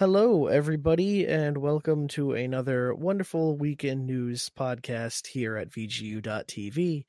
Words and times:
Hello, 0.00 0.46
everybody, 0.46 1.26
and 1.26 1.58
welcome 1.58 2.08
to 2.08 2.32
another 2.32 2.94
wonderful 2.94 3.58
weekend 3.58 4.06
news 4.06 4.50
podcast 4.58 5.26
here 5.26 5.58
at 5.58 5.68
VGU.TV. 5.68 7.04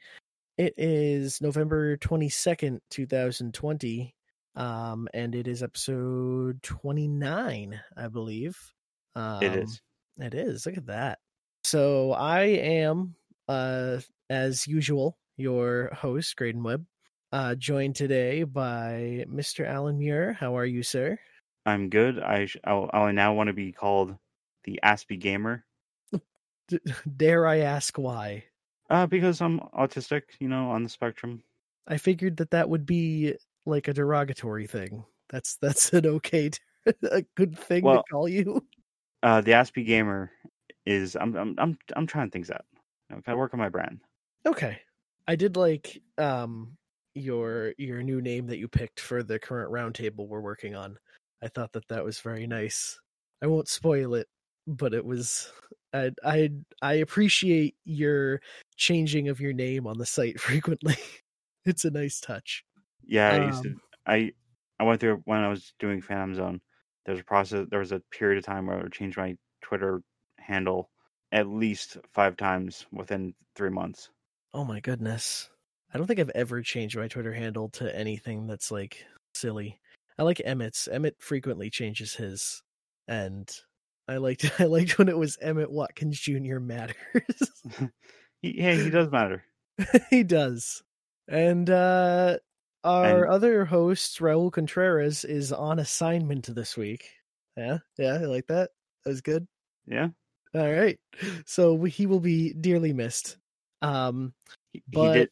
It 0.57 0.73
is 0.75 1.39
November 1.39 1.95
22nd, 1.95 2.79
2020, 2.89 4.13
um, 4.57 5.07
and 5.13 5.33
it 5.35 5.47
is 5.47 5.63
episode 5.63 6.61
29, 6.63 7.79
I 7.95 8.07
believe. 8.09 8.57
Um, 9.15 9.41
It 9.41 9.55
is. 9.55 9.81
It 10.17 10.33
is. 10.33 10.65
Look 10.65 10.75
at 10.75 10.87
that. 10.87 11.19
So 11.63 12.11
I 12.11 12.41
am, 12.41 13.15
uh, 13.47 13.99
as 14.29 14.67
usual, 14.67 15.17
your 15.37 15.93
host, 15.93 16.35
Graydon 16.35 16.61
Webb, 16.61 16.85
uh, 17.31 17.55
joined 17.55 17.95
today 17.95 18.43
by 18.43 19.23
Mr. 19.29 19.65
Allan 19.65 19.97
Muir. 19.97 20.33
How 20.33 20.57
are 20.57 20.65
you, 20.65 20.83
sir? 20.83 21.17
I'm 21.65 21.89
good. 21.89 22.19
I 22.19 22.45
sh- 22.45 22.57
I'll, 22.63 22.89
I 22.93 23.11
now 23.11 23.33
want 23.33 23.47
to 23.47 23.53
be 23.53 23.71
called 23.71 24.15
the 24.63 24.79
Aspie 24.83 25.19
Gamer 25.19 25.63
D- 26.67 26.79
dare 27.17 27.47
I 27.47 27.59
ask 27.59 27.97
why? 27.97 28.43
uh, 28.89 29.07
because 29.07 29.41
I'm 29.41 29.59
autistic, 29.77 30.23
you 30.39 30.47
know, 30.49 30.69
on 30.69 30.83
the 30.83 30.89
spectrum. 30.89 31.41
I 31.87 31.97
figured 31.97 32.37
that 32.37 32.51
that 32.51 32.69
would 32.69 32.85
be 32.85 33.35
like 33.65 33.87
a 33.87 33.93
derogatory 33.93 34.67
thing. 34.67 35.03
That's 35.29 35.55
that's 35.57 35.93
an 35.93 36.05
okay, 36.07 36.49
t- 36.49 36.59
a 37.11 37.21
good 37.35 37.57
thing 37.57 37.83
Well- 37.83 37.97
to 38.03 38.03
call 38.11 38.27
you. 38.29 38.65
Uh, 39.23 39.39
the 39.39 39.51
Aspie 39.51 39.85
Gamer 39.85 40.31
is 40.87 41.15
I'm 41.15 41.35
I'm 41.35 41.53
I'm 41.59 41.77
I'm 41.95 42.07
trying 42.07 42.31
things 42.31 42.49
out. 42.49 42.65
Okay, 43.13 43.31
I 43.31 43.35
work 43.35 43.53
on 43.53 43.59
my 43.59 43.69
brand. 43.69 43.99
Okay, 44.47 44.79
I 45.27 45.35
did 45.35 45.55
like 45.57 46.01
um 46.17 46.75
your 47.13 47.75
your 47.77 48.01
new 48.01 48.19
name 48.19 48.47
that 48.47 48.57
you 48.57 48.67
picked 48.67 48.99
for 48.99 49.21
the 49.21 49.37
current 49.37 49.71
roundtable 49.71 50.27
we're 50.27 50.39
working 50.41 50.73
on. 50.73 50.97
I 51.41 51.47
thought 51.47 51.73
that 51.73 51.87
that 51.89 52.03
was 52.03 52.19
very 52.19 52.47
nice. 52.47 52.99
I 53.41 53.47
won't 53.47 53.67
spoil 53.67 54.13
it, 54.15 54.27
but 54.67 54.93
it 54.93 55.05
was. 55.05 55.51
I 55.93 56.11
I 56.23 56.49
I 56.81 56.93
appreciate 56.93 57.75
your 57.83 58.41
changing 58.77 59.27
of 59.29 59.39
your 59.41 59.53
name 59.53 59.87
on 59.87 59.97
the 59.97 60.05
site 60.05 60.39
frequently. 60.39 60.97
it's 61.65 61.85
a 61.85 61.91
nice 61.91 62.19
touch. 62.19 62.63
Yeah, 63.03 63.31
I 63.31 63.45
used 63.47 63.63
to. 63.63 63.69
Um, 63.69 63.81
I 64.05 64.31
I 64.79 64.83
went 64.83 64.99
through 64.99 65.21
when 65.25 65.39
I 65.39 65.49
was 65.49 65.73
doing 65.79 66.01
Phantom 66.01 66.35
Zone. 66.35 66.61
There 67.05 67.13
was 67.13 67.21
a 67.21 67.25
process. 67.25 67.67
There 67.69 67.79
was 67.79 67.91
a 67.91 68.01
period 68.11 68.37
of 68.37 68.45
time 68.45 68.67
where 68.67 68.79
I 68.79 68.83
would 68.83 68.93
change 68.93 69.17
my 69.17 69.35
Twitter 69.61 70.01
handle 70.37 70.89
at 71.31 71.47
least 71.47 71.97
five 72.13 72.35
times 72.37 72.85
within 72.91 73.33
three 73.55 73.69
months. 73.69 74.09
Oh 74.53 74.65
my 74.65 74.79
goodness. 74.79 75.49
I 75.93 75.97
don't 75.97 76.07
think 76.07 76.19
I've 76.19 76.29
ever 76.31 76.61
changed 76.61 76.97
my 76.97 77.07
Twitter 77.07 77.33
handle 77.33 77.69
to 77.69 77.95
anything 77.97 78.47
that's 78.47 78.71
like 78.71 79.05
silly. 79.33 79.79
I 80.19 80.23
like 80.23 80.41
Emmett's. 80.43 80.87
Emmett 80.87 81.15
frequently 81.19 81.69
changes 81.69 82.15
his. 82.15 82.61
And 83.07 83.49
I 84.07 84.17
liked 84.17 84.49
I 84.59 84.65
liked 84.65 84.97
when 84.97 85.09
it 85.09 85.17
was 85.17 85.37
Emmett 85.41 85.71
Watkins 85.71 86.19
Jr. 86.19 86.59
matters. 86.59 86.95
He, 88.43 88.59
yeah, 88.59 88.73
he 88.73 88.89
does 88.89 89.11
matter. 89.11 89.43
he 90.09 90.23
does. 90.23 90.81
And 91.27 91.69
uh 91.69 92.37
our 92.83 93.25
And- 93.25 93.31
other 93.31 93.65
host, 93.65 94.17
Raul 94.17 94.51
Contreras, 94.51 95.23
is 95.23 95.51
on 95.53 95.77
assignment 95.77 96.47
this 96.55 96.75
week. 96.75 97.07
Yeah, 97.55 97.77
yeah, 97.99 98.13
I 98.15 98.25
like 98.25 98.47
that. 98.47 98.71
That 99.05 99.09
was 99.11 99.21
good. 99.21 99.47
Yeah, 99.85 100.07
All 100.55 100.71
right. 100.73 100.97
So 101.45 101.83
he 101.83 102.07
will 102.07 102.19
be 102.19 102.51
dearly 102.53 102.93
missed. 102.93 103.37
Um 103.83 104.33
But- 104.87 105.13
he 105.13 105.19
did. 105.19 105.29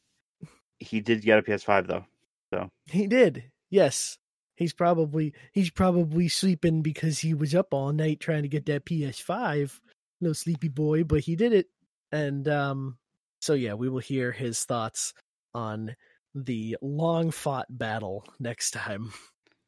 He 0.78 1.02
did 1.02 1.22
get 1.24 1.40
a 1.40 1.42
PS5 1.42 1.88
though. 1.88 2.06
So 2.54 2.70
he 2.92 3.08
did. 3.08 3.46
Yes. 3.72 4.19
He's 4.60 4.74
probably 4.74 5.34
he's 5.54 5.70
probably 5.70 6.28
sleeping 6.28 6.82
because 6.82 7.18
he 7.20 7.34
was 7.34 7.56
up 7.56 7.74
all 7.74 7.94
night 7.94 8.20
trying 8.20 8.44
to 8.44 8.50
get 8.50 8.66
that 8.66 8.86
PS5. 8.86 9.80
No 10.20 10.34
sleepy 10.34 10.68
boy, 10.68 11.06
but 11.06 11.22
he 11.22 11.38
did 11.38 11.54
it. 11.54 11.68
And 12.12 12.46
um 12.50 12.98
so 13.40 13.54
yeah, 13.54 13.76
we 13.76 13.88
will 13.88 14.00
hear 14.00 14.34
his 14.34 14.66
thoughts 14.66 15.14
on 15.56 15.96
the 16.36 16.76
long 16.82 17.32
fought 17.32 17.68
battle 17.70 18.26
next 18.38 18.72
time. 18.72 19.14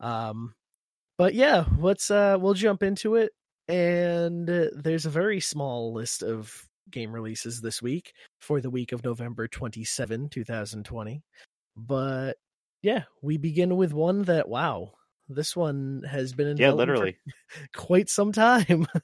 Um 0.02 0.54
but 1.18 1.36
yeah, 1.36 1.64
let's 1.80 2.12
uh 2.12 2.38
we'll 2.38 2.54
jump 2.54 2.84
into 2.84 3.16
it 3.16 3.32
and 3.70 4.46
there's 4.76 5.06
a 5.06 5.10
very 5.10 5.40
small 5.40 5.94
list 5.94 6.22
of 6.22 6.68
game 6.90 7.14
releases 7.14 7.62
this 7.62 7.82
week 7.82 8.12
for 8.42 8.60
the 8.60 8.70
week 8.70 8.92
of 8.92 9.06
November 9.06 9.48
27, 9.48 10.28
2020. 10.28 11.24
But 11.78 12.36
yeah, 12.82 13.04
we 13.22 13.38
begin 13.38 13.76
with 13.78 13.94
one 13.94 14.24
that 14.24 14.48
wow, 14.50 14.94
this 15.30 15.56
one 15.56 16.04
has 16.10 16.34
been 16.34 16.48
in 16.48 16.58
Yeah, 16.58 16.72
literally. 16.72 17.18
quite 17.76 18.10
some 18.10 18.32
time. 18.32 18.88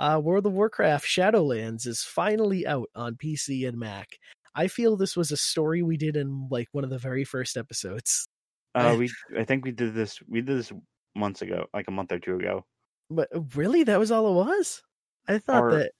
Uh, 0.00 0.18
World 0.18 0.46
of 0.46 0.54
Warcraft 0.54 1.04
Shadowlands 1.04 1.86
is 1.86 2.02
finally 2.02 2.66
out 2.66 2.88
on 2.94 3.16
PC 3.16 3.68
and 3.68 3.76
Mac. 3.78 4.08
I 4.54 4.66
feel 4.66 4.96
this 4.96 5.14
was 5.14 5.30
a 5.30 5.36
story 5.36 5.82
we 5.82 5.98
did 5.98 6.16
in 6.16 6.48
like 6.50 6.68
one 6.72 6.84
of 6.84 6.90
the 6.90 6.96
very 6.96 7.22
first 7.22 7.58
episodes. 7.58 8.26
Uh, 8.74 8.96
we 8.98 9.10
I 9.38 9.44
think 9.44 9.62
we 9.62 9.72
did 9.72 9.92
this. 9.92 10.18
We 10.26 10.40
did 10.40 10.56
this 10.56 10.72
months 11.14 11.42
ago, 11.42 11.66
like 11.74 11.86
a 11.88 11.90
month 11.90 12.12
or 12.12 12.18
two 12.18 12.36
ago. 12.36 12.64
But 13.10 13.28
uh, 13.36 13.42
really, 13.54 13.84
that 13.84 13.98
was 13.98 14.10
all 14.10 14.30
it 14.30 14.46
was. 14.46 14.82
I 15.28 15.36
thought 15.36 15.64
Or- 15.64 15.70
that, 15.72 15.92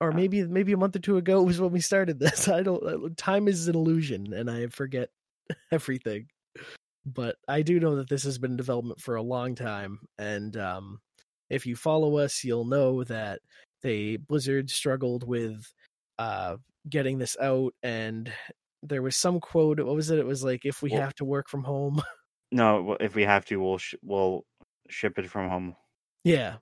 or 0.00 0.12
uh, 0.12 0.14
maybe 0.14 0.42
maybe 0.44 0.72
a 0.72 0.78
month 0.78 0.96
or 0.96 1.00
two 1.00 1.18
ago 1.18 1.42
was 1.42 1.60
when 1.60 1.72
we 1.72 1.80
started 1.80 2.18
this. 2.18 2.48
I 2.48 2.62
don't. 2.62 2.82
uh, 2.82 3.08
Time 3.18 3.48
is 3.48 3.68
an 3.68 3.74
illusion, 3.74 4.32
and 4.32 4.50
I 4.50 4.68
forget 4.68 5.10
everything. 5.70 6.28
But 7.04 7.36
I 7.46 7.62
do 7.62 7.78
know 7.78 7.96
that 7.96 8.08
this 8.08 8.24
has 8.24 8.38
been 8.38 8.52
in 8.52 8.56
development 8.56 9.00
for 9.00 9.14
a 9.16 9.22
long 9.22 9.54
time, 9.54 10.00
and 10.18 10.56
um, 10.56 11.00
if 11.50 11.64
you 11.64 11.76
follow 11.76 12.18
us, 12.18 12.42
you'll 12.42 12.64
know 12.64 13.04
that 13.04 13.40
they 13.82 14.16
Blizzard 14.16 14.70
struggled 14.70 15.26
with 15.26 15.64
uh, 16.18 16.56
getting 16.88 17.18
this 17.18 17.36
out, 17.40 17.74
and 17.82 18.32
there 18.82 19.02
was 19.02 19.16
some 19.16 19.38
quote. 19.38 19.78
What 19.78 19.94
was 19.94 20.10
it? 20.10 20.18
It 20.18 20.26
was 20.26 20.42
like, 20.42 20.64
"If 20.64 20.82
we 20.82 20.90
Well- 20.90 21.02
have 21.02 21.14
to 21.16 21.24
work 21.24 21.48
from 21.48 21.64
home." 21.64 22.02
No, 22.52 22.96
if 23.00 23.16
we 23.16 23.24
have 23.24 23.44
to, 23.46 23.56
we'll 23.56 23.78
sh- 23.78 23.96
we'll 24.02 24.44
ship 24.88 25.18
it 25.18 25.28
from 25.28 25.50
home. 25.50 25.74
Yeah. 26.22 26.58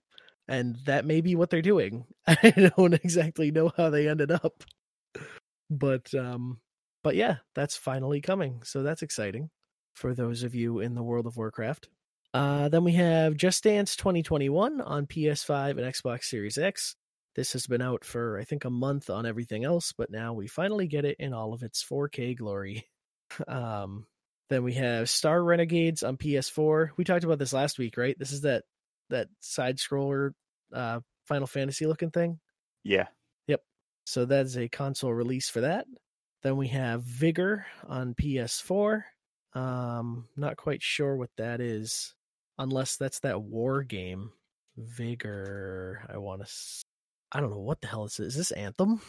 And 0.49 0.77
that 0.87 1.05
may 1.05 1.21
be 1.21 1.37
what 1.37 1.51
they're 1.51 1.61
doing. 1.61 2.07
I 2.27 2.73
don't 2.77 2.95
exactly 2.95 3.51
know 3.51 3.71
how 3.77 3.91
they 3.91 4.09
ended 4.09 4.31
up. 4.31 4.65
But 5.71 6.13
um 6.15 6.59
but 7.03 7.17
yeah, 7.17 7.37
that's 7.55 7.77
finally 7.77 8.23
coming. 8.23 8.63
So 8.65 8.83
that's 8.83 9.03
exciting 9.03 9.51
for 9.95 10.15
those 10.15 10.43
of 10.43 10.55
you 10.55 10.81
in 10.81 10.95
the 10.95 11.03
world 11.03 11.27
of 11.27 11.37
Warcraft. 11.37 11.89
Uh 12.33 12.69
then 12.69 12.85
we 12.85 12.93
have 12.93 13.37
Just 13.37 13.65
Dance 13.65 13.97
2021 13.97 14.81
on 14.81 15.07
PS5 15.07 15.71
and 15.71 15.81
Xbox 15.81 16.25
Series 16.25 16.59
X. 16.59 16.97
This 17.37 17.53
has 17.53 17.67
been 17.67 17.83
out 17.83 18.05
for 18.05 18.39
I 18.39 18.45
think 18.45 18.65
a 18.65 18.71
month 18.71 19.11
on 19.11 19.27
everything 19.27 19.65
else, 19.65 19.93
but 19.97 20.11
now 20.11 20.33
we 20.33 20.47
finally 20.47 20.87
get 20.87 21.05
it 21.05 21.17
in 21.19 21.33
all 21.33 21.53
of 21.53 21.63
its 21.63 21.85
4K 21.85 22.37
glory. 22.37 22.87
um 23.49 24.07
then 24.51 24.63
we 24.63 24.75
have 24.75 25.09
Star 25.09 25.43
Renegades 25.43 26.03
on 26.03 26.19
PS4. 26.19 26.91
We 26.97 27.05
talked 27.05 27.25
about 27.25 27.39
this 27.39 27.55
last 27.55 27.79
week, 27.79 27.97
right? 27.97 28.19
This 28.19 28.33
is 28.33 28.43
that 28.43 28.65
that 29.11 29.29
side 29.41 29.79
scroller 29.79 30.33
uh 30.73 31.01
Final 31.27 31.47
Fantasy 31.47 31.87
looking 31.87 32.11
thing. 32.11 32.39
Yeah, 32.83 33.07
Yep. 33.47 33.63
So 34.07 34.25
that's 34.27 34.57
a 34.57 34.69
console 34.69 35.13
release 35.13 35.49
for 35.49 35.63
that. 35.63 35.87
Then 36.43 36.57
we 36.57 36.69
have 36.69 37.03
Vigor 37.03 37.67
on 37.89 38.15
PS4. 38.15 39.03
Um 39.55 40.29
not 40.37 40.57
quite 40.57 40.83
sure 40.83 41.17
what 41.17 41.31
that 41.37 41.61
is 41.61 42.15
unless 42.59 42.97
that's 42.97 43.21
that 43.21 43.43
war 43.43 43.83
game. 43.83 44.33
Vigor, 44.77 46.05
I 46.13 46.19
want 46.19 46.41
to 46.41 46.47
s- 46.47 46.83
I 47.33 47.41
don't 47.41 47.51
know 47.51 47.59
what 47.61 47.81
the 47.81 47.87
hell 47.89 48.05
is 48.05 48.17
this. 48.17 48.29
Is 48.29 48.37
this 48.37 48.51
Anthem? 48.53 49.01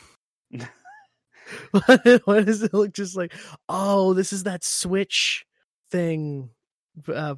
Why 1.71 2.19
why 2.25 2.41
does 2.41 2.63
it 2.63 2.73
look 2.73 2.93
just 2.93 3.15
like 3.15 3.33
oh 3.69 4.13
this 4.13 4.33
is 4.33 4.43
that 4.43 4.63
switch 4.63 5.45
thing 5.91 6.49
uh 7.07 7.35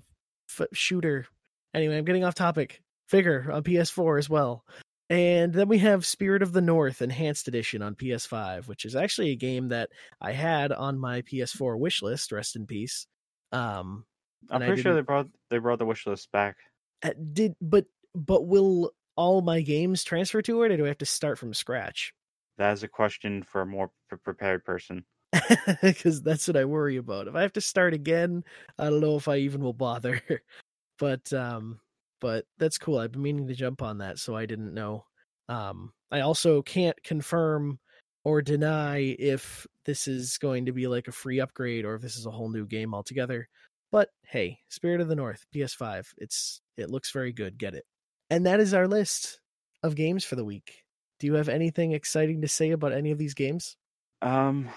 f- 0.50 0.68
shooter 0.72 1.26
anyway 1.74 1.98
i'm 1.98 2.06
getting 2.06 2.24
off 2.24 2.36
topic 2.36 2.82
Vigor 3.10 3.50
on 3.52 3.64
ps4 3.64 4.18
as 4.20 4.30
well 4.30 4.64
and 5.10 5.54
then 5.54 5.68
we 5.68 5.78
have 5.78 6.06
spirit 6.06 6.42
of 6.42 6.52
the 6.54 6.62
north 6.62 7.02
enhanced 7.02 7.48
edition 7.48 7.82
on 7.82 7.96
ps5 7.96 8.68
which 8.68 8.86
is 8.86 8.96
actually 8.96 9.32
a 9.32 9.36
game 9.36 9.70
that 9.70 9.90
i 10.22 10.32
had 10.32 10.72
on 10.72 10.98
my 10.98 11.22
ps4 11.22 11.78
wish 11.78 12.02
list 12.02 12.32
rest 12.32 12.56
in 12.56 12.66
peace 12.66 13.08
um 13.52 14.06
I'm 14.50 14.62
pretty 14.62 14.82
sure 14.82 14.94
they 14.94 15.02
brought 15.02 15.28
they 15.50 15.58
brought 15.58 15.80
the 15.80 15.86
wish 15.86 16.06
list 16.08 16.32
back. 16.32 16.58
uh, 17.04 17.12
did 17.34 17.56
but 17.62 17.86
but 18.16 18.48
will 18.48 18.92
all 19.16 19.42
my 19.42 19.62
games 19.62 20.04
transfer 20.04 20.42
to 20.42 20.64
it 20.64 20.72
or 20.72 20.78
do 20.78 20.86
i 20.86 20.88
have 20.90 20.98
to 21.00 21.06
start 21.06 21.38
from 21.40 21.54
scratch 21.54 22.14
That 22.58 22.72
is 22.74 22.84
a 22.84 22.88
question 22.88 23.44
for 23.44 23.62
a 23.62 23.66
more 23.66 23.92
pre- 24.10 24.20
prepared 24.20 24.64
person. 24.66 25.06
because 25.82 26.22
that's 26.22 26.48
what 26.48 26.58
I 26.58 26.66
worry 26.66 26.98
about. 26.98 27.28
If 27.28 27.36
I 27.36 27.42
have 27.42 27.54
to 27.54 27.62
start 27.62 27.94
again, 27.94 28.44
I 28.80 28.90
don't 28.90 29.02
know 29.02 29.18
if 29.18 29.28
I 29.28 29.38
even 29.38 29.62
will 29.62 29.74
bother. 29.74 30.22
but 31.00 31.32
um, 31.34 31.80
but 32.20 32.46
that's 32.58 32.78
cool. 32.78 33.00
I've 33.00 33.12
been 33.12 33.22
meaning 33.22 33.48
to 33.48 33.56
jump 33.56 33.82
on 33.82 34.00
that, 34.00 34.20
so 34.20 34.36
I 34.36 34.46
didn't 34.46 34.74
know. 34.74 35.06
Um, 35.50 35.92
I 36.12 36.22
also 36.22 36.62
can't 36.62 37.02
confirm 37.04 37.80
or 38.24 38.42
deny 38.42 39.16
if 39.20 39.66
this 39.86 40.08
is 40.08 40.38
going 40.38 40.66
to 40.66 40.74
be 40.74 40.88
like 40.88 41.08
a 41.08 41.14
free 41.14 41.40
upgrade 41.40 41.86
or 41.86 41.96
if 41.96 42.02
this 42.02 42.18
is 42.18 42.26
a 42.26 42.32
whole 42.32 42.50
new 42.50 42.66
game 42.66 42.94
altogether. 42.94 43.48
But 43.92 44.10
hey, 44.26 44.60
Spirit 44.70 45.00
of 45.00 45.08
the 45.08 45.16
North, 45.16 45.46
PS5, 45.56 46.08
it's 46.18 46.62
it 46.76 46.90
looks 46.90 47.12
very 47.12 47.32
good. 47.32 47.58
Get 47.58 47.74
it. 47.74 47.86
And 48.30 48.46
that 48.46 48.60
is 48.60 48.74
our 48.74 48.88
list 48.88 49.40
of 49.84 49.96
games 49.96 50.26
for 50.26 50.36
the 50.36 50.44
week. 50.44 50.84
Do 51.20 51.28
you 51.28 51.36
have 51.36 51.50
anything 51.50 51.94
exciting 51.94 52.42
to 52.42 52.48
say 52.48 52.72
about 52.72 52.92
any 52.92 53.12
of 53.12 53.18
these 53.18 53.34
games? 53.34 53.78
Um, 54.22 54.70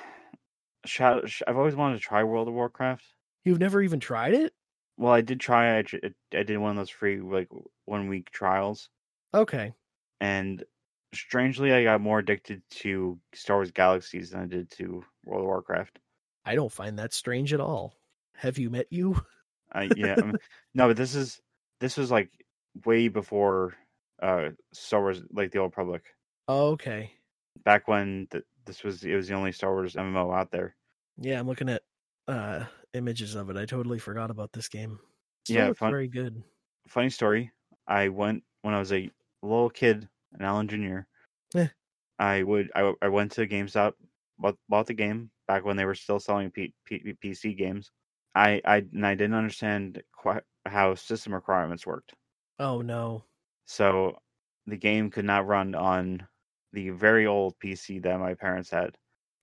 I've 1.01 1.57
always 1.57 1.75
wanted 1.75 1.97
to 1.97 2.01
try 2.01 2.23
World 2.23 2.49
of 2.49 2.55
Warcraft. 2.55 3.05
You've 3.45 3.59
never 3.59 3.83
even 3.83 4.01
tried 4.01 4.35
it? 4.35 4.53
Well, 5.01 5.15
I 5.15 5.23
did 5.23 5.41
try. 5.41 5.79
I, 5.79 5.85
I 6.35 6.43
did 6.43 6.59
one 6.59 6.73
of 6.73 6.77
those 6.77 6.91
free 6.91 7.21
like 7.21 7.49
one 7.87 8.09
week 8.09 8.31
trials. 8.33 8.91
Okay. 9.33 9.73
And 10.21 10.63
strangely, 11.15 11.73
I 11.73 11.85
got 11.85 12.03
more 12.03 12.19
addicted 12.19 12.61
to 12.83 13.19
Star 13.33 13.57
Wars 13.57 13.71
Galaxies 13.71 14.31
than 14.31 14.43
I 14.43 14.47
did 14.47 14.71
to 14.73 15.03
World 15.25 15.41
of 15.41 15.47
Warcraft. 15.47 16.01
I 16.45 16.55
don't 16.55 16.71
find 16.71 16.99
that 16.99 17.15
strange 17.15 17.55
at 17.55 17.61
all. 17.61 17.95
Have 18.37 18.59
you 18.59 18.69
met 18.69 18.89
you? 18.91 19.19
I 19.73 19.89
yeah. 19.97 20.17
I 20.19 20.23
mean, 20.23 20.37
no, 20.75 20.89
but 20.89 20.99
this 20.99 21.15
is 21.15 21.41
this 21.81 21.97
was 21.97 22.11
like 22.11 22.29
way 22.85 23.09
before 23.09 23.73
uh 24.23 24.51
Star 24.75 25.01
Wars, 25.01 25.23
like 25.33 25.51
the 25.51 25.61
Old 25.61 25.71
Republic. 25.71 26.05
okay. 26.47 27.11
Back 27.65 27.89
when 27.89 28.29
th- 28.31 28.45
this 28.67 28.85
was 28.85 29.03
it 29.03 29.15
was 29.15 29.29
the 29.29 29.35
only 29.35 29.53
Star 29.53 29.73
Wars 29.73 29.95
MMO 29.95 30.39
out 30.39 30.51
there. 30.51 30.77
Yeah, 31.17 31.41
I'm 31.41 31.47
looking 31.47 31.71
at 31.71 31.81
uh 32.29 32.67
images 32.95 33.35
of 33.35 33.51
it. 33.51 33.57
I 33.57 33.67
totally 33.67 33.99
forgot 33.99 34.31
about 34.31 34.53
this 34.53 34.69
game. 34.69 34.99
Still 35.45 35.69
Yeah, 35.69 35.73
fun- 35.73 35.91
very 35.91 36.09
good. 36.09 36.43
Funny 36.89 37.11
story. 37.11 37.51
I 37.87 38.09
went 38.09 38.43
when 38.63 38.75
I 38.75 38.79
was 38.79 38.93
a 38.93 39.11
little 39.43 39.71
kid, 39.71 40.09
an 40.33 40.43
Allan 40.45 40.69
Junior. 40.69 41.07
Eh. 41.55 41.69
I 42.19 42.43
would 42.43 42.71
I, 42.75 42.93
I 43.03 43.09
went 43.09 43.33
to 43.33 43.47
GameStop, 43.47 43.95
bought, 44.39 44.57
bought 44.69 44.87
the 44.87 44.95
game 44.95 45.31
back 45.49 45.65
when 45.65 45.77
they 45.77 45.85
were 45.85 45.95
still 45.95 46.21
selling 46.21 46.51
P, 46.51 46.75
P, 46.85 47.15
PC 47.25 47.57
games. 47.57 47.91
I 48.35 48.61
I 48.65 48.77
and 48.93 49.07
I 49.07 49.15
didn't 49.15 49.35
understand 49.35 50.03
quite 50.13 50.43
how 50.67 50.95
system 50.95 51.35
requirements 51.35 51.87
worked. 51.87 52.13
Oh 52.59 52.83
no. 52.83 53.25
So 53.67 54.17
the 54.67 54.77
game 54.77 55.11
could 55.11 55.25
not 55.25 55.47
run 55.47 55.75
on 55.75 56.27
the 56.73 56.91
very 56.91 57.27
old 57.27 57.55
PC 57.59 58.03
that 58.03 58.21
my 58.21 58.35
parents 58.35 58.71
had. 58.71 58.97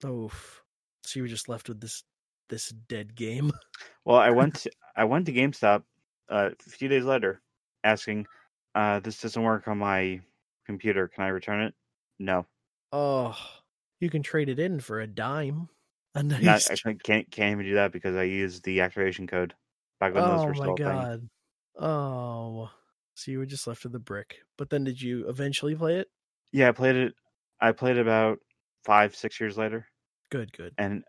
Oof. 0.06 0.62
So 1.04 1.20
you 1.20 1.24
were 1.24 1.30
just 1.30 1.50
left 1.50 1.68
with 1.68 1.82
this 1.82 2.04
this 2.50 2.70
dead 2.70 3.16
game. 3.16 3.52
Well, 4.06 4.18
I 4.18 4.32
went 4.32 4.56
to, 4.58 4.72
I 4.96 5.04
went 5.06 5.26
to 5.28 5.34
GameStop 5.34 5.84
uh, 6.30 6.52
a 6.66 6.70
few 6.70 6.88
days 6.88 7.06
later, 7.06 7.42
asking, 7.84 8.28
uh, 8.76 9.00
"This 9.00 9.22
doesn't 9.22 9.42
work 9.44 9.68
on 9.68 9.78
my 9.78 10.22
computer. 10.66 11.08
Can 11.08 11.24
I 11.24 11.28
return 11.30 11.62
it?" 11.62 11.76
No, 12.20 12.48
Oh, 12.92 13.62
you 14.00 14.10
can 14.10 14.24
trade 14.24 14.50
it 14.50 14.60
in 14.60 14.80
for 14.80 15.00
a 15.00 15.08
dime. 15.08 15.70
A 16.16 16.24
nice. 16.24 16.70
not, 16.70 16.70
I 16.72 16.76
can't, 17.04 17.30
can't 17.32 17.52
even 17.54 17.66
do 17.66 17.76
that 17.76 17.92
because 17.92 18.16
I 18.16 18.24
used 18.24 18.64
the 18.64 18.82
activation 18.82 19.28
code 19.28 19.56
back 20.00 20.14
when 20.14 20.26
those 20.26 20.46
oh 20.46 20.46
were 20.46 20.54
my 20.54 20.70
still 20.70 20.76
a 20.76 20.80
thing. 20.80 21.10
god. 21.10 21.30
Oh. 21.78 22.72
So 23.16 23.32
you 23.32 23.40
were 23.40 23.46
just 23.46 23.66
left 23.68 23.84
with 23.84 23.94
the 23.94 24.00
brick. 24.00 24.40
But 24.58 24.70
then 24.70 24.84
did 24.84 25.02
you 25.02 25.28
eventually 25.28 25.76
play 25.76 25.98
it? 26.00 26.08
Yeah, 26.52 26.70
I 26.70 26.72
played 26.72 26.96
it. 26.96 27.16
I 27.60 27.72
played 27.72 27.98
it 27.98 28.02
about 28.02 28.40
five 28.84 29.16
six 29.16 29.40
years 29.40 29.58
later, 29.58 29.88
Good, 30.30 30.54
good. 30.54 30.78
and 30.78 31.04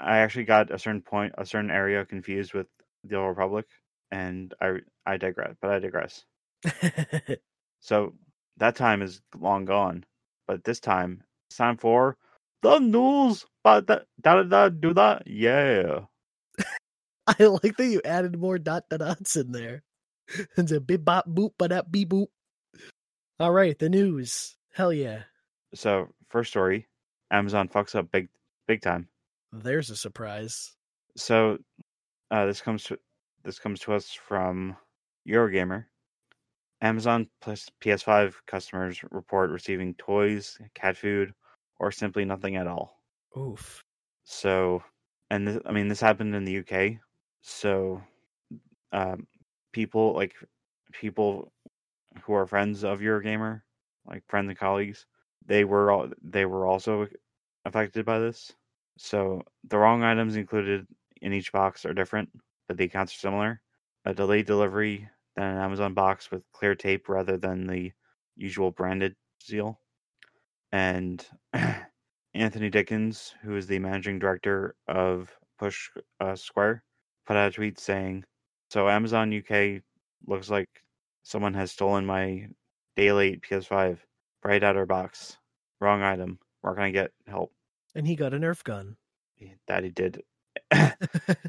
I 0.00 0.18
actually 0.18 0.44
got 0.44 0.70
a 0.70 0.78
certain 0.78 1.02
point, 1.02 1.34
a 1.38 1.46
certain 1.46 1.70
area 1.70 2.04
confused 2.04 2.54
with 2.54 2.66
the 3.04 3.16
Old 3.16 3.28
Republic, 3.28 3.66
and 4.10 4.54
I 4.60 4.78
I 5.06 5.16
digress. 5.16 5.54
But 5.60 5.70
I 5.70 5.78
digress. 5.78 6.24
So 7.80 8.14
that 8.56 8.76
time 8.76 9.02
is 9.02 9.20
long 9.36 9.66
gone. 9.66 10.04
But 10.48 10.64
this 10.64 10.80
time, 10.80 11.22
it's 11.48 11.58
time 11.58 11.76
for 11.76 12.16
the 12.62 12.78
news. 12.78 13.44
But 13.62 13.86
da 13.86 13.98
da 14.20 14.42
da 14.42 14.68
do 14.70 14.94
that. 14.94 15.24
Yeah. 15.26 16.06
I 17.26 17.44
like 17.44 17.76
that 17.76 17.86
you 17.86 18.00
added 18.04 18.38
more 18.38 18.58
dot 18.58 18.84
dot 18.88 19.00
dots 19.00 19.36
in 19.36 19.52
there. 19.52 19.82
It's 20.56 20.72
a 20.72 20.80
bip 20.80 21.04
bop 21.04 21.28
boop 21.28 21.52
ba 21.58 21.68
da 21.68 21.82
beep 21.82 22.08
boop. 22.08 22.28
All 23.38 23.52
right, 23.52 23.78
the 23.78 23.90
news. 23.90 24.56
Hell 24.72 24.92
yeah. 24.92 25.24
So 25.74 26.08
first 26.30 26.50
story, 26.50 26.88
Amazon 27.30 27.68
fucks 27.68 27.94
up 27.94 28.10
big 28.10 28.28
big 28.66 28.80
time. 28.80 29.08
There's 29.62 29.90
a 29.90 29.96
surprise. 29.96 30.72
So 31.16 31.58
uh, 32.30 32.46
this 32.46 32.60
comes 32.60 32.84
to 32.84 32.98
this 33.44 33.58
comes 33.58 33.80
to 33.80 33.92
us 33.92 34.10
from 34.12 34.76
Eurogamer. 35.28 35.84
Amazon 36.80 37.28
plus 37.40 37.70
PS5 37.80 38.34
customers 38.46 39.02
report 39.10 39.50
receiving 39.50 39.94
toys, 39.94 40.58
cat 40.74 40.96
food, 40.96 41.32
or 41.78 41.92
simply 41.92 42.24
nothing 42.24 42.56
at 42.56 42.66
all. 42.66 43.00
Oof. 43.38 43.82
So, 44.24 44.82
and 45.30 45.46
this, 45.46 45.58
I 45.66 45.72
mean, 45.72 45.88
this 45.88 46.00
happened 46.00 46.34
in 46.34 46.44
the 46.44 46.58
UK. 46.58 46.98
So, 47.42 48.02
um, 48.92 49.26
people 49.72 50.14
like 50.14 50.34
people 50.92 51.52
who 52.22 52.34
are 52.34 52.46
friends 52.46 52.82
of 52.82 53.00
Eurogamer, 53.00 53.62
like 54.06 54.24
friends 54.26 54.48
and 54.48 54.58
colleagues, 54.58 55.06
they 55.46 55.64
were 55.64 55.90
all 55.92 56.08
they 56.22 56.44
were 56.44 56.66
also 56.66 57.06
affected 57.64 58.04
by 58.04 58.18
this. 58.18 58.52
So, 58.96 59.42
the 59.64 59.78
wrong 59.78 60.02
items 60.02 60.36
included 60.36 60.86
in 61.20 61.32
each 61.32 61.52
box 61.52 61.84
are 61.84 61.94
different, 61.94 62.30
but 62.68 62.76
the 62.76 62.84
accounts 62.84 63.14
are 63.14 63.18
similar. 63.18 63.60
A 64.04 64.14
delayed 64.14 64.46
delivery, 64.46 65.08
then 65.36 65.56
an 65.56 65.58
Amazon 65.58 65.94
box 65.94 66.30
with 66.30 66.42
clear 66.52 66.74
tape 66.74 67.08
rather 67.08 67.36
than 67.36 67.66
the 67.66 67.92
usual 68.36 68.70
branded 68.72 69.16
seal, 69.40 69.80
and 70.72 71.26
Anthony 72.34 72.68
Dickens, 72.70 73.34
who 73.42 73.56
is 73.56 73.66
the 73.66 73.78
managing 73.78 74.18
director 74.18 74.74
of 74.88 75.32
Push 75.58 75.90
uh, 76.20 76.36
Square, 76.36 76.84
put 77.26 77.36
out 77.36 77.48
a 77.48 77.52
tweet 77.52 77.78
saying, 77.78 78.24
"So 78.70 78.88
Amazon 78.88 79.32
UK 79.32 79.82
looks 80.26 80.50
like 80.50 80.68
someone 81.22 81.54
has 81.54 81.72
stolen 81.72 82.04
my 82.04 82.48
day 82.96 83.12
late 83.12 83.42
PS5 83.42 84.04
right 84.44 84.62
out 84.62 84.76
of 84.76 84.80
our 84.80 84.86
box. 84.86 85.38
Wrong 85.80 86.02
item. 86.02 86.38
Where 86.60 86.74
can 86.74 86.84
I 86.84 86.90
get 86.90 87.12
help?" 87.26 87.53
And 87.94 88.06
he 88.06 88.16
got 88.16 88.34
a 88.34 88.38
Nerf 88.38 88.64
gun. 88.64 88.96
That 89.68 89.84
he 89.84 89.90
did. 89.90 90.22
a 90.72 90.94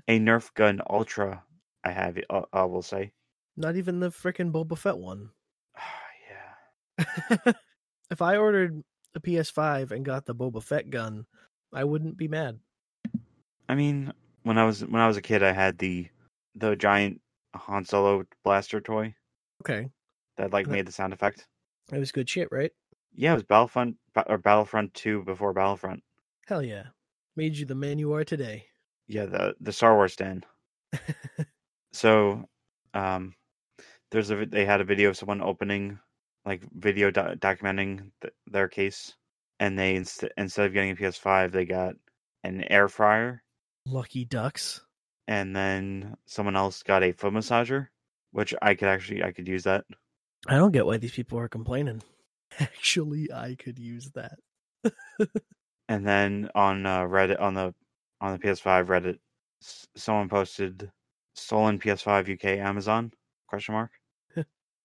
Nerf 0.09 0.53
gun 0.53 0.81
Ultra. 0.89 1.43
I 1.83 1.91
have 1.91 2.17
it. 2.17 2.25
uh, 2.29 2.41
I 2.51 2.63
will 2.65 2.81
say. 2.81 3.11
Not 3.57 3.75
even 3.77 3.99
the 3.99 4.09
frickin' 4.09 4.51
Boba 4.51 4.77
Fett 4.77 4.97
one. 4.97 5.29
yeah. 6.29 7.53
if 8.11 8.21
I 8.21 8.37
ordered 8.37 8.83
a 9.15 9.19
PS5 9.19 9.91
and 9.91 10.03
got 10.05 10.25
the 10.25 10.35
Boba 10.35 10.61
Fett 10.61 10.89
gun, 10.89 11.25
I 11.73 11.83
wouldn't 11.83 12.17
be 12.17 12.27
mad. 12.27 12.59
I 13.69 13.75
mean, 13.75 14.11
when 14.43 14.57
I 14.57 14.65
was 14.65 14.85
when 14.85 15.01
I 15.01 15.07
was 15.07 15.17
a 15.17 15.21
kid, 15.21 15.41
I 15.41 15.51
had 15.53 15.77
the 15.77 16.07
the 16.55 16.75
giant 16.75 17.21
Han 17.55 17.85
Solo 17.85 18.23
blaster 18.43 18.81
toy 18.81 19.15
Okay. 19.61 19.89
that 20.37 20.51
like 20.53 20.65
That- 20.67 20.71
made 20.73 20.85
the 20.85 20.91
sound 20.91 21.13
effect. 21.13 21.47
It 21.91 21.99
was 21.99 22.11
good 22.11 22.29
shit, 22.29 22.47
right? 22.51 22.71
Yeah, 23.13 23.31
it 23.31 23.35
was 23.35 23.43
Battlefront 23.43 23.95
or 24.27 24.37
Battlefront 24.37 24.93
Two 24.93 25.23
before 25.23 25.53
Battlefront. 25.53 26.03
Hell 26.45 26.63
yeah. 26.63 26.83
Made 27.35 27.57
you 27.57 27.65
the 27.65 27.75
man 27.75 27.99
you 27.99 28.13
are 28.13 28.23
today. 28.23 28.65
Yeah, 29.07 29.25
the 29.25 29.55
the 29.59 29.73
Star 29.73 29.95
Wars 29.95 30.15
den. 30.15 30.43
So, 31.93 32.43
um, 32.93 33.35
there's 34.11 34.29
a 34.29 34.45
they 34.45 34.65
had 34.65 34.81
a 34.81 34.85
video 34.85 35.09
of 35.09 35.15
someone 35.17 35.41
opening, 35.41 35.97
like 36.45 36.61
video 36.73 37.09
do- 37.09 37.37
documenting 37.37 38.11
th- 38.21 38.33
their 38.47 38.67
case, 38.67 39.13
and 39.61 39.79
they 39.79 39.95
inst- 39.95 40.25
instead 40.37 40.65
of 40.65 40.73
getting 40.73 40.91
a 40.91 40.95
PS5, 40.95 41.53
they 41.53 41.63
got 41.63 41.95
an 42.43 42.65
air 42.69 42.89
fryer, 42.89 43.41
Lucky 43.85 44.25
ducks. 44.25 44.81
and 45.29 45.55
then 45.55 46.17
someone 46.25 46.57
else 46.57 46.83
got 46.83 47.01
a 47.01 47.13
foot 47.13 47.31
massager, 47.31 47.87
which 48.31 48.53
I 48.61 48.75
could 48.75 48.89
actually 48.89 49.23
I 49.23 49.31
could 49.31 49.47
use 49.47 49.63
that. 49.63 49.85
I 50.47 50.57
don't 50.57 50.73
get 50.73 50.85
why 50.85 50.97
these 50.97 51.13
people 51.13 51.39
are 51.39 51.47
complaining. 51.47 52.01
Actually, 52.59 53.31
I 53.31 53.55
could 53.55 53.79
use 53.79 54.11
that. 54.15 54.37
And 55.89 56.05
then 56.07 56.49
on 56.55 56.85
uh, 56.85 57.01
Reddit 57.05 57.39
on 57.41 57.55
the 57.55 57.73
on 58.21 58.33
the 58.33 58.39
PS5 58.39 58.87
Reddit, 58.87 59.19
s- 59.63 59.87
someone 59.95 60.29
posted 60.29 60.91
stolen 61.33 61.79
PS5 61.79 62.27
UK 62.27 62.59
Amazon 62.59 63.11
question 63.47 63.73
mark, 63.73 63.91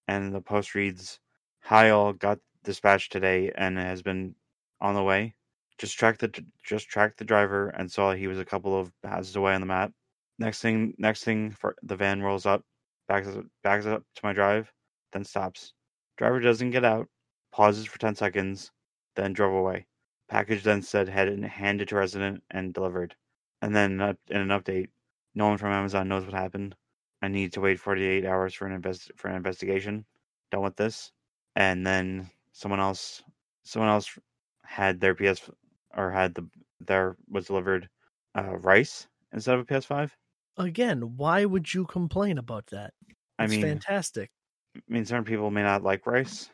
and 0.08 0.34
the 0.34 0.40
post 0.40 0.74
reads, 0.74 1.20
"Hi 1.64 1.90
all, 1.90 2.12
got 2.12 2.38
dispatched 2.64 3.12
today 3.12 3.50
and 3.56 3.78
has 3.78 4.02
been 4.02 4.34
on 4.80 4.94
the 4.94 5.02
way. 5.02 5.34
Just 5.78 5.98
tracked 5.98 6.20
the 6.20 6.44
just 6.64 6.88
tracked 6.88 7.18
the 7.18 7.24
driver 7.24 7.68
and 7.70 7.90
saw 7.90 8.12
he 8.12 8.26
was 8.26 8.38
a 8.38 8.44
couple 8.44 8.78
of 8.78 8.92
houses 9.04 9.36
away 9.36 9.54
on 9.54 9.60
the 9.60 9.66
map. 9.66 9.92
Next 10.38 10.60
thing, 10.62 10.94
next 10.98 11.24
thing, 11.24 11.50
for 11.52 11.76
the 11.82 11.96
van 11.96 12.22
rolls 12.22 12.46
up, 12.46 12.64
backs 13.08 13.28
backs 13.62 13.86
up 13.86 14.04
to 14.16 14.20
my 14.24 14.32
drive, 14.32 14.72
then 15.12 15.24
stops. 15.24 15.74
Driver 16.18 16.40
doesn't 16.40 16.70
get 16.72 16.84
out, 16.84 17.08
pauses 17.52 17.86
for 17.86 17.98
ten 17.98 18.14
seconds, 18.14 18.72
then 19.16 19.32
drove 19.34 19.54
away." 19.54 19.86
Package 20.30 20.62
then 20.62 20.80
said 20.82 21.10
had 21.10 21.28
it 21.28 21.42
handed 21.44 21.88
to 21.88 21.96
resident 21.96 22.42
and 22.50 22.72
delivered. 22.72 23.16
And 23.60 23.76
then 23.76 24.00
in 24.00 24.00
an 24.38 24.48
update, 24.48 24.90
no 25.34 25.48
one 25.48 25.58
from 25.58 25.72
Amazon 25.74 26.08
knows 26.08 26.24
what 26.24 26.32
happened. 26.32 26.74
I 27.20 27.28
need 27.28 27.52
to 27.52 27.60
wait 27.60 27.78
48 27.80 28.24
hours 28.24 28.54
for 28.54 28.66
an 28.66 28.72
invest 28.72 29.12
for 29.16 29.28
an 29.28 29.36
investigation. 29.36 30.06
Done 30.50 30.62
with 30.62 30.76
this. 30.76 31.12
And 31.54 31.86
then 31.86 32.30
someone 32.52 32.80
else, 32.80 33.22
someone 33.64 33.90
else 33.90 34.18
had 34.64 35.00
their 35.00 35.14
PS 35.14 35.50
or 35.92 36.12
had 36.12 36.34
the 36.34 36.48
their 36.80 37.18
was 37.28 37.46
delivered 37.48 37.90
uh, 38.34 38.56
rice 38.56 39.08
instead 39.32 39.56
of 39.56 39.60
a 39.60 39.64
PS5. 39.66 40.16
Again, 40.56 41.16
why 41.16 41.44
would 41.44 41.74
you 41.74 41.84
complain 41.86 42.38
about 42.38 42.66
that? 42.68 42.94
I 43.38 43.46
mean, 43.46 43.60
fantastic. 43.60 44.30
I 44.76 44.80
mean, 44.88 45.04
certain 45.04 45.24
people 45.24 45.50
may 45.50 45.62
not 45.62 45.82
like 45.82 46.06
rice 46.06 46.50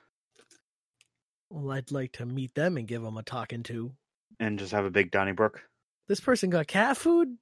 Well, 1.51 1.71
I'd 1.73 1.91
like 1.93 2.13
to 2.13 2.27
meet 2.27 2.55
them 2.55 2.77
and 2.77 2.89
give 2.89 3.03
them 3.03 3.17
a 3.17 3.23
talking 3.23 3.63
to. 3.65 3.93
and 4.41 4.59
just 4.59 4.73
have 4.73 4.85
a 4.85 4.91
big 4.91 5.11
Donnybrook. 5.11 5.63
This 6.09 6.21
person 6.21 6.51
got 6.51 6.67
cat 6.67 6.97
food. 6.97 7.37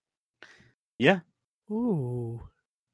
Yeah, 0.99 1.21
Ooh, 1.71 2.41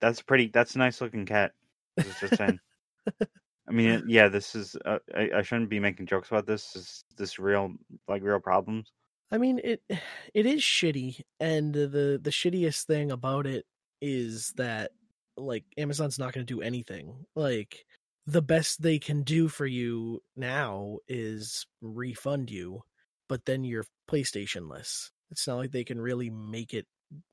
that's 0.00 0.22
pretty. 0.22 0.48
That's 0.48 0.74
a 0.74 0.78
nice 0.78 1.00
looking 1.00 1.26
cat. 1.26 1.52
Just, 1.98 2.36
saying. 2.36 2.60
I 3.68 3.72
mean, 3.72 4.04
yeah, 4.08 4.28
this 4.28 4.54
is. 4.54 4.76
Uh, 4.84 4.98
I, 5.14 5.30
I 5.36 5.42
shouldn't 5.42 5.70
be 5.70 5.80
making 5.80 6.06
jokes 6.06 6.28
about 6.28 6.46
this. 6.46 6.72
This 6.72 7.04
this 7.16 7.38
real 7.38 7.72
like 8.08 8.22
real 8.22 8.40
problems. 8.40 8.92
I 9.30 9.38
mean 9.38 9.60
it. 9.62 9.82
It 10.34 10.46
is 10.46 10.60
shitty, 10.62 11.22
and 11.40 11.74
the 11.74 12.20
the 12.22 12.30
shittiest 12.30 12.84
thing 12.84 13.10
about 13.10 13.46
it 13.46 13.66
is 14.00 14.52
that 14.56 14.92
like 15.36 15.64
Amazon's 15.76 16.18
not 16.18 16.32
going 16.32 16.46
to 16.46 16.54
do 16.54 16.62
anything. 16.62 17.26
Like 17.34 17.84
the 18.30 18.42
best 18.42 18.80
they 18.82 18.98
can 18.98 19.22
do 19.22 19.48
for 19.48 19.66
you 19.66 20.22
now 20.36 20.98
is 21.08 21.66
refund 21.82 22.50
you, 22.50 22.82
but 23.28 23.44
then 23.44 23.64
you're 23.64 23.84
PlayStationless. 24.10 25.10
It's 25.30 25.46
not 25.46 25.56
like 25.56 25.72
they 25.72 25.84
can 25.84 26.00
really 26.00 26.30
make 26.30 26.74
it 26.74 26.86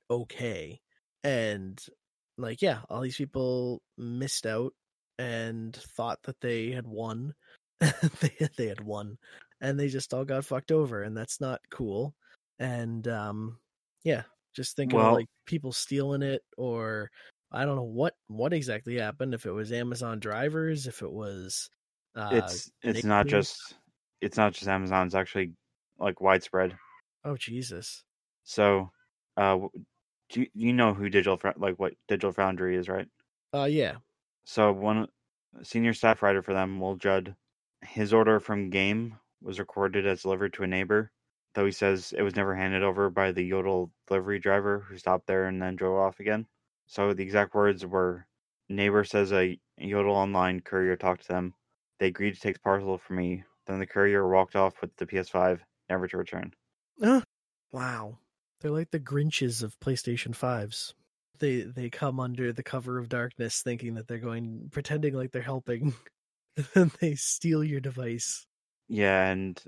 okay. 0.10 0.80
And 1.24 1.84
like 2.38 2.62
yeah, 2.62 2.80
all 2.89 3.01
these 3.01 3.18
people 3.18 3.82
missed 3.98 4.46
out 4.46 4.74
and 5.20 5.75
thought 5.75 6.20
that 6.24 6.39
they 6.42 6.72
had 6.72 6.88
won. 6.88 7.34
they 7.80 8.48
they 8.58 8.68
had 8.68 8.82
won 8.82 9.18
and 9.62 9.80
they 9.80 9.88
just 9.88 10.13
all 10.13 10.25
got 10.25 10.46
fucked 10.46 10.72
over 10.72 11.04
and 11.04 11.16
that's 11.16 11.39
not 11.39 11.62
cool. 11.70 12.16
And 12.60 13.08
um 13.08 13.58
yeah, 14.04 14.24
just 14.56 14.75
thinking 14.75 14.98
Well- 14.98 15.10
of 15.10 15.13
like 15.13 15.27
people 15.46 15.72
stealing 15.72 16.24
it 16.24 16.42
or 16.58 17.12
I 17.51 17.66
don't 17.66 17.75
know 17.75 17.84
what 17.84 18.16
what 18.27 18.54
exactly 18.54 18.98
happened 19.00 19.34
if 19.34 19.46
it 19.46 19.51
was 19.51 19.72
Amazon 19.72 20.20
drivers, 20.20 20.88
if 20.88 21.01
it 21.01 21.12
was 21.12 21.70
uh 22.16 22.30
it's 22.34 22.72
it's 22.82 23.04
not 23.04 23.27
just 23.27 23.75
it's 24.22 24.38
not 24.38 24.54
just 24.54 24.68
Amazon. 24.68 25.06
It's 25.06 25.16
actually 25.16 25.54
like 26.00 26.20
widespread. 26.22 26.77
oh 27.24 27.38
Jesus. 27.38 28.04
So, 28.44 28.92
uh, 29.36 29.58
do 30.30 30.42
you, 30.42 30.48
you 30.54 30.74
know 30.74 30.94
who 30.94 31.10
Digital 31.10 31.39
like 31.58 31.80
what 31.80 31.94
Digital 32.08 32.32
Foundry 32.34 32.75
is, 32.75 32.89
right? 32.89 33.08
Uh 33.54 33.66
yeah. 33.66 33.98
So 34.46 34.72
one 34.72 35.08
senior 35.63 35.94
staff 35.94 36.22
writer 36.22 36.42
for 36.42 36.54
them, 36.54 36.80
Will 36.80 36.96
Judd, 36.96 37.36
his 37.82 38.13
order 38.13 38.39
from 38.39 38.70
Game 38.70 39.20
was 39.42 39.60
recorded 39.60 40.06
as 40.06 40.24
delivered 40.24 40.54
to 40.54 40.63
a 40.63 40.68
neighbor, 40.68 41.12
though 41.54 41.66
he 41.66 41.72
says 41.72 42.13
it 42.18 42.24
was 42.24 42.36
never 42.36 42.56
handed 42.56 42.84
over 42.84 43.10
by 43.10 43.32
the 43.32 43.44
Yodel 43.44 43.92
delivery 44.08 44.39
driver 44.39 44.80
who 44.80 44.98
stopped 44.98 45.27
there 45.27 45.48
and 45.48 45.62
then 45.62 45.75
drove 45.75 45.98
off 45.98 46.20
again. 46.20 46.46
So 46.88 47.13
the 47.13 47.24
exact 47.24 47.53
words 47.53 47.86
were 47.86 48.27
neighbor 48.70 49.03
says 49.03 49.32
a 49.32 49.60
Yodel 49.77 50.15
online 50.15 50.62
courier 50.62 50.96
talked 50.96 51.24
to 51.24 51.27
them. 51.27 51.53
They 52.00 52.08
agreed 52.08 52.36
to 52.36 52.39
take 52.39 52.56
the 52.56 52.62
parcel 52.62 52.98
from 52.98 53.17
me. 53.17 53.44
Then 53.65 53.79
the 53.79 53.88
courier 53.88 54.27
walked 54.27 54.56
off 54.56 54.82
with 54.82 54.96
the 54.96 55.06
PS5, 55.06 55.62
never 55.89 56.08
to 56.08 56.17
return. 56.17 56.53
Wow. 57.72 58.20
They're 58.62 58.72
like 58.72 58.91
the 58.91 59.00
Grinches 59.00 59.62
of 59.62 59.79
PlayStation 59.79 60.36
5s. 60.36 60.94
They 61.39 61.62
they 61.62 61.89
come 61.91 62.20
under 62.20 62.51
the 62.51 62.63
cover 62.63 62.98
of 62.98 63.10
darkness 63.10 63.62
thinking 63.62 63.94
that 63.94 64.08
they're 64.08 64.17
going 64.17 64.70
pretending 64.72 65.13
like 65.13 65.32
they're 65.32 65.41
helping. 65.44 65.94
and 66.75 66.89
they 67.00 67.13
steal 67.13 67.63
your 67.63 67.79
device. 67.79 68.48
Yeah, 68.88 69.29
and 69.29 69.62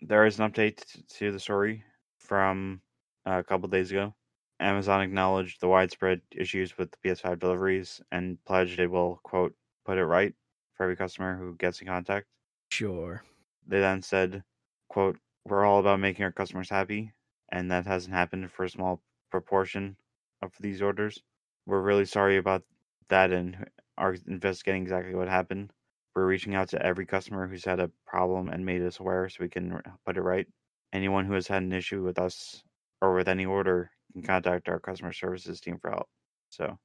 there 0.00 0.26
is 0.26 0.40
an 0.40 0.50
update 0.50 0.82
to 1.18 1.30
the 1.30 1.38
story 1.38 1.84
from 2.18 2.82
uh, 3.24 3.38
a 3.38 3.44
couple 3.44 3.68
days 3.68 3.90
ago. 3.92 4.14
Amazon 4.62 5.02
acknowledged 5.02 5.60
the 5.60 5.68
widespread 5.68 6.20
issues 6.30 6.78
with 6.78 6.90
the 6.92 6.96
PS5 7.04 7.38
deliveries 7.38 8.00
and 8.12 8.42
pledged 8.44 8.78
it 8.78 8.86
will, 8.86 9.20
quote, 9.22 9.54
put 9.84 9.98
it 9.98 10.04
right 10.04 10.34
for 10.74 10.84
every 10.84 10.96
customer 10.96 11.36
who 11.36 11.56
gets 11.56 11.80
in 11.80 11.88
contact. 11.88 12.26
Sure. 12.70 13.22
They 13.66 13.80
then 13.80 14.02
said, 14.02 14.44
quote, 14.88 15.18
we're 15.44 15.64
all 15.64 15.80
about 15.80 16.00
making 16.00 16.24
our 16.24 16.32
customers 16.32 16.70
happy, 16.70 17.12
and 17.50 17.70
that 17.70 17.86
hasn't 17.86 18.14
happened 18.14 18.50
for 18.52 18.64
a 18.64 18.70
small 18.70 19.02
proportion 19.30 19.96
of 20.40 20.52
these 20.60 20.80
orders. 20.80 21.22
We're 21.66 21.82
really 21.82 22.04
sorry 22.04 22.36
about 22.36 22.62
that 23.08 23.32
and 23.32 23.66
are 23.98 24.16
investigating 24.26 24.82
exactly 24.82 25.14
what 25.14 25.28
happened. 25.28 25.72
We're 26.14 26.26
reaching 26.26 26.54
out 26.54 26.68
to 26.68 26.84
every 26.84 27.06
customer 27.06 27.46
who's 27.46 27.64
had 27.64 27.80
a 27.80 27.90
problem 28.06 28.48
and 28.48 28.64
made 28.64 28.82
us 28.82 29.00
aware 29.00 29.28
so 29.28 29.38
we 29.40 29.48
can 29.48 29.82
put 30.06 30.16
it 30.16 30.22
right. 30.22 30.46
Anyone 30.92 31.24
who 31.24 31.34
has 31.34 31.48
had 31.48 31.62
an 31.62 31.72
issue 31.72 32.02
with 32.02 32.18
us 32.18 32.62
or 33.00 33.14
with 33.14 33.28
any 33.28 33.46
order 33.46 33.90
can 34.12 34.22
contact 34.22 34.68
our 34.68 34.80
customer 34.80 35.12
services 35.12 35.60
team 35.60 35.78
for 35.78 35.90
help. 35.90 36.08
So, 36.50 36.78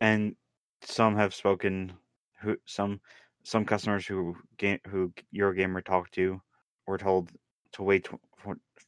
and 0.00 0.36
some 0.82 1.16
have 1.16 1.34
spoken 1.34 1.98
who 2.40 2.56
some 2.66 3.00
some 3.44 3.64
customers 3.64 4.06
who 4.06 4.36
game 4.56 4.78
who 4.86 5.12
Eurogamer 5.34 5.84
talked 5.84 6.14
to 6.14 6.40
were 6.86 6.98
told 6.98 7.32
to 7.72 7.82
wait 7.82 8.08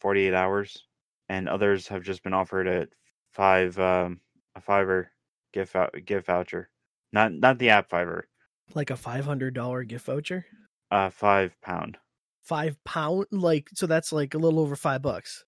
48 0.00 0.34
hours, 0.34 0.86
and 1.28 1.48
others 1.48 1.88
have 1.88 2.02
just 2.02 2.22
been 2.22 2.34
offered 2.34 2.66
a 2.68 2.88
five 3.32 3.78
um, 3.78 4.20
a 4.54 4.60
fiver 4.60 5.12
gift 5.52 5.76
gift 6.04 6.26
voucher, 6.26 6.70
not 7.12 7.32
not 7.32 7.58
the 7.58 7.70
app 7.70 7.88
fiver, 7.88 8.28
Like 8.74 8.90
a 8.90 8.96
$500 8.96 9.84
gift 9.86 10.04
voucher? 10.04 10.44
uh 10.90 11.10
five 11.10 11.60
pound. 11.60 11.98
Five 12.42 12.82
pound? 12.84 13.26
Like, 13.30 13.70
so 13.74 13.86
that's 13.86 14.12
like 14.12 14.34
a 14.34 14.38
little 14.38 14.60
over 14.60 14.76
five 14.76 15.02
bucks. 15.02 15.44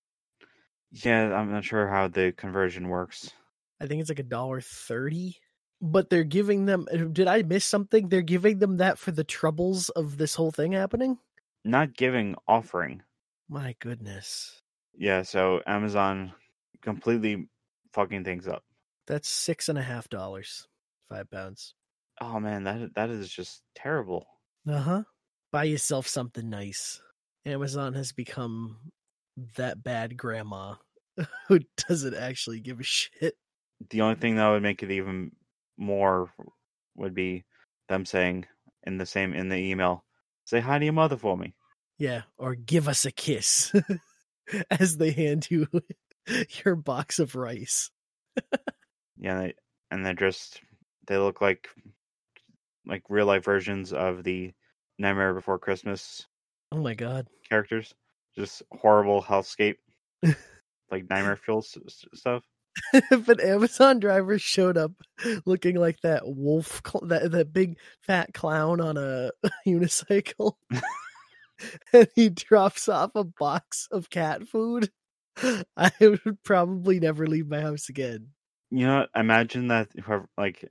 Yeah, 1.05 1.35
I'm 1.35 1.51
not 1.53 1.65
sure 1.65 1.89
how 1.89 2.09
the 2.09 2.33
conversion 2.33 2.89
works. 2.89 3.33
I 3.81 3.87
think 3.87 4.01
it's 4.01 4.11
like 4.11 4.19
a 4.19 4.23
dollar 4.25 4.61
thirty. 4.61 5.37
But 5.83 6.09
they're 6.09 6.25
giving 6.25 6.65
them. 6.65 6.87
uh, 6.91 6.97
Did 7.13 7.27
I 7.29 7.43
miss 7.43 7.65
something? 7.65 8.09
They're 8.09 8.23
giving 8.23 8.59
them 8.61 8.79
that 8.79 8.99
for 8.99 9.11
the 9.13 9.25
troubles 9.25 9.91
of 9.91 10.17
this 10.17 10.35
whole 10.35 10.51
thing 10.51 10.73
happening. 10.73 11.19
Not 11.65 11.95
giving, 11.95 12.35
offering. 12.49 13.03
My 13.49 13.77
goodness, 13.79 14.63
Yeah, 14.95 15.23
so 15.23 15.61
Amazon 15.67 16.33
completely 16.81 17.49
fucking 17.93 18.25
things 18.25 18.49
up. 18.49 18.65
that's 19.07 19.29
six 19.29 19.69
and 19.69 19.79
a 19.79 19.83
half 19.83 20.09
dollars. 20.09 20.67
Five 21.11 21.31
pounds. 21.31 21.75
Oh 22.21 22.41
man, 22.41 22.65
that 22.65 22.95
that 22.95 23.11
is 23.11 23.29
just 23.29 23.63
terrible. 23.75 24.27
Uh 24.67 24.81
huh. 24.81 25.03
Buy 25.53 25.65
yourself 25.65 26.09
something 26.09 26.49
nice. 26.49 27.01
Amazon 27.45 27.93
has 27.95 28.13
become 28.13 28.79
that 29.57 29.83
bad 29.85 30.17
grandma 30.17 30.75
who 31.49 31.61
doesn't 31.89 32.15
actually 32.15 32.61
give 32.61 32.81
a 32.81 32.85
shit. 32.85 33.37
The 33.91 34.01
only 34.01 34.17
thing 34.17 34.37
that 34.37 34.49
would 34.49 34.63
make 34.63 34.83
it 34.83 34.91
even 34.91 35.33
more 35.77 36.31
would 36.95 37.15
be 37.15 37.45
them 37.89 38.05
saying 38.07 38.47
in 38.85 38.99
the 38.99 39.07
same 39.07 39.35
in 39.35 39.49
the 39.49 39.57
email, 39.57 40.05
"Say 40.45 40.61
hi 40.61 40.79
to 40.79 40.85
your 40.85 40.95
mother 40.95 41.17
for 41.17 41.37
me." 41.37 41.55
Yeah, 41.99 42.23
or 42.37 42.55
give 42.55 42.89
us 42.89 43.05
a 43.05 43.11
kiss 43.11 43.73
as 44.71 44.97
they 44.97 45.11
hand 45.11 45.51
you 45.51 45.67
your 46.65 46.77
box 46.77 47.19
of 47.19 47.35
rice. 47.35 47.91
Yeah, 49.17 49.41
they, 49.41 49.55
and 49.91 50.05
they're 50.05 50.15
just 50.15 50.61
they 51.07 51.17
look 51.17 51.41
like 51.41 51.69
like 52.87 53.03
real 53.09 53.27
life 53.27 53.45
versions 53.45 53.93
of 53.93 54.25
the 54.25 54.53
Nightmare 54.99 55.35
Before 55.35 55.59
Christmas 55.59 56.27
Oh 56.73 56.81
my 56.81 56.95
god. 56.95 57.29
characters. 57.49 57.95
Just 58.35 58.63
horrible 58.71 59.23
hellscape, 59.23 59.77
like 60.91 61.09
nightmare 61.09 61.37
fuel 61.37 61.63
stuff. 61.63 62.43
but 63.27 63.43
Amazon 63.43 64.01
driver 64.01 64.39
showed 64.39 64.77
up 64.77 64.93
looking 65.47 65.77
like 65.77 66.01
that 66.03 66.23
wolf, 66.27 66.83
cl- 66.87 67.07
that 67.07 67.31
that 67.31 67.53
big 67.53 67.79
fat 68.03 68.35
clown 68.35 68.81
on 68.81 68.97
a 68.97 69.31
unicycle, 69.67 70.55
and 71.93 72.09
he 72.15 72.29
drops 72.29 72.89
off 72.89 73.13
a 73.15 73.25
box 73.25 73.89
of 73.91 74.11
cat 74.11 74.47
food, 74.47 74.91
I 75.77 75.91
would 76.01 76.43
probably 76.45 77.01
never 77.01 77.27
leave 77.27 77.49
my 77.49 77.61
house 77.61 77.89
again. 77.89 78.29
You 78.71 78.87
know, 78.87 79.07
imagine 79.15 79.69
that 79.69 79.89
whoever 79.93 80.29
like 80.37 80.69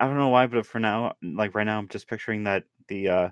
I 0.00 0.06
don't 0.06 0.18
know 0.18 0.28
why, 0.28 0.46
but 0.46 0.66
for 0.66 0.78
now, 0.78 1.14
like 1.22 1.54
right 1.54 1.64
now, 1.64 1.78
I'm 1.78 1.88
just 1.88 2.08
picturing 2.08 2.44
that 2.44 2.64
the 2.88 3.08
uh 3.08 3.28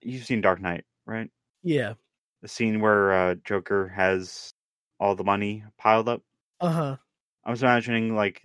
you've 0.00 0.24
seen 0.24 0.40
Dark 0.40 0.60
Knight, 0.60 0.84
right? 1.06 1.30
Yeah. 1.62 1.94
The 2.42 2.48
scene 2.48 2.80
where 2.80 3.12
uh 3.12 3.34
Joker 3.44 3.88
has 3.88 4.52
all 4.98 5.14
the 5.14 5.24
money 5.24 5.64
piled 5.78 6.08
up. 6.08 6.22
Uh 6.60 6.72
huh. 6.72 6.96
I 7.44 7.50
was 7.50 7.62
imagining 7.62 8.14
like 8.14 8.42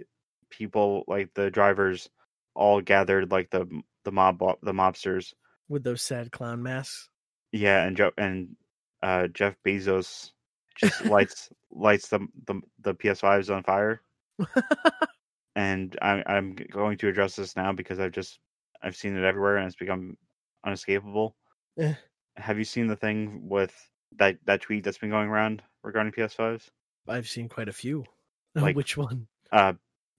people, 0.49 1.03
like 1.07 1.33
the 1.33 1.49
drivers, 1.49 2.09
all 2.55 2.81
gathered, 2.81 3.31
like 3.31 3.49
the 3.49 3.67
the 4.03 4.11
mob, 4.11 4.39
the 4.61 4.73
mobsters. 4.73 5.33
With 5.69 5.83
those 5.83 6.01
sad 6.01 6.31
clown 6.31 6.61
masks. 6.61 7.09
Yeah, 7.51 7.83
and 7.83 7.97
Joe 7.97 8.11
and 8.17 8.55
uh 9.01 9.27
Jeff 9.27 9.55
Bezos 9.65 10.31
just 10.77 11.05
lights 11.05 11.49
lights 11.71 12.09
the 12.09 12.19
the 12.47 12.61
the 12.81 12.95
PS5s 12.95 13.53
on 13.53 13.63
fire. 13.63 14.01
and 15.55 15.97
I'm 16.01 16.23
I'm 16.25 16.55
going 16.71 16.97
to 16.99 17.07
address 17.07 17.35
this 17.35 17.55
now 17.55 17.71
because 17.73 17.99
I've 17.99 18.11
just 18.11 18.39
I've 18.83 18.95
seen 18.95 19.17
it 19.17 19.23
everywhere 19.23 19.57
and 19.57 19.67
it's 19.67 19.75
become 19.75 20.17
unescapable. 20.65 21.35
Eh. 21.79 21.93
Have 22.37 22.57
you 22.57 22.63
seen 22.63 22.87
the 22.87 22.95
thing 22.95 23.47
with 23.47 23.73
that 24.17 24.37
that 24.45 24.61
tweet 24.61 24.83
that's 24.83 24.97
been 24.97 25.09
going 25.09 25.29
around 25.29 25.61
regarding 25.83 26.11
PS5s? 26.13 26.67
I've 27.07 27.27
seen 27.27 27.49
quite 27.49 27.69
a 27.69 27.73
few. 27.73 28.03
Like- 28.55 28.75
Which 28.75 28.97
one? 28.97 29.27
Uh, 29.51 29.73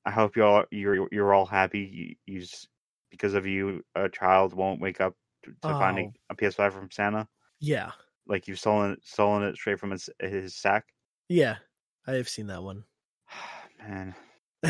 I 0.06 0.10
hope 0.10 0.36
you 0.36 0.44
all 0.44 0.64
you're 0.70 1.06
you're 1.12 1.34
all 1.34 1.44
happy. 1.46 2.16
You, 2.26 2.38
you 2.40 2.46
because 3.10 3.34
of 3.34 3.46
you, 3.46 3.84
a 3.94 4.08
child 4.08 4.54
won't 4.54 4.80
wake 4.80 5.00
up 5.02 5.14
to, 5.44 5.50
to 5.50 5.56
Oh. 5.68 6.12
a 6.30 6.34
PS5 6.34 6.72
from 6.72 6.90
Santa. 6.90 7.28
Yeah, 7.60 7.90
Like 8.26 8.48
you've 8.48 8.58
stolen 8.58 8.96
stolen 9.02 9.42
it 9.42 9.56
straight 9.56 9.78
from 9.78 9.90
his 9.90 10.08
his 10.18 10.56
sack. 10.56 10.86
yeah, 11.28 11.56
I 12.06 12.12
have 12.12 12.28
seen 12.28 12.46
that 12.46 12.62
one. 12.62 12.84
Man, 13.78 14.14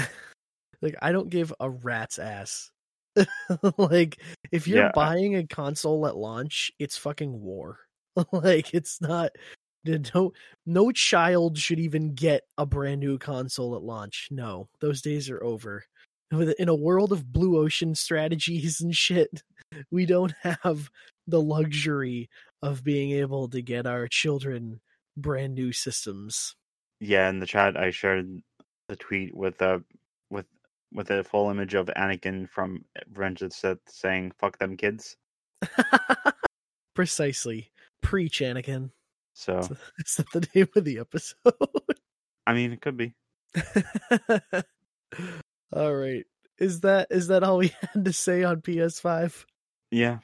like 0.82 0.96
I 1.00 1.12
don't 1.12 1.30
give 1.30 1.52
a 1.60 1.70
rat's 1.70 2.18
ass. 2.18 2.70
like 3.78 4.18
if 4.50 4.66
you're 4.66 4.84
Yeah, 4.86 4.90
buying 4.94 5.36
a 5.36 5.46
console 5.46 6.06
at 6.06 6.16
launch, 6.16 6.72
it's 6.78 6.96
fucking 6.96 7.40
war. 7.40 7.78
like 8.32 8.74
it's 8.74 9.00
not 9.00 9.30
no 9.84 10.32
no 10.66 10.92
child 10.92 11.58
should 11.58 11.80
even 11.80 12.14
get 12.14 12.42
a 12.58 12.66
brand 12.66 13.00
new 13.00 13.18
console 13.18 13.74
at 13.74 13.82
launch. 13.82 14.28
No, 14.30 14.68
those 14.80 15.02
days 15.02 15.28
are 15.30 15.42
over. 15.42 15.84
In 16.58 16.68
a 16.68 16.74
world 16.74 17.12
of 17.12 17.30
blue 17.30 17.58
ocean 17.58 17.94
strategies 17.94 18.80
and 18.80 18.96
shit, 18.96 19.42
we 19.90 20.06
don't 20.06 20.32
have 20.42 20.90
the 21.26 21.42
luxury 21.42 22.30
of 22.62 22.82
being 22.82 23.10
able 23.10 23.48
to 23.48 23.60
get 23.60 23.86
our 23.86 24.08
children 24.08 24.80
brand 25.16 25.54
new 25.54 25.72
systems. 25.72 26.54
yeah. 27.00 27.28
In 27.28 27.38
the 27.38 27.46
chat, 27.46 27.76
I 27.76 27.90
shared 27.90 28.40
the 28.88 28.96
tweet 28.96 29.34
with 29.34 29.60
a 29.60 29.82
with 30.30 30.46
with 30.92 31.10
a 31.10 31.24
full 31.24 31.50
image 31.50 31.74
of 31.74 31.86
Anakin 31.96 32.48
from 32.48 32.84
Revenge 33.12 33.42
of 33.42 33.50
the 33.50 33.54
Sith 33.54 33.78
saying 33.88 34.32
"fuck 34.38 34.58
them 34.58 34.76
kids." 34.76 35.16
Precisely. 36.94 37.70
Preach, 38.00 38.40
Anakin. 38.40 38.90
So 39.34 39.58
Is 39.98 40.16
that 40.16 40.26
the 40.32 40.46
name 40.54 40.68
of 40.76 40.84
the 40.84 40.98
episode? 40.98 41.36
I 42.46 42.54
mean, 42.54 42.72
it 42.72 42.80
could 42.80 42.96
be. 42.96 43.14
all 45.74 45.94
right. 45.94 46.24
Is 46.58 46.80
that 46.80 47.08
is 47.10 47.28
that 47.28 47.42
all 47.42 47.58
we 47.58 47.68
had 47.94 48.04
to 48.04 48.12
say 48.12 48.44
on 48.44 48.60
PS5? 48.62 49.44
Yeah, 49.90 50.18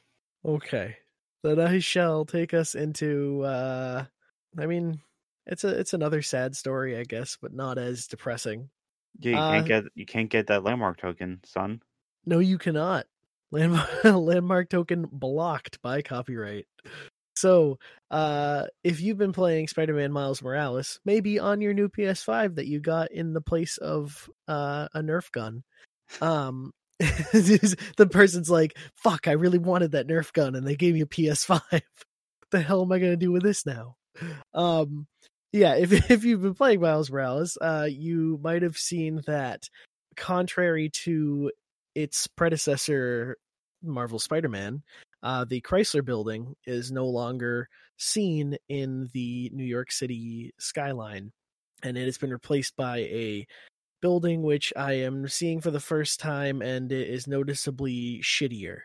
Okay. 0.45 0.97
Then 1.45 1.61
I 1.61 1.79
shall 1.79 2.25
take 2.25 2.53
us 2.55 2.75
into 2.75 3.43
uh 3.45 4.05
I 4.59 4.67
mean 4.67 5.01
it's 5.47 5.65
a 5.65 5.69
it's 5.69 5.95
another 5.95 6.23
sad 6.23 6.57
story, 6.57 6.97
I 6.99 7.05
guess, 7.05 7.39
but 7.41 7.53
not 7.53 7.79
as 7.79 8.07
depressing. 8.07 8.71
yeah. 9.21 9.31
You 9.33 9.37
Uh, 9.39 9.51
can't 9.53 9.67
get 9.67 9.85
you 9.95 10.07
can't 10.07 10.31
get 10.31 10.47
that 10.49 10.65
landmark 10.65 10.99
token, 10.99 11.41
son. 11.45 11.83
No, 12.27 12.39
you 12.41 12.59
cannot. 12.59 13.07
Landmark, 13.51 14.05
landmark 14.05 14.69
token 14.69 15.07
blocked 15.11 15.81
by 15.81 16.03
copyright. 16.03 16.67
So, 17.39 17.79
uh, 18.11 18.67
if 18.83 19.01
you've 19.01 19.19
been 19.19 19.33
playing 19.33 19.69
Spider-Man 19.69 20.13
Miles 20.13 20.43
Morales, 20.43 20.99
maybe 21.05 21.39
on 21.39 21.61
your 21.61 21.75
new 21.75 21.89
PS5 21.89 22.57
that 22.57 22.67
you 22.67 22.81
got 22.81 23.13
in 23.13 23.33
the 23.33 23.41
place 23.41 23.77
of 23.79 24.29
uh, 24.49 24.89
a 24.93 25.01
Nerf 25.01 25.31
gun, 25.31 25.63
um, 26.21 26.73
the 26.99 28.09
person's 28.11 28.51
like, 28.51 28.77
"Fuck, 28.97 29.29
I 29.29 29.33
really 29.33 29.59
wanted 29.59 29.93
that 29.93 30.09
Nerf 30.09 30.33
gun, 30.33 30.57
and 30.57 30.67
they 30.67 30.75
gave 30.75 30.95
me 30.95 31.03
a 31.03 31.07
PS5. 31.07 31.61
what 31.71 31.83
the 32.51 32.61
hell 32.61 32.83
am 32.83 32.93
I 32.93 32.99
gonna 32.99 33.17
do 33.17 33.31
with 33.31 33.43
this 33.43 33.65
now?" 33.65 33.97
Um, 34.53 35.07
yeah, 35.53 35.77
if 35.77 35.93
if 36.11 36.25
you've 36.25 36.43
been 36.43 36.55
playing 36.55 36.81
Miles 36.81 37.11
Morales, 37.11 37.57
uh, 37.61 37.89
you 37.89 38.39
might 38.43 38.63
have 38.63 38.77
seen 38.77 39.23
that, 39.27 39.69
contrary 40.17 40.91
to 41.05 41.53
its 41.95 42.27
predecessor, 42.27 43.37
Marvel 43.83 44.19
Spider-Man, 44.19 44.83
uh, 45.23 45.45
the 45.45 45.61
Chrysler 45.61 46.05
Building 46.05 46.55
is 46.67 46.93
no 46.93 47.07
longer 47.07 47.69
seen 47.97 48.57
in 48.69 49.09
the 49.13 49.51
New 49.53 49.65
York 49.65 49.91
City 49.91 50.53
skyline, 50.59 51.33
and 51.83 51.97
it 51.99 52.05
has 52.05 52.19
been 52.19 52.31
replaced 52.31 52.77
by 52.77 52.99
a 52.99 53.47
building 54.01 54.43
which 54.43 54.73
I 54.77 54.93
am 54.95 55.29
seeing 55.29 55.61
for 55.61 55.71
the 55.71 55.81
first 55.81 56.21
time, 56.21 56.63
and 56.63 56.91
it 56.93 57.09
is 57.09 57.27
noticeably 57.27 58.21
shittier. 58.23 58.79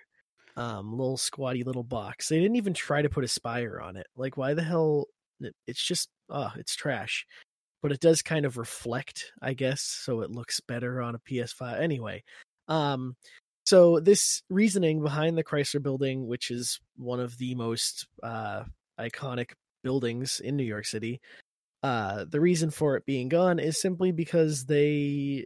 Um, 0.55 0.91
little 0.91 1.17
squatty 1.17 1.63
little 1.63 1.83
box. 1.83 2.29
They 2.29 2.39
didn't 2.39 2.57
even 2.57 2.73
try 2.73 3.01
to 3.01 3.09
put 3.09 3.23
a 3.23 3.27
spire 3.27 3.79
on 3.79 3.97
it. 3.97 4.07
Like, 4.15 4.37
why 4.37 4.53
the 4.53 4.63
hell? 4.63 5.07
It's 5.67 5.83
just, 5.83 6.09
oh, 6.29 6.51
it's 6.57 6.75
trash. 6.75 7.25
But 7.81 7.91
it 7.91 7.99
does 7.99 8.21
kind 8.21 8.45
of 8.45 8.57
reflect, 8.57 9.31
I 9.41 9.53
guess, 9.53 9.81
so 9.81 10.21
it 10.21 10.31
looks 10.31 10.61
better 10.61 11.01
on 11.01 11.15
a 11.15 11.19
PS5. 11.19 11.79
Anyway, 11.79 12.23
um, 12.67 13.15
so 13.65 13.99
this 13.99 14.41
reasoning 14.49 15.01
behind 15.01 15.37
the 15.37 15.43
Chrysler 15.43 15.81
Building, 15.81 16.27
which 16.27 16.51
is 16.51 16.79
one 16.97 17.19
of 17.19 17.37
the 17.37 17.55
most 17.55 18.07
uh, 18.21 18.63
iconic 18.99 19.51
buildings 19.83 20.41
in 20.43 20.55
New 20.55 20.63
York 20.63 20.85
City, 20.85 21.21
uh, 21.81 22.25
the 22.29 22.39
reason 22.39 22.71
for 22.71 22.95
it 22.95 23.05
being 23.05 23.29
gone 23.29 23.59
is 23.59 23.79
simply 23.79 24.11
because 24.11 24.65
they 24.65 25.45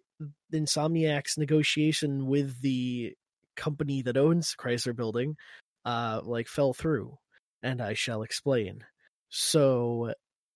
Insomniac's 0.54 1.38
negotiation 1.38 2.28
with 2.28 2.62
the 2.62 3.14
company 3.56 4.04
that 4.04 4.18
owns 4.18 4.56
Chrysler 4.58 4.96
Building, 4.96 5.36
uh, 5.84 6.22
like 6.24 6.48
fell 6.48 6.74
through, 6.74 7.18
and 7.64 7.82
I 7.82 7.94
shall 7.94 8.22
explain. 8.22 8.86
So 9.30 10.14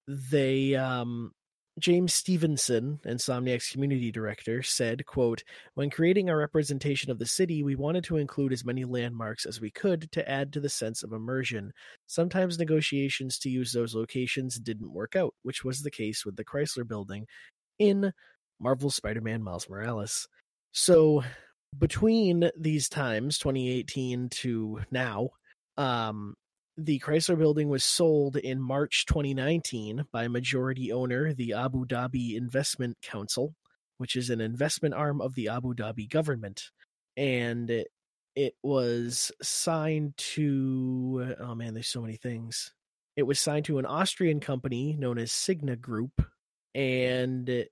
they 0.07 0.75
um 0.75 1.31
James 1.79 2.13
Stevenson, 2.13 2.99
Insomniac's 3.05 3.71
community 3.71 4.11
director, 4.11 4.61
said, 4.61 5.05
quote, 5.05 5.43
When 5.73 5.89
creating 5.89 6.29
our 6.29 6.37
representation 6.37 7.09
of 7.11 7.17
the 7.17 7.25
city, 7.25 7.63
we 7.63 7.75
wanted 7.75 8.03
to 8.05 8.17
include 8.17 8.51
as 8.51 8.65
many 8.65 8.83
landmarks 8.83 9.45
as 9.45 9.61
we 9.61 9.71
could 9.71 10.11
to 10.11 10.29
add 10.29 10.51
to 10.53 10.59
the 10.59 10.69
sense 10.69 11.01
of 11.01 11.13
immersion. 11.13 11.71
Sometimes 12.07 12.59
negotiations 12.59 13.39
to 13.39 13.49
use 13.49 13.71
those 13.71 13.95
locations 13.95 14.59
didn't 14.59 14.93
work 14.93 15.15
out, 15.15 15.33
which 15.43 15.63
was 15.63 15.81
the 15.81 15.91
case 15.91 16.25
with 16.25 16.35
the 16.35 16.45
Chrysler 16.45 16.87
building 16.87 17.25
in 17.79 18.11
Marvel 18.59 18.91
Spider 18.91 19.21
Man 19.21 19.41
Miles 19.41 19.69
Morales. 19.69 20.27
So 20.73 21.23
between 21.77 22.49
these 22.59 22.89
times, 22.89 23.37
2018 23.37 24.29
to 24.29 24.81
now, 24.91 25.29
um, 25.77 26.35
the 26.85 26.99
Chrysler 26.99 27.37
building 27.37 27.69
was 27.69 27.83
sold 27.83 28.37
in 28.37 28.61
March 28.61 29.05
2019 29.05 30.05
by 30.11 30.27
majority 30.27 30.91
owner, 30.91 31.33
the 31.33 31.53
Abu 31.53 31.85
Dhabi 31.85 32.35
Investment 32.35 32.97
Council, 33.01 33.55
which 33.97 34.15
is 34.15 34.29
an 34.29 34.41
investment 34.41 34.93
arm 34.93 35.21
of 35.21 35.35
the 35.35 35.47
Abu 35.47 35.73
Dhabi 35.73 36.09
government. 36.09 36.71
And 37.15 37.69
it, 37.69 38.55
was 38.63 39.31
signed 39.41 40.15
to, 40.17 41.35
oh 41.39 41.55
man, 41.55 41.73
there's 41.73 41.87
so 41.87 42.01
many 42.01 42.15
things. 42.15 42.73
It 43.15 43.23
was 43.23 43.39
signed 43.39 43.65
to 43.65 43.77
an 43.77 43.85
Austrian 43.85 44.39
company 44.39 44.95
known 44.97 45.17
as 45.17 45.31
Signa 45.31 45.75
Group, 45.75 46.21
and 46.73 47.65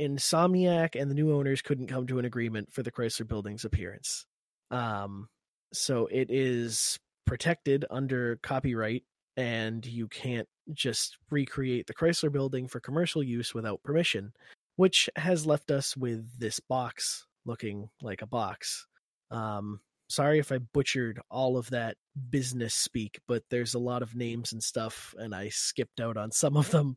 Insomniac 0.00 1.00
and 1.00 1.10
the 1.10 1.14
new 1.14 1.34
owners 1.34 1.62
couldn't 1.62 1.88
come 1.88 2.06
to 2.06 2.18
an 2.18 2.24
agreement 2.24 2.72
for 2.72 2.82
the 2.82 2.90
Chrysler 2.90 3.28
building's 3.28 3.64
appearance. 3.64 4.26
Um, 4.70 5.28
so 5.72 6.06
it 6.06 6.30
is 6.30 6.98
protected 7.26 7.84
under 7.90 8.38
copyright 8.42 9.04
and 9.36 9.84
you 9.84 10.08
can't 10.08 10.48
just 10.72 11.18
recreate 11.30 11.86
the 11.86 11.94
Chrysler 11.94 12.32
building 12.32 12.68
for 12.68 12.80
commercial 12.80 13.22
use 13.22 13.54
without 13.54 13.82
permission, 13.82 14.32
which 14.76 15.10
has 15.16 15.46
left 15.46 15.70
us 15.70 15.96
with 15.96 16.26
this 16.38 16.60
box 16.60 17.26
looking 17.44 17.88
like 18.00 18.22
a 18.22 18.26
box. 18.26 18.86
Um, 19.30 19.80
sorry 20.08 20.38
if 20.38 20.52
I 20.52 20.58
butchered 20.58 21.20
all 21.30 21.56
of 21.56 21.70
that 21.70 21.96
business 22.30 22.74
speak, 22.74 23.20
but 23.28 23.42
there's 23.50 23.74
a 23.74 23.78
lot 23.78 24.02
of 24.02 24.14
names 24.14 24.52
and 24.52 24.62
stuff, 24.62 25.14
and 25.18 25.34
I 25.34 25.50
skipped 25.50 26.00
out 26.00 26.16
on 26.16 26.32
some 26.32 26.56
of 26.56 26.70
them. 26.70 26.96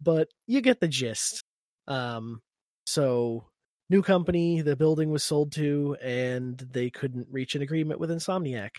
But 0.00 0.28
you 0.46 0.60
get 0.60 0.80
the 0.80 0.88
gist. 0.88 1.42
Um, 1.86 2.40
so 2.86 3.46
new 3.90 4.02
company, 4.02 4.60
the 4.62 4.76
building 4.76 5.10
was 5.10 5.22
sold 5.22 5.52
to, 5.52 5.96
and 6.02 6.58
they 6.58 6.90
couldn't 6.90 7.28
reach 7.30 7.54
an 7.54 7.62
agreement 7.62 8.00
with 8.00 8.10
Insomniac. 8.10 8.70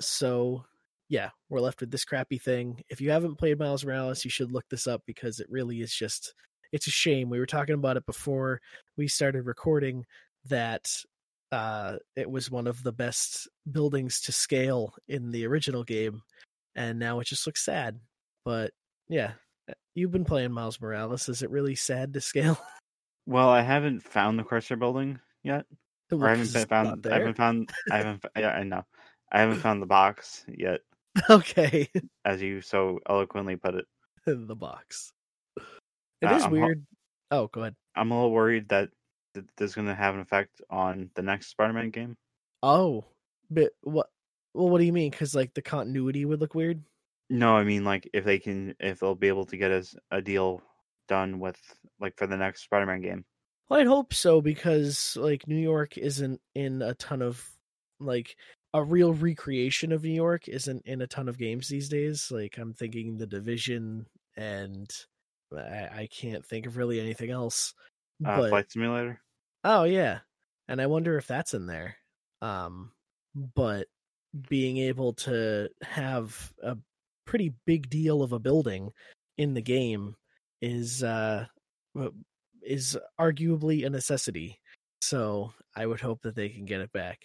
So 0.00 0.64
yeah, 1.08 1.30
we're 1.48 1.60
left 1.60 1.80
with 1.80 1.90
this 1.90 2.04
crappy 2.04 2.38
thing. 2.38 2.82
If 2.88 3.00
you 3.00 3.10
haven't 3.10 3.36
played 3.36 3.58
Miles 3.58 3.84
Morales, 3.84 4.24
you 4.24 4.30
should 4.30 4.52
look 4.52 4.64
this 4.68 4.86
up 4.86 5.02
because 5.06 5.40
it 5.40 5.50
really 5.50 5.80
is 5.80 5.94
just 5.94 6.34
it's 6.72 6.86
a 6.86 6.90
shame. 6.90 7.30
We 7.30 7.38
were 7.38 7.46
talking 7.46 7.74
about 7.76 7.96
it 7.96 8.06
before 8.06 8.60
we 8.96 9.08
started 9.08 9.46
recording 9.46 10.04
that 10.46 10.88
uh 11.52 11.96
it 12.16 12.28
was 12.30 12.50
one 12.50 12.66
of 12.66 12.82
the 12.82 12.92
best 12.92 13.48
buildings 13.70 14.20
to 14.22 14.32
scale 14.32 14.94
in 15.06 15.30
the 15.30 15.46
original 15.46 15.84
game 15.84 16.22
and 16.74 16.98
now 16.98 17.20
it 17.20 17.26
just 17.26 17.46
looks 17.46 17.64
sad. 17.64 17.98
But 18.44 18.72
yeah, 19.08 19.32
you've 19.94 20.12
been 20.12 20.24
playing 20.24 20.52
Miles 20.52 20.80
Morales. 20.80 21.28
Is 21.28 21.42
it 21.42 21.50
really 21.50 21.74
sad 21.74 22.14
to 22.14 22.20
scale? 22.20 22.58
Well, 23.28 23.48
I 23.48 23.62
haven't 23.62 24.04
found 24.04 24.38
the 24.38 24.44
Chrysler 24.44 24.78
building 24.78 25.18
yet. 25.42 25.66
Or 26.12 26.28
I 26.28 26.36
haven't 26.36 26.68
found. 26.68 27.04
I 27.06 27.14
haven't 27.14 27.36
found. 27.36 27.72
I 27.90 27.96
haven't. 27.96 28.24
Yeah, 28.38 28.50
I 28.50 28.62
know. 28.62 28.84
I 29.32 29.40
haven't 29.40 29.60
found 29.60 29.82
the 29.82 29.86
box 29.86 30.44
yet, 30.48 30.80
okay, 31.30 31.88
as 32.24 32.40
you 32.42 32.60
so 32.60 33.00
eloquently 33.08 33.56
put 33.56 33.74
it. 33.74 33.86
the 34.26 34.54
box. 34.56 35.12
It 35.56 36.26
Uh, 36.26 36.36
is 36.36 36.44
I'm 36.44 36.50
ho- 36.50 36.56
weird. 36.60 36.86
Oh, 37.30 37.46
go 37.48 37.62
ahead. 37.62 37.74
I'm 37.94 38.10
a 38.10 38.14
little 38.14 38.32
worried 38.32 38.68
that 38.68 38.90
th- 39.34 39.46
this 39.56 39.70
is 39.70 39.74
going 39.74 39.88
to 39.88 39.94
have 39.94 40.14
an 40.14 40.20
effect 40.20 40.60
on 40.70 41.10
the 41.14 41.22
next 41.22 41.48
Spider-Man 41.48 41.90
game. 41.90 42.16
Oh, 42.62 43.04
but 43.50 43.72
what? 43.82 44.06
Well, 44.54 44.68
what 44.70 44.78
do 44.78 44.84
you 44.84 44.92
mean? 44.92 45.10
Because 45.10 45.34
like 45.34 45.52
the 45.54 45.62
continuity 45.62 46.24
would 46.24 46.40
look 46.40 46.54
weird. 46.54 46.82
No, 47.28 47.54
I 47.56 47.64
mean 47.64 47.84
like 47.84 48.08
if 48.14 48.24
they 48.24 48.38
can, 48.38 48.74
if 48.80 49.00
they'll 49.00 49.14
be 49.14 49.28
able 49.28 49.44
to 49.46 49.56
get 49.56 49.70
us 49.72 49.94
a 50.10 50.22
deal 50.22 50.62
done 51.08 51.38
with 51.40 51.58
like 52.00 52.16
for 52.16 52.26
the 52.26 52.36
next 52.36 52.62
Spider-Man 52.62 53.02
game. 53.02 53.24
Well, 53.68 53.80
I'd 53.80 53.86
hope 53.86 54.14
so 54.14 54.40
because 54.40 55.16
like 55.20 55.46
New 55.48 55.58
York 55.58 55.98
isn't 55.98 56.40
in 56.54 56.80
a 56.82 56.94
ton 56.94 57.20
of 57.20 57.44
like 58.00 58.36
a 58.74 58.82
real 58.82 59.12
recreation 59.12 59.92
of 59.92 60.04
New 60.04 60.10
York 60.10 60.48
isn't 60.48 60.84
in 60.86 61.02
a 61.02 61.06
ton 61.06 61.28
of 61.28 61.38
games 61.38 61.68
these 61.68 61.88
days. 61.88 62.30
Like 62.30 62.58
I'm 62.58 62.74
thinking 62.74 63.16
the 63.16 63.26
Division, 63.26 64.06
and 64.36 64.90
I, 65.56 65.88
I 65.92 66.08
can't 66.12 66.44
think 66.44 66.66
of 66.66 66.76
really 66.76 67.00
anything 67.00 67.30
else. 67.30 67.74
Uh, 68.24 68.36
but 68.36 68.48
Flight 68.50 68.72
Simulator. 68.72 69.20
oh 69.64 69.84
yeah, 69.84 70.20
and 70.68 70.80
I 70.80 70.86
wonder 70.86 71.16
if 71.16 71.26
that's 71.26 71.54
in 71.54 71.66
there. 71.66 71.96
Um, 72.42 72.92
but 73.54 73.86
being 74.48 74.78
able 74.78 75.14
to 75.14 75.68
have 75.82 76.52
a 76.62 76.76
pretty 77.24 77.54
big 77.66 77.88
deal 77.88 78.22
of 78.22 78.32
a 78.32 78.38
building 78.38 78.90
in 79.38 79.54
the 79.54 79.62
game 79.62 80.14
is 80.62 81.02
uh 81.02 81.46
is 82.62 82.98
arguably 83.20 83.86
a 83.86 83.90
necessity. 83.90 84.60
So 85.00 85.52
I 85.76 85.86
would 85.86 86.00
hope 86.00 86.22
that 86.22 86.34
they 86.34 86.48
can 86.48 86.64
get 86.64 86.80
it 86.80 86.92
back. 86.92 87.20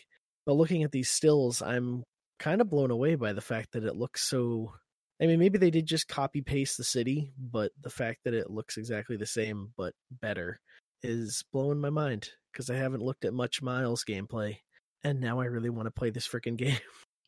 But 0.46 0.54
looking 0.54 0.84
at 0.84 0.92
these 0.92 1.10
stills, 1.10 1.62
I'm 1.62 2.04
kind 2.40 2.62
of 2.62 2.70
blown 2.70 2.92
away 2.92 3.16
by 3.16 3.34
the 3.34 3.42
fact 3.42 3.74
that 3.74 3.84
it 3.84 3.96
looks 3.96 4.24
so. 4.24 4.74
I 5.22 5.28
mean, 5.28 5.38
maybe 5.38 5.60
they 5.60 5.70
did 5.70 5.86
just 5.86 6.08
copy 6.08 6.42
paste 6.42 6.78
the 6.78 6.84
city, 6.84 7.32
but 7.38 7.72
the 7.80 7.92
fact 7.92 8.22
that 8.26 8.34
it 8.34 8.50
looks 8.50 8.78
exactly 8.78 9.18
the 9.18 9.28
same 9.28 9.72
but 9.78 9.94
better 10.10 10.60
is 11.04 11.44
blowing 11.54 11.80
my 11.80 11.92
mind 11.92 12.30
because 12.52 12.72
I 12.72 12.76
haven't 12.76 13.04
looked 13.04 13.24
at 13.24 13.34
much 13.34 13.62
Miles 13.62 14.04
gameplay, 14.04 14.58
and 15.04 15.20
now 15.20 15.40
I 15.40 15.46
really 15.46 15.70
want 15.70 15.86
to 15.86 15.92
play 15.92 16.10
this 16.10 16.28
freaking 16.28 16.58
game. 16.58 16.80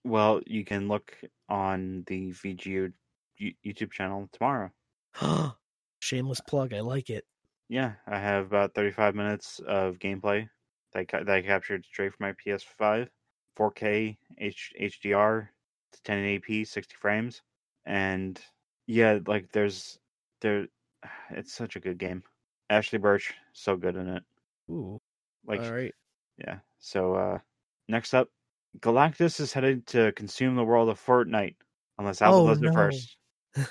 Well, 0.04 0.41
you 0.47 0.65
can 0.65 0.88
look 0.88 1.15
on 1.47 2.04
the 2.08 2.32
VGU 2.32 2.93
YouTube 3.39 3.91
channel 3.91 4.28
tomorrow. 4.34 4.71
Shameless 5.99 6.41
plug. 6.41 6.73
I 6.73 6.82
like 6.82 7.10
it. 7.10 7.23
Yeah, 7.69 7.93
I 8.06 8.19
have 8.19 8.47
about 8.47 8.73
35 8.73 9.15
minutes 9.15 9.62
of 9.65 9.99
gameplay 9.99 10.49
that 10.93 11.13
I, 11.13 11.23
that 11.23 11.36
I 11.36 11.41
captured 11.41 11.86
straight 11.86 12.13
from 12.13 12.27
my 12.27 12.34
PS5, 12.34 13.10
4K 13.58 14.17
H- 14.39 14.73
HDR, 14.79 15.49
1080p, 16.06 16.67
60 16.67 16.95
frames, 16.99 17.41
and 17.86 18.39
yeah, 18.88 19.19
like 19.27 19.51
there's 19.51 19.99
there, 20.41 20.67
it's 21.32 21.53
such 21.53 21.75
a 21.75 21.79
good 21.79 21.97
game. 21.97 22.23
Ashly 22.69 22.99
Burch, 22.99 23.34
so 23.53 23.75
good 23.75 23.95
in 23.95 24.08
it. 24.10 24.23
Ooh. 24.69 24.99
Like, 25.45 25.62
All 25.62 25.71
right. 25.71 25.93
yeah. 26.38 26.60
So 26.79 27.15
uh 27.15 27.39
next 27.88 28.13
up, 28.13 28.29
Galactus 28.79 29.39
is 29.39 29.53
headed 29.53 29.86
to 29.88 30.12
consume 30.13 30.56
the 30.56 30.63
world 30.63 30.89
of 30.89 31.03
Fortnite 31.03 31.56
unless 31.99 32.21
Apple 32.21 32.41
Oh, 32.41 32.47
does 32.47 32.62
no. 32.62 32.69
it 32.69 32.73
first. 32.73 33.17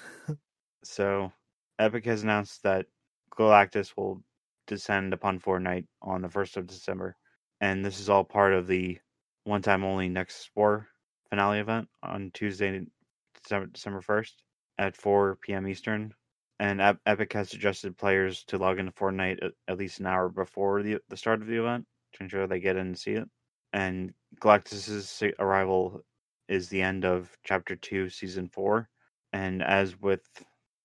So, 0.85 1.33
Epic 1.79 2.05
has 2.07 2.23
announced 2.23 2.63
that 2.63 2.87
Galactus 3.31 3.97
will 3.97 4.23
descend 4.67 5.13
upon 5.13 5.41
Fortnite 5.41 5.87
on 6.01 6.23
the 6.23 6.29
1st 6.29 6.57
of 6.59 6.67
December. 6.67 7.17
And 7.61 7.85
this 7.85 8.01
is 8.01 8.09
all 8.09 8.25
part 8.25 8.53
of 8.55 8.67
the 8.67 8.99
one 9.45 9.63
time 9.63 9.85
only 9.85 10.09
Nexus 10.09 10.51
War 10.55 10.89
finale 11.31 11.61
event 11.61 11.89
on 12.03 12.31
Tuesday, 12.35 12.85
December, 13.43 13.67
December 13.67 14.01
1st 14.01 14.33
at 14.79 14.97
4 14.97 15.39
p.m. 15.43 15.67
Eastern. 15.67 16.13
And 16.59 16.81
Epic 17.07 17.33
has 17.33 17.51
suggested 17.51 17.97
players 17.97 18.45
to 18.45 18.59
log 18.59 18.79
into 18.79 18.93
Fortnite 18.93 19.51
at, 19.67 19.79
least 19.79 20.01
an 20.01 20.07
hour 20.07 20.29
before 20.29 20.83
the, 20.83 20.99
the 21.09 21.17
start 21.17 21.41
of 21.41 21.49
the 21.49 21.59
event 21.59 21.87
to 22.13 22.23
ensure 22.23 22.47
they 22.47 22.61
get 22.61 22.77
in 22.77 22.89
and 22.89 22.99
see 22.99 23.13
it. 23.13 23.29
And 23.73 24.13
Galactus's 24.39 25.23
arrival 25.39 26.05
is 26.49 26.69
the 26.69 26.83
end 26.83 27.05
of 27.05 27.37
Chapter 27.43 27.75
2, 27.75 28.11
Season 28.11 28.49
4. 28.49 28.89
And 29.33 29.63
as 29.63 29.99
with 29.99 30.21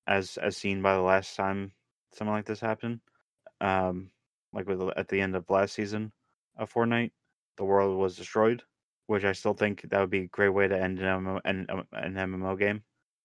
as 0.08 0.38
as 0.38 0.56
seen 0.56 0.82
by 0.82 0.96
the 0.96 1.02
last 1.02 1.36
time 1.36 1.74
something 2.14 2.34
like 2.34 2.46
this 2.46 2.62
happened, 2.62 3.02
um, 3.62 4.12
like 4.54 4.68
with 4.68 4.82
at 4.98 5.08
the 5.08 5.20
end 5.22 5.36
of 5.36 5.50
last 5.50 5.74
season 5.74 6.12
of 6.58 6.72
Fortnite, 6.72 7.12
the 7.58 7.66
world 7.66 7.98
was 7.98 8.16
destroyed, 8.16 8.64
which 9.08 9.24
I 9.24 9.34
still 9.34 9.54
think 9.54 9.82
that 9.90 10.00
would 10.00 10.10
be 10.10 10.22
a 10.22 10.28
great 10.28 10.50
way 10.50 10.68
to 10.68 10.80
end 10.80 11.00
an 11.00 11.06
MMO, 11.06 11.42
an, 11.46 11.68
an 11.94 12.14
MMO 12.14 12.58
game. 12.58 12.84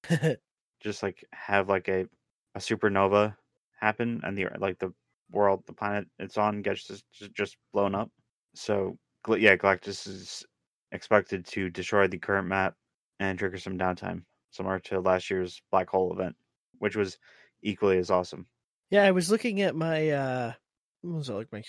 Just 0.80 1.02
like 1.02 1.24
have 1.32 1.68
like 1.68 1.88
a 1.88 2.06
a 2.54 2.58
supernova 2.58 3.34
happen 3.80 4.20
and 4.24 4.36
the 4.36 4.48
like 4.58 4.78
the 4.78 4.92
world, 5.30 5.62
the 5.66 5.72
planet 5.72 6.06
it's 6.18 6.36
on 6.38 6.62
gets 6.62 6.84
just 6.84 7.04
just, 7.12 7.32
just 7.34 7.56
blown 7.72 7.94
up. 7.94 8.10
So 8.54 8.98
yeah, 9.28 9.56
Galactus 9.56 10.06
is 10.06 10.44
expected 10.92 11.46
to 11.46 11.70
destroy 11.70 12.08
the 12.08 12.18
current 12.18 12.48
map 12.48 12.74
and 13.20 13.38
trigger 13.38 13.58
some 13.58 13.78
downtime, 13.78 14.22
similar 14.50 14.78
to 14.80 15.00
last 15.00 15.30
year's 15.30 15.62
black 15.70 15.88
hole 15.88 16.12
event, 16.12 16.34
which 16.78 16.96
was 16.96 17.18
equally 17.62 17.98
as 17.98 18.10
awesome. 18.10 18.46
Yeah, 18.92 19.04
I 19.04 19.12
was 19.12 19.30
looking 19.30 19.62
at 19.62 19.74
my 19.74 20.10
uh 20.10 20.52
what 21.00 21.16
was 21.16 21.28
it 21.30 21.32
like 21.32 21.50
my 21.50 21.62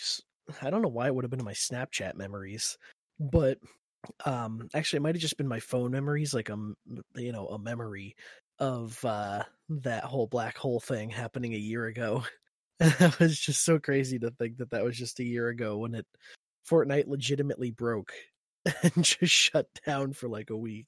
I 0.61 0.69
don't 0.69 0.81
know 0.81 0.89
why 0.89 1.07
it 1.07 1.15
would 1.15 1.23
have 1.23 1.31
been 1.31 1.39
in 1.39 1.45
my 1.45 1.53
Snapchat 1.53 2.15
memories, 2.15 2.77
but 3.17 3.59
um 4.25 4.67
actually 4.73 4.97
it 4.97 5.03
might 5.03 5.15
have 5.15 5.21
just 5.21 5.37
been 5.37 5.47
my 5.47 5.61
phone 5.61 5.91
memories 5.91 6.33
like 6.33 6.49
um 6.49 6.75
you 7.15 7.31
know 7.31 7.47
a 7.47 7.57
memory 7.57 8.17
of 8.59 9.03
uh 9.05 9.41
that 9.69 10.03
whole 10.03 10.27
black 10.27 10.57
hole 10.57 10.81
thing 10.81 11.09
happening 11.09 11.53
a 11.53 11.57
year 11.57 11.85
ago. 11.85 12.25
it 12.81 13.17
was 13.19 13.39
just 13.39 13.63
so 13.63 13.79
crazy 13.79 14.19
to 14.19 14.29
think 14.31 14.57
that 14.57 14.71
that 14.71 14.83
was 14.83 14.97
just 14.97 15.21
a 15.21 15.23
year 15.23 15.47
ago 15.47 15.77
when 15.77 15.95
it 15.95 16.05
Fortnite 16.69 17.07
legitimately 17.07 17.71
broke 17.71 18.11
and 18.83 19.01
just 19.01 19.31
shut 19.31 19.67
down 19.85 20.11
for 20.11 20.27
like 20.27 20.49
a 20.49 20.57
week. 20.57 20.87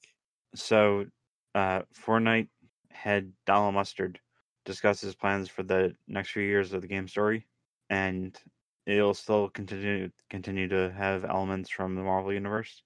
So, 0.54 1.06
uh, 1.54 1.84
Fortnite 2.06 2.50
had 2.92 3.32
Donald 3.46 3.76
Mustard 3.76 4.20
discussed 4.66 5.02
his 5.02 5.16
plans 5.16 5.48
for 5.50 5.64
the 5.64 5.96
next 6.08 6.32
few 6.32 6.44
years 6.44 6.74
of 6.74 6.82
the 6.82 6.88
game 6.88 7.08
story, 7.08 7.48
and 7.90 8.38
it'll 8.86 9.14
still 9.14 9.50
continue 9.50 10.10
continue 10.30 10.68
to 10.68 10.92
have 10.92 11.24
elements 11.24 11.70
from 11.70 11.96
the 11.96 12.04
Marvel 12.04 12.34
universe. 12.34 12.84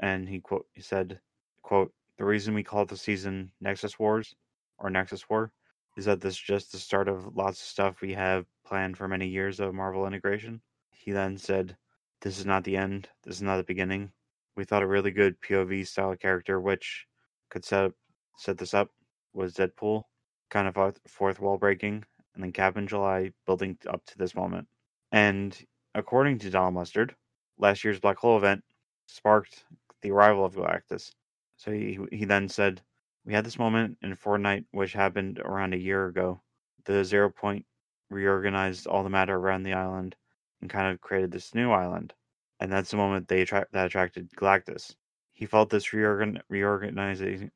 And 0.00 0.28
he 0.28 0.40
quote 0.40 0.66
he 0.72 0.82
said, 0.82 1.20
"quote 1.62 1.92
The 2.16 2.24
reason 2.24 2.54
we 2.54 2.64
call 2.64 2.84
the 2.84 2.96
season 2.96 3.52
Nexus 3.60 3.98
Wars 3.98 4.34
or 4.78 4.90
Nexus 4.90 5.28
War 5.28 5.52
is 5.96 6.04
that 6.06 6.20
this 6.20 6.34
is 6.34 6.40
just 6.40 6.72
the 6.72 6.78
start 6.78 7.08
of 7.08 7.36
lots 7.36 7.60
of 7.60 7.66
stuff 7.66 8.00
we 8.00 8.14
have 8.14 8.46
planned 8.64 8.96
for 8.96 9.06
many 9.08 9.28
years 9.28 9.60
of 9.60 9.74
Marvel 9.74 10.06
integration." 10.06 10.60
He 10.90 11.12
then 11.12 11.38
said, 11.38 11.76
"This 12.20 12.38
is 12.38 12.46
not 12.46 12.64
the 12.64 12.76
end. 12.76 13.08
This 13.22 13.36
is 13.36 13.42
not 13.42 13.58
the 13.58 13.64
beginning. 13.64 14.12
We 14.56 14.64
thought 14.64 14.82
a 14.82 14.86
really 14.88 15.12
good 15.12 15.40
POV 15.40 15.86
style 15.86 16.16
character 16.16 16.60
which 16.60 17.06
could 17.48 17.64
set 17.64 17.84
up, 17.84 17.92
set 18.36 18.58
this 18.58 18.74
up 18.74 18.90
was 19.32 19.54
Deadpool, 19.54 20.04
kind 20.50 20.68
of 20.68 20.96
fourth, 21.06 21.40
wall 21.40 21.58
breaking, 21.58 22.04
and 22.34 22.42
then 22.42 22.52
Cabin 22.52 22.86
July 22.86 23.32
building 23.46 23.78
up 23.88 24.04
to 24.06 24.18
this 24.18 24.34
moment. 24.34 24.68
And 25.12 25.58
according 25.94 26.38
to 26.40 26.50
Donald 26.50 26.74
Mustard, 26.74 27.14
last 27.58 27.84
year's 27.84 28.00
Black 28.00 28.18
Hole 28.18 28.36
event 28.36 28.64
sparked 29.06 29.64
the 30.02 30.10
arrival 30.10 30.44
of 30.44 30.54
Galactus. 30.54 31.12
So 31.56 31.72
he 31.72 31.98
he 32.12 32.24
then 32.24 32.48
said, 32.48 32.82
"We 33.24 33.34
had 33.34 33.44
this 33.44 33.58
moment 33.58 33.98
in 34.02 34.14
Fortnite, 34.14 34.66
which 34.70 34.92
happened 34.92 35.40
around 35.40 35.74
a 35.74 35.78
year 35.78 36.06
ago. 36.06 36.40
The 36.84 37.04
Zero 37.04 37.30
Point 37.30 37.66
reorganized 38.10 38.86
all 38.86 39.02
the 39.02 39.10
matter 39.10 39.36
around 39.36 39.64
the 39.64 39.74
island 39.74 40.16
and 40.60 40.70
kind 40.70 40.92
of 40.92 41.00
created 41.00 41.30
this 41.32 41.54
new 41.54 41.72
island, 41.72 42.14
and 42.60 42.72
that's 42.72 42.90
the 42.90 42.96
moment 42.96 43.28
they 43.28 43.42
attract 43.42 43.72
that 43.72 43.86
attracted 43.86 44.30
Galactus. 44.32 44.94
He 45.32 45.46
felt 45.46 45.70
this 45.70 45.88
reorgan 45.88 46.40
reorganization 46.48 47.50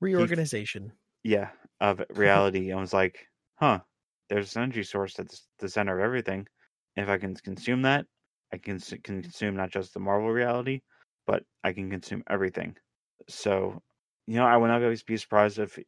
reorganization, 0.00 0.92
Reorganization. 0.92 0.92
yeah, 1.24 1.50
of 1.80 2.02
reality, 2.10 2.72
I 2.72 2.76
was 2.80 2.92
like, 2.92 3.26
huh, 3.56 3.80
there's 4.28 4.56
an 4.56 4.62
energy 4.64 4.82
source 4.84 5.14
that's 5.14 5.48
the 5.58 5.68
center 5.68 5.98
of 5.98 6.04
everything. 6.04 6.46
If 6.96 7.08
I 7.08 7.18
can 7.18 7.34
consume 7.36 7.82
that, 7.82 8.06
I 8.52 8.58
can 8.58 8.78
can 8.80 9.22
consume 9.22 9.56
not 9.56 9.70
just 9.70 9.94
the 9.94 10.00
Marvel 10.00 10.30
reality, 10.30 10.82
but 11.26 11.44
I 11.64 11.72
can 11.72 11.90
consume 11.90 12.24
everything. 12.28 12.76
So, 13.28 13.82
you 14.26 14.36
know, 14.36 14.46
I 14.46 14.56
would 14.56 14.68
not 14.68 14.82
always 14.82 15.02
be 15.04 15.16
surprised 15.16 15.58
if 15.58 15.78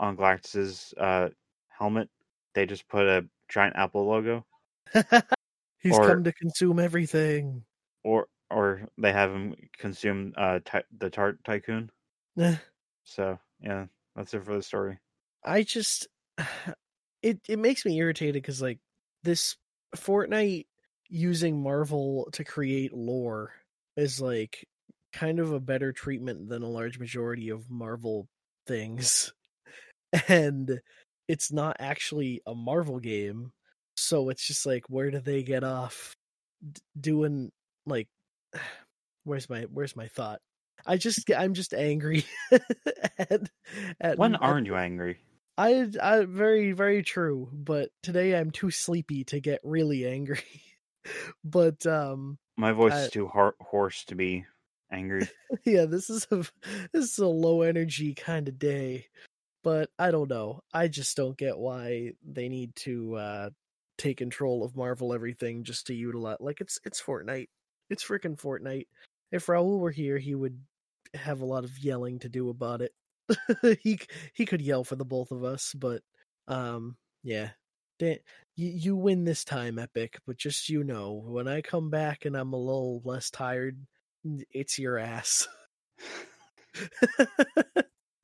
on 0.00 0.16
Galactus's 0.16 0.94
uh, 0.98 1.30
helmet 1.68 2.10
they 2.54 2.66
just 2.66 2.88
put 2.88 3.06
a 3.06 3.28
giant 3.48 3.76
Apple 3.76 4.06
logo, 4.06 4.46
He's 5.78 5.98
Or- 5.98 6.06
come 6.06 6.24
to 6.24 6.32
consume 6.32 6.78
everything. 6.78 7.64
or 8.04 8.28
or 8.50 8.88
they 8.96 9.12
have 9.12 9.30
him 9.30 9.54
consume 9.76 10.32
uh 10.36 10.60
ty- 10.64 10.84
the 10.98 11.10
Tart 11.10 11.42
Tycoon. 11.44 11.90
Eh, 12.38 12.58
So 13.04 13.38
yeah, 13.60 13.86
that's 14.14 14.34
it 14.34 14.44
for 14.44 14.54
the 14.54 14.62
story. 14.62 14.98
I 15.44 15.62
just 15.62 16.08
it 17.22 17.40
it 17.48 17.58
makes 17.58 17.84
me 17.84 17.98
irritated 17.98 18.34
because 18.34 18.62
like 18.62 18.78
this 19.24 19.56
Fortnite 19.96 20.66
using 21.08 21.62
Marvel 21.62 22.28
to 22.32 22.44
create 22.44 22.92
lore 22.92 23.52
is 23.96 24.20
like 24.20 24.66
kind 25.12 25.40
of 25.40 25.52
a 25.52 25.60
better 25.60 25.92
treatment 25.92 26.48
than 26.48 26.62
a 26.62 26.68
large 26.68 26.98
majority 26.98 27.48
of 27.48 27.70
Marvel 27.70 28.28
things. 28.66 29.32
And 30.26 30.80
it's 31.28 31.52
not 31.52 31.76
actually 31.80 32.40
a 32.46 32.54
Marvel 32.54 32.98
game. 32.98 33.52
So 33.98 34.30
it's 34.30 34.46
just 34.46 34.64
like 34.64 34.88
where 34.88 35.10
do 35.10 35.20
they 35.20 35.42
get 35.42 35.64
off 35.64 36.16
doing 36.98 37.52
like 37.84 38.08
where's 39.24 39.50
my 39.50 39.66
where's 39.70 39.94
my 39.96 40.08
thought? 40.08 40.40
I 40.86 40.96
just 40.96 41.30
I'm 41.30 41.54
just 41.54 41.74
angry 41.74 42.24
at, 43.18 43.50
at 44.00 44.18
When 44.18 44.36
aren't 44.36 44.66
you 44.66 44.76
angry? 44.76 45.18
I, 45.56 45.88
I 46.00 46.24
very 46.24 46.72
very 46.72 47.02
true, 47.02 47.50
but 47.52 47.90
today 48.02 48.36
I'm 48.36 48.50
too 48.50 48.70
sleepy 48.70 49.24
to 49.24 49.40
get 49.40 49.60
really 49.64 50.06
angry. 50.06 50.42
but 51.44 51.84
um 51.86 52.38
My 52.56 52.72
voice 52.72 52.92
I- 52.92 53.02
is 53.04 53.10
too 53.10 53.28
har- 53.28 53.56
hoarse 53.60 54.04
to 54.06 54.14
be 54.14 54.46
angry. 54.92 55.28
yeah, 55.64 55.84
this 55.84 56.10
is 56.10 56.26
a 56.30 56.44
this 56.92 57.12
is 57.12 57.18
a 57.18 57.26
low 57.26 57.62
energy 57.62 58.14
kind 58.14 58.48
of 58.48 58.58
day. 58.58 59.06
But 59.64 59.90
I 59.98 60.12
don't 60.12 60.30
know. 60.30 60.60
I 60.72 60.88
just 60.88 61.16
don't 61.16 61.36
get 61.36 61.58
why 61.58 62.12
they 62.24 62.48
need 62.48 62.74
to 62.76 63.14
uh 63.16 63.50
take 63.98 64.18
control 64.18 64.62
of 64.64 64.76
Marvel 64.76 65.12
everything 65.12 65.64
just 65.64 65.88
to 65.88 65.94
utilize 65.94 66.36
like 66.40 66.60
it's 66.60 66.78
it's 66.84 67.02
Fortnite. 67.02 67.48
It's 67.90 68.04
freaking 68.04 68.40
Fortnite. 68.40 68.86
If 69.30 69.46
Raul 69.46 69.78
were 69.78 69.90
here, 69.90 70.18
he 70.18 70.34
would 70.34 70.58
have 71.14 71.40
a 71.40 71.46
lot 71.46 71.64
of 71.64 71.78
yelling 71.78 72.18
to 72.20 72.28
do 72.28 72.48
about 72.48 72.82
it. 72.82 72.92
he 73.82 74.00
he 74.34 74.46
could 74.46 74.62
yell 74.62 74.84
for 74.84 74.96
the 74.96 75.04
both 75.04 75.30
of 75.30 75.44
us, 75.44 75.74
but 75.76 76.02
um 76.46 76.96
yeah. 77.22 77.50
Dan, 77.98 78.18
you, 78.56 78.68
you 78.68 78.96
win 78.96 79.24
this 79.24 79.44
time, 79.44 79.78
Epic, 79.78 80.18
but 80.26 80.36
just 80.36 80.68
you 80.68 80.84
know, 80.84 81.22
when 81.26 81.48
I 81.48 81.62
come 81.62 81.90
back 81.90 82.24
and 82.24 82.36
I'm 82.36 82.52
a 82.52 82.56
little 82.56 83.02
less 83.04 83.28
tired, 83.30 83.76
it's 84.52 84.78
your 84.78 84.98
ass. 84.98 85.48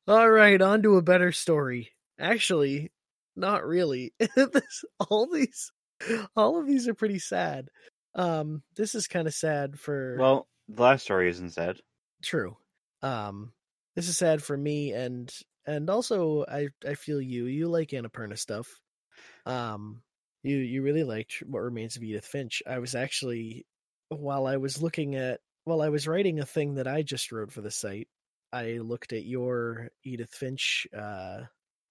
All 0.06 0.30
right, 0.30 0.60
on 0.60 0.82
to 0.82 0.96
a 0.96 1.02
better 1.02 1.32
story. 1.32 1.90
Actually, 2.20 2.92
not 3.34 3.66
really. 3.66 4.12
this, 4.18 4.84
all 5.00 5.28
these, 5.32 5.72
all 6.36 6.60
of 6.60 6.66
these 6.66 6.86
are 6.88 6.94
pretty 6.94 7.18
sad. 7.18 7.68
Um, 8.14 8.62
this 8.76 8.94
is 8.94 9.08
kind 9.08 9.26
of 9.26 9.34
sad 9.34 9.78
for 9.80 10.16
well, 10.18 10.46
the 10.68 10.82
last 10.82 11.02
story 11.04 11.28
isn't 11.28 11.50
sad. 11.50 11.80
true. 12.22 12.56
Um, 13.02 13.52
this 13.96 14.08
is 14.08 14.16
sad 14.16 14.42
for 14.42 14.56
me 14.56 14.92
and 14.92 15.32
and 15.66 15.88
also 15.90 16.44
I 16.46 16.68
I 16.86 16.94
feel 16.94 17.20
you. 17.20 17.46
You 17.46 17.68
like 17.68 17.90
Annapurna 17.90 18.38
stuff. 18.38 18.68
Um, 19.46 20.02
you 20.42 20.56
you 20.56 20.82
really 20.82 21.04
liked 21.04 21.42
What 21.46 21.62
Remains 21.62 21.96
of 21.96 22.02
Edith 22.02 22.26
Finch. 22.26 22.62
I 22.66 22.78
was 22.78 22.94
actually 22.94 23.66
while 24.08 24.46
I 24.46 24.56
was 24.58 24.82
looking 24.82 25.14
at 25.16 25.40
while 25.64 25.80
I 25.82 25.88
was 25.88 26.06
writing 26.06 26.40
a 26.40 26.46
thing 26.46 26.74
that 26.74 26.86
I 26.86 27.02
just 27.02 27.32
wrote 27.32 27.52
for 27.52 27.62
the 27.62 27.70
site, 27.70 28.08
I 28.52 28.78
looked 28.78 29.12
at 29.12 29.24
your 29.24 29.88
Edith 30.04 30.34
Finch 30.34 30.86
uh 30.96 31.42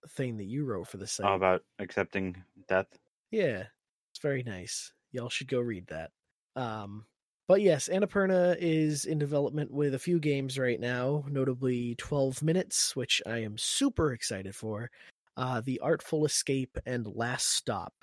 thing 0.09 0.38
that 0.38 0.45
you 0.45 0.65
wrote 0.65 0.88
for 0.88 0.97
the 0.97 1.07
site. 1.07 1.33
About 1.33 1.63
accepting 1.79 2.43
death. 2.67 2.88
Yeah, 3.31 3.65
it's 4.12 4.21
very 4.21 4.43
nice. 4.43 4.93
Y'all 5.12 5.29
should 5.29 5.47
go 5.47 5.59
read 5.59 5.88
that. 5.88 6.12
Um, 6.55 7.05
but 7.47 7.62
yes, 7.62 7.89
Annapurna 7.91 8.56
is 8.60 9.06
in 9.06 9.19
development 9.19 9.71
with 9.71 9.93
a 9.93 9.99
few 9.99 10.19
games 10.19 10.58
right 10.58 10.79
now, 10.79 11.25
notably 11.29 11.95
12 11.95 12.41
Minutes, 12.41 12.95
which 12.95 13.21
I 13.25 13.39
am 13.39 13.58
super 13.58 14.13
excited 14.13 14.56
for, 14.56 14.89
uh, 15.38 15.62
The 15.62 15.79
Artful 15.79 16.25
Escape, 16.25 16.77
and 16.86 17.08
Last 17.15 17.49
Stop. 17.49 17.93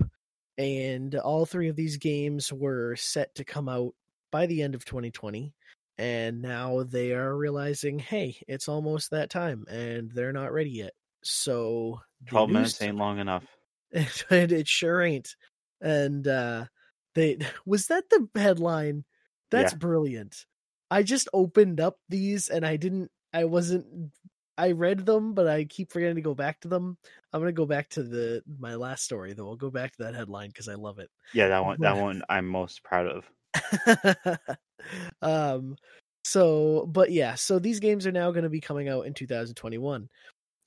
And 0.59 1.15
all 1.15 1.47
three 1.47 1.69
of 1.69 1.77
these 1.77 1.97
games 1.97 2.53
were 2.53 2.97
set 2.97 3.35
to 3.37 3.45
come 3.45 3.69
out 3.69 3.95
by 4.31 4.47
the 4.47 4.63
end 4.63 4.75
of 4.75 4.85
2020. 4.85 5.55
And 5.97 6.41
now 6.43 6.83
they 6.83 7.13
are 7.13 7.37
realizing, 7.37 7.99
hey, 7.99 8.37
it's 8.49 8.69
almost 8.69 9.11
that 9.11 9.31
time, 9.31 9.65
and 9.69 10.11
they're 10.11 10.33
not 10.33 10.53
ready 10.53 10.71
yet. 10.71 10.93
So, 11.23 12.01
Twelve 12.27 12.49
news- 12.49 12.55
minutes 12.55 12.83
ain't 12.83 12.97
long 12.97 13.19
enough. 13.19 13.45
and 14.31 14.53
it 14.53 14.69
sure 14.69 15.03
ain't. 15.03 15.35
And 15.81 16.27
uh 16.27 16.67
they 17.15 17.39
was 17.67 17.89
that 17.89 18.09
the 18.11 18.29
headline? 18.35 19.05
That's 19.51 19.73
Yeah. 19.73 19.79
brilliant. 19.79 20.47
I 20.91 21.03
just 21.03 21.29
opened 21.33 21.81
up 21.81 21.99
these 22.09 22.49
and 22.49 22.65
I 22.67 22.77
didn't 22.77 23.11
I 23.33 23.45
wasn't 23.45 24.13
I 24.59 24.73
read 24.73 25.07
them, 25.07 25.35
but 25.35 25.47
I 25.49 25.65
keep 25.65 25.93
forgetting 25.93 26.17
to 26.17 26.23
go 26.23 26.35
back 26.35 26.61
to 26.61 26.69
them. 26.69 26.99
I'm 27.33 27.41
gonna 27.41 27.53
go 27.53 27.67
back 27.67 27.89
to 27.91 28.03
the 28.03 28.43
my 28.59 28.75
last 28.75 29.05
story 29.05 29.33
though. 29.33 29.49
I'll 29.49 29.57
go 29.57 29.71
back 29.71 29.93
to 29.93 30.05
that 30.05 30.15
headline 30.15 30.49
because 30.49 30.69
I 30.69 30.75
love 30.75 30.99
it. 30.99 31.11
Yeah, 31.33 31.49
that 31.49 31.65
one. 31.65 31.81
That 31.81 31.97
one 31.97 32.23
I'm 32.29 32.47
most 32.47 32.83
proud 32.83 33.07
of. 33.07 33.31
um 35.23 35.77
so 36.25 36.87
but 36.93 37.11
yeah 37.11 37.35
so 37.35 37.59
these 37.59 37.81
games 37.81 38.07
are 38.07 38.13
now 38.13 38.31
going 38.31 38.45
to 38.45 38.51
be 38.51 38.61
coming 38.61 38.89
out 38.89 39.07
in 39.07 39.15
2021 39.15 40.09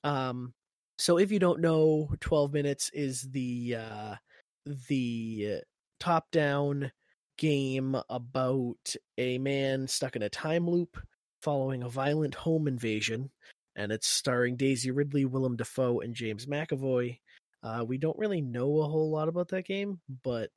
um 0.04 0.54
so 0.98 1.18
if 1.18 1.32
you 1.32 1.40
don't 1.40 1.62
know 1.62 2.10
12 2.20 2.54
minutes 2.54 2.90
is 2.94 3.24
the 3.32 3.76
uh 3.78 4.16
the 4.88 5.62
top 6.00 6.30
down 6.32 6.92
game 7.44 7.98
about 8.10 8.96
a 9.18 9.38
man 9.38 9.86
stuck 9.86 10.16
in 10.16 10.22
a 10.22 10.30
time 10.30 10.66
loop 10.66 10.98
following 11.42 11.84
a 11.84 11.90
violent 11.90 12.34
home 12.34 12.70
invasion 12.70 13.30
and 13.76 13.92
it's 13.92 14.08
starring 14.08 14.56
Daisy 14.56 14.92
Ridley, 14.92 15.26
Willem 15.26 15.58
Dafoe 15.58 16.00
and 16.00 16.16
James 16.16 16.46
McAvoy. 16.46 17.20
Uh 17.62 17.84
we 17.86 17.98
don't 17.98 18.18
really 18.18 18.40
know 18.40 18.80
a 18.80 18.88
whole 18.88 19.12
lot 19.12 19.28
about 19.28 19.50
that 19.50 19.66
game, 19.66 20.00
but 20.24 20.52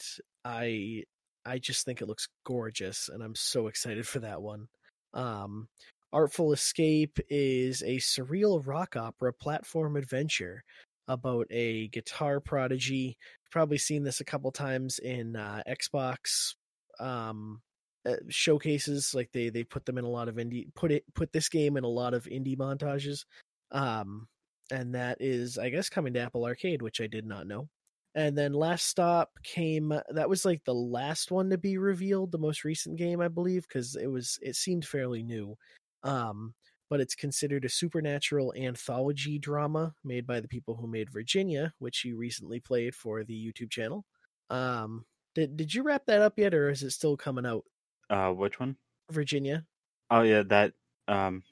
I 0.45 1.03
I 1.45 1.59
just 1.59 1.85
think 1.85 2.01
it 2.01 2.07
looks 2.07 2.29
gorgeous, 2.45 3.09
and 3.13 3.21
I'm 3.23 3.35
so 3.35 3.67
excited 3.67 4.07
for 4.07 4.21
that 4.21 4.43
one. 4.43 4.69
Um, 5.13 5.69
Artful 6.13 6.53
Escape 6.53 7.19
is 7.29 7.83
a 7.83 7.97
surreal 7.97 8.65
rock 8.65 8.97
opera 8.97 9.33
platform 9.33 9.97
adventure 9.97 10.63
about 11.09 11.47
a 11.51 11.89
guitar 11.89 12.41
prodigy. 12.41 13.17
Probably 13.51 13.79
seen 13.79 14.05
this 14.05 14.21
a 14.21 14.25
couple 14.25 14.51
times 14.53 14.99
in 14.99 15.37
uh, 15.37 15.63
Xbox 15.69 16.55
um, 17.01 17.61
uh, 18.07 18.17
showcases. 18.29 19.15
Like 19.15 19.31
they 19.33 19.51
they 19.51 19.65
put 19.65 19.85
them 19.85 19.99
in 19.99 20.05
a 20.05 20.11
lot 20.11 20.29
of 20.29 20.37
indie 20.37 20.73
put 20.75 20.93
it 20.93 21.05
put 21.15 21.33
this 21.33 21.49
game 21.49 21.77
in 21.77 21.85
a 21.85 21.89
lot 21.89 22.15
of 22.15 22.25
indie 22.25 22.57
montages. 22.57 23.25
Um, 23.73 24.29
and 24.71 24.95
that 24.95 25.19
is, 25.21 25.59
I 25.59 25.71
guess, 25.71 25.89
coming 25.89 26.15
to 26.15 26.21
Apple 26.21 26.45
Arcade, 26.45 26.83
which 26.83 27.01
I 27.01 27.07
did 27.07 27.27
not 27.27 27.47
know 27.47 27.69
and 28.17 28.37
then 28.37 28.55
last 28.55 28.87
stop 28.87 29.31
came 29.45 29.93
that 30.09 30.29
was 30.29 30.45
like 30.45 30.65
the 30.65 30.75
last 30.75 31.31
one 31.31 31.51
to 31.51 31.59
be 31.59 31.79
revealed 31.79 32.33
the 32.33 32.39
most 32.39 32.65
recent 32.65 32.97
game 32.97 33.21
i 33.21 33.29
believe 33.29 33.69
because 33.69 33.95
it 33.95 34.09
was 34.09 34.39
it 34.43 34.57
seemed 34.57 34.85
fairly 34.85 35.23
new 35.23 35.55
um 36.03 36.53
but 36.89 37.01
it's 37.01 37.15
considered 37.15 37.65
a 37.65 37.69
supernatural 37.69 38.55
anthology 38.57 39.39
drama 39.39 39.95
made 40.03 40.27
by 40.27 40.41
the 40.41 40.49
people 40.49 40.75
who 40.75 40.89
made 40.89 41.11
virginia 41.11 41.73
which 41.79 42.05
you 42.05 42.17
recently 42.17 42.59
played 42.59 42.95
for 42.95 43.23
the 43.23 43.35
youtube 43.35 43.71
channel 43.71 44.05
um 44.51 45.05
did, 45.37 45.57
did 45.57 45.73
you 45.75 45.83
wrap 45.85 46.07
that 46.07 46.23
up 46.23 46.39
yet 46.39 46.55
or 46.55 46.71
is 46.71 46.83
it 46.83 46.91
still 46.91 47.17
coming 47.17 47.47
out 47.47 47.63
Uh, 48.11 48.31
which 48.33 48.59
one? 48.59 48.77
virginia 49.13 49.65
Oh 50.11 50.23
yeah, 50.23 50.43
that 50.45 50.73
um 51.09 51.43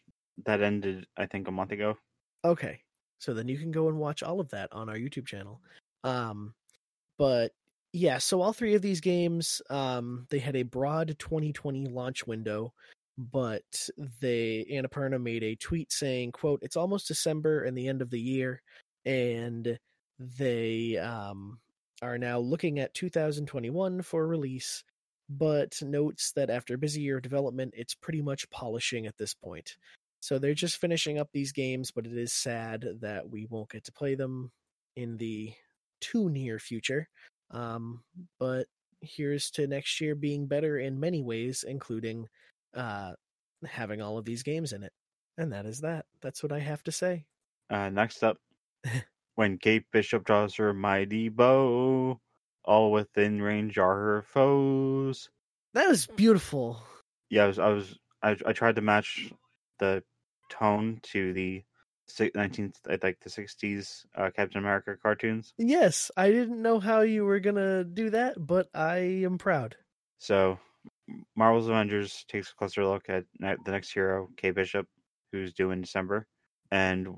that 0.45 0.63
ended 0.63 1.07
I 1.17 1.27
think 1.27 1.49
a 1.49 1.53
month 1.53 1.73
ago. 1.73 1.97
Okay. 2.45 2.81
So 3.19 3.35
then 3.35 3.49
you 3.49 3.59
can 3.59 3.71
go 3.71 3.89
and 3.89 3.99
watch 3.99 4.23
all 4.23 4.41
of 4.41 4.51
that 4.51 4.73
on 4.73 4.89
our 4.89 4.97
YouTube 4.97 5.27
channel. 5.27 5.61
Um 6.03 6.55
but 7.19 7.53
yeah, 7.93 8.19
so 8.19 8.41
all 8.43 8.53
three 8.53 8.75
of 8.75 8.83
these 8.83 9.01
games 9.01 9.63
um 9.71 10.27
they 10.31 10.39
had 10.39 10.57
a 10.57 10.63
broad 10.63 11.17
2020 11.19 11.87
launch 11.87 12.27
window, 12.27 12.73
but 13.19 13.89
they 14.21 14.67
Annapurna 14.71 15.21
made 15.23 15.43
a 15.45 15.57
tweet 15.57 15.93
saying, 15.93 16.33
quote, 16.33 16.61
"It's 16.63 16.77
almost 16.77 17.09
December 17.09 17.65
and 17.65 17.77
the 17.77 17.89
end 17.89 18.03
of 18.03 18.11
the 18.11 18.21
year 18.21 18.63
and 19.05 19.79
they 20.19 20.97
um 20.99 21.59
are 22.03 22.19
now 22.19 22.39
looking 22.39 22.79
at 22.79 22.95
2021 22.95 24.03
for 24.03 24.27
release." 24.27 24.83
But 25.31 25.81
notes 25.83 26.33
that 26.33 26.51
after 26.51 26.75
a 26.75 26.79
busy 26.79 27.01
year 27.01 27.17
of 27.17 27.23
development, 27.23 27.75
it's 27.77 27.95
pretty 27.95 28.21
much 28.21 28.49
polishing 28.51 29.07
at 29.07 29.17
this 29.17 29.33
point. 29.33 29.77
So 30.21 30.39
they're 30.39 30.55
just 30.55 30.79
finishing 30.79 31.19
up 31.19 31.29
these 31.33 31.53
games, 31.53 31.91
but 31.91 32.07
it 32.07 32.17
is 32.17 32.33
sad 32.33 32.87
that 33.01 33.29
we 33.29 33.47
won't 33.47 33.71
get 33.71 33.85
to 33.85 33.93
play 33.93 34.15
them 34.15 34.51
in 34.97 35.17
the 35.17 35.53
too 36.01 36.31
near 36.31 36.59
future. 36.59 37.09
Um, 37.51 38.03
but 38.39 38.67
here's 39.01 39.51
to 39.53 39.67
next 39.67 40.01
year 40.01 40.15
being 40.15 40.47
better 40.47 40.79
in 40.79 40.99
many 40.99 41.23
ways, 41.23 41.65
including 41.67 42.27
uh, 42.75 43.13
having 43.67 44.01
all 44.01 44.19
of 44.19 44.25
these 44.25 44.43
games 44.43 44.73
in 44.73 44.83
it. 44.83 44.93
And 45.37 45.53
that 45.53 45.67
is 45.67 45.81
that. 45.81 46.07
That's 46.23 46.43
what 46.43 46.53
I 46.53 46.59
have 46.61 46.83
to 46.85 46.93
say. 46.93 47.27
Uh, 47.71 47.91
next 47.91 48.23
up, 48.23 48.39
when 49.35 49.59
Kate 49.59 49.85
Bishop 49.93 50.25
draws 50.25 50.57
her 50.57 50.73
mighty 50.73 51.29
bow, 51.29 52.21
all 52.65 52.93
within 52.93 53.43
range 53.43 53.79
are 53.79 53.95
her 53.95 54.23
foes. 54.23 55.29
That 55.75 55.89
was 55.89 56.07
beautiful. 56.07 56.83
Yeah, 57.31 57.45
I 57.45 57.47
was, 57.49 57.59
I 57.59 57.69
was, 57.69 57.99
I, 58.23 58.37
I 58.47 58.53
tried 58.53 58.77
to 58.77 58.83
match 58.83 59.33
the 59.79 60.03
tone 60.49 61.01
to 61.03 61.33
the 61.33 61.63
19th, 62.11 62.75
I 62.89 62.97
think 62.97 63.19
the 63.21 63.31
60s 63.31 64.05
uh, 64.17 64.31
Captain 64.35 64.59
America 64.59 64.97
cartoons. 65.03 65.53
Yes, 65.59 66.11
I 66.17 66.31
didn't 66.31 66.63
know 66.63 66.79
how 66.79 67.01
you 67.01 67.25
were 67.25 67.41
gonna 67.41 67.85
do 67.85 68.11
that, 68.11 68.35
but 68.39 68.69
I 68.75 68.99
am 69.25 69.39
proud. 69.39 69.77
So, 70.19 70.59
Marvel's 71.37 71.69
Avengers 71.69 72.25
takes 72.29 72.51
a 72.51 72.55
closer 72.55 72.87
look 72.87 73.09
at 73.09 73.25
the 73.41 73.57
next 73.67 73.93
hero, 73.93 74.29
Kate 74.37 74.55
Bishop, 74.55 74.87
who's 75.33 75.53
due 75.53 75.71
in 75.71 75.81
December. 75.81 76.27
And 76.71 77.09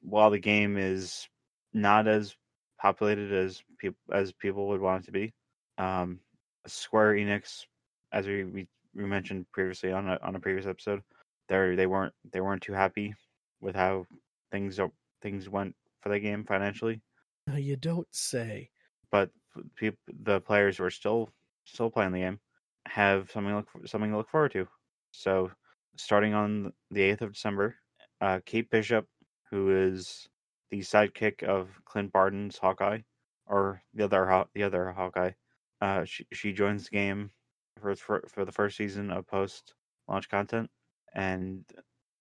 while 0.00 0.30
the 0.30 0.38
game 0.38 0.76
is 0.76 1.28
not 1.74 2.06
as 2.08 2.36
populated 2.80 3.32
as 3.32 3.62
people 3.78 3.98
as 4.12 4.32
people 4.32 4.68
would 4.68 4.80
want 4.80 5.02
it 5.02 5.06
to 5.06 5.12
be, 5.12 5.32
um, 5.78 6.20
Square 6.66 7.14
Enix, 7.14 7.66
as 8.12 8.26
we, 8.26 8.44
we, 8.44 8.66
we 8.94 9.04
mentioned 9.04 9.44
previously 9.52 9.92
on 9.92 10.08
a, 10.08 10.18
on 10.22 10.36
a 10.36 10.40
previous 10.40 10.66
episode, 10.66 11.02
they 11.48 11.74
they 11.74 11.86
weren't 11.86 12.14
they 12.32 12.40
weren't 12.40 12.62
too 12.62 12.72
happy 12.72 13.14
with 13.60 13.74
how 13.74 14.06
things 14.50 14.78
things 15.20 15.48
went 15.48 15.74
for 16.00 16.08
the 16.08 16.20
game 16.20 16.44
financially. 16.44 17.00
No, 17.46 17.56
You 17.56 17.76
don't 17.76 18.08
say. 18.14 18.70
but 19.10 19.30
peop 19.76 19.96
the 20.24 20.40
players 20.40 20.78
were 20.78 20.90
still 20.90 21.30
still 21.64 21.90
playing 21.90 22.12
the 22.12 22.20
game, 22.20 22.38
have 22.86 23.30
something 23.30 23.54
look 23.54 23.68
something 23.86 24.10
to 24.10 24.16
look 24.16 24.30
forward 24.30 24.52
to. 24.52 24.66
So, 25.12 25.50
starting 25.96 26.34
on 26.34 26.72
the 26.90 27.02
eighth 27.02 27.22
of 27.22 27.32
December, 27.32 27.76
uh, 28.20 28.40
Kate 28.46 28.68
Bishop, 28.70 29.06
who 29.50 29.70
is 29.76 30.28
the 30.70 30.80
sidekick 30.80 31.42
of 31.42 31.80
Clint 31.84 32.12
Barton's 32.12 32.58
Hawkeye, 32.58 33.00
or 33.46 33.82
the 33.94 34.04
other 34.04 34.46
the 34.54 34.62
other 34.62 34.90
Hawkeye, 34.92 35.32
uh, 35.80 36.04
she 36.04 36.26
she 36.32 36.52
joins 36.52 36.84
the 36.84 36.90
game 36.90 37.30
for 37.80 37.94
for, 37.96 38.24
for 38.28 38.44
the 38.44 38.52
first 38.52 38.76
season 38.76 39.10
of 39.10 39.26
post 39.26 39.74
launch 40.08 40.28
content, 40.28 40.70
and 41.14 41.64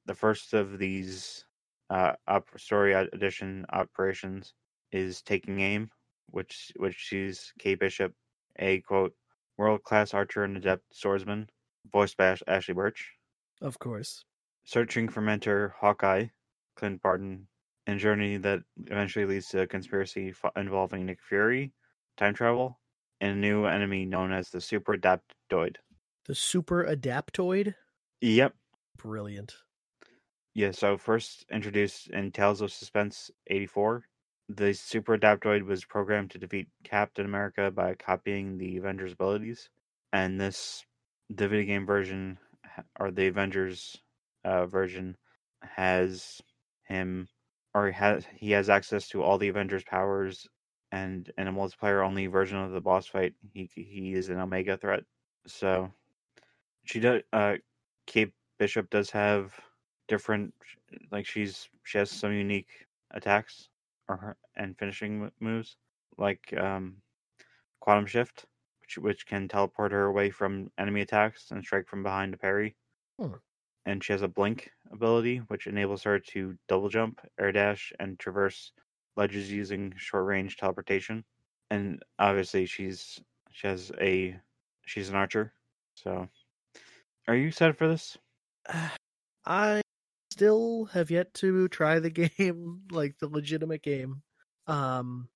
the 0.06 0.15
first 0.15 0.53
of 0.53 0.77
these 0.79 1.45
uh, 1.89 2.13
op- 2.27 2.60
story 2.60 2.93
edition 2.93 3.65
operations 3.71 4.53
is 4.91 5.21
taking 5.21 5.60
aim, 5.60 5.89
which 6.27 6.71
which 6.77 6.95
she's 6.95 7.53
Kate 7.60 7.79
Bishop, 7.79 8.13
a 8.58 8.82
quote 8.82 9.15
world 9.58 9.84
class 9.84 10.13
archer 10.13 10.43
and 10.43 10.58
adept 10.58 10.84
swordsman, 10.95 11.49
voiced 11.91 12.17
by 12.17 12.27
Ash- 12.27 12.43
Ashly 12.47 12.75
Burch. 12.75 13.12
Of 13.62 13.79
course. 13.79 14.25
Searching 14.65 15.10
for 15.10 15.21
mentor 15.21 15.75
Hawkeye, 15.79 16.27
Clint 16.75 17.01
Barton, 17.01 17.47
and 17.88 18.00
journey 18.00 18.38
that 18.38 18.62
eventually 18.88 19.26
leads 19.26 19.48
to 19.50 19.62
a 19.62 19.67
conspiracy 19.67 20.34
involving 20.56 21.06
Nick 21.06 21.19
Fury, 21.22 21.74
time 22.17 22.34
travel, 22.34 22.80
and 23.22 23.32
a 23.32 23.39
new 23.39 23.65
enemy 23.65 24.06
known 24.06 24.32
as 24.32 24.50
the 24.50 24.62
Super 24.62 24.98
Adaptoid. 24.98 25.76
The 26.26 26.36
Super 26.36 26.86
Adaptoid? 26.86 27.76
Yep. 28.22 28.54
Brilliant. 28.98 29.56
Yeah, 30.54 30.72
so 30.72 30.98
first 30.98 31.46
introduced 31.52 32.10
in 32.12 32.32
Tales 32.32 32.62
of 32.62 32.72
Suspense 32.72 33.32
84, 33.48 34.04
the 34.50 34.74
Super 34.74 35.17
Adaptoid 35.17 35.63
was 35.63 35.84
programmed 35.84 36.32
to 36.32 36.38
defeat 36.38 36.67
Captain 36.84 37.26
America 37.26 37.72
by 37.72 37.96
copying 37.96 38.58
the 38.58 38.78
Avengers' 38.78 39.13
abilities. 39.13 39.69
And 40.12 40.39
this, 40.39 40.86
the 41.30 41.48
video 41.48 41.65
game 41.65 41.86
version, 41.86 42.38
or 43.00 43.10
the 43.10 43.28
Avengers 43.28 43.98
uh, 44.43 44.67
version, 44.67 45.17
has 45.62 46.41
him, 46.88 47.28
or 47.74 47.88
he 47.88 47.94
has, 47.94 48.26
he 48.36 48.52
has 48.52 48.70
access 48.70 49.08
to 49.10 49.24
all 49.24 49.38
the 49.38 49.48
Avengers' 49.50 49.84
powers. 49.84 50.48
And 50.92 51.32
in 51.40 51.48
a 51.48 51.52
multiplayer 51.52 52.06
only 52.06 52.28
version 52.28 52.58
of 52.58 52.72
the 52.72 52.82
boss 52.82 53.08
fight, 53.08 53.34
he 53.52 53.70
he 53.76 54.14
is 54.14 54.30
an 54.30 54.40
Omega 54.40 54.78
threat. 54.78 55.04
So 55.48 55.92
she 56.84 57.00
does. 57.00 57.24
Uh, 57.34 57.56
Kate 58.06 58.34
Bishop 58.60 58.90
does 58.90 59.10
have 59.10 59.54
different, 60.08 60.54
like 61.12 61.26
she's 61.26 61.68
she 61.84 61.98
has 61.98 62.12
some 62.12 62.34
unique 62.34 62.86
attacks 63.12 63.70
or 64.08 64.18
her, 64.18 64.38
and 64.56 64.78
finishing 64.78 65.32
moves 65.40 65.78
like 66.18 66.54
um, 66.58 66.98
Quantum 67.80 68.06
Shift, 68.06 68.46
which 68.82 68.98
which 68.98 69.26
can 69.26 69.48
teleport 69.48 69.92
her 69.92 70.06
away 70.06 70.30
from 70.30 70.70
enemy 70.78 71.02
attacks 71.02 71.52
and 71.52 71.64
strike 71.64 71.88
from 71.88 72.04
behind 72.04 72.34
to 72.34 72.38
parry. 72.38 72.76
Hmm. 73.20 73.34
And 73.86 74.04
she 74.04 74.13
has 74.13 74.22
a 74.22 74.28
blink 74.28 74.72
ability, 74.91 75.38
which 75.48 75.67
enables 75.67 76.04
her 76.04 76.19
to 76.19 76.58
double 76.67 76.89
jump, 76.89 77.19
air 77.39 77.52
dash, 77.52 77.91
and 78.00 78.17
traverse 78.17 78.72
ledges 79.17 79.52
using 79.52 79.93
short 79.98 80.26
range 80.26 80.58
teleportation. 80.58 81.24
And 81.69 82.02
obviously, 82.19 82.65
she's 82.65 83.19
she 83.52 83.67
has 83.67 83.91
a 84.00 84.39
she's 84.86 85.10
an 85.10 85.15
archer. 85.15 85.54
So, 85.96 86.28
are 87.28 87.36
you 87.36 87.48
excited 87.48 87.78
for 87.78 87.88
this? 87.88 88.17
I 89.46 89.82
still 90.32 90.86
have 90.86 91.12
yet 91.12 91.34
to 91.36 91.67
try 91.67 92.00
the 92.00 92.10
game, 92.38 92.82
like 92.91 93.17
the 93.19 93.28
legitimate 93.28 93.82
game. 93.82 94.22
Um 94.67 95.28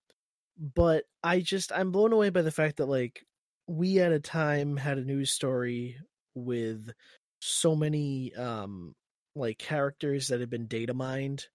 but 0.58 1.06
I 1.24 1.40
just 1.42 1.72
I'm 1.72 1.92
blown 1.92 2.14
away 2.14 2.30
by 2.30 2.42
the 2.42 2.52
fact 2.52 2.78
that 2.78 2.88
like 2.88 3.26
we 3.68 4.00
at 4.00 4.12
a 4.12 4.20
time 4.20 4.78
had 4.78 4.98
a 4.98 5.04
news 5.04 5.32
story 5.32 5.98
with 6.34 6.92
so 7.50 7.76
many 7.76 8.34
um 8.36 8.96
like 9.36 9.58
characters 9.58 10.28
that 10.28 10.40
have 10.40 10.50
been 10.50 10.68
data 10.68 10.94
mined 10.94 11.46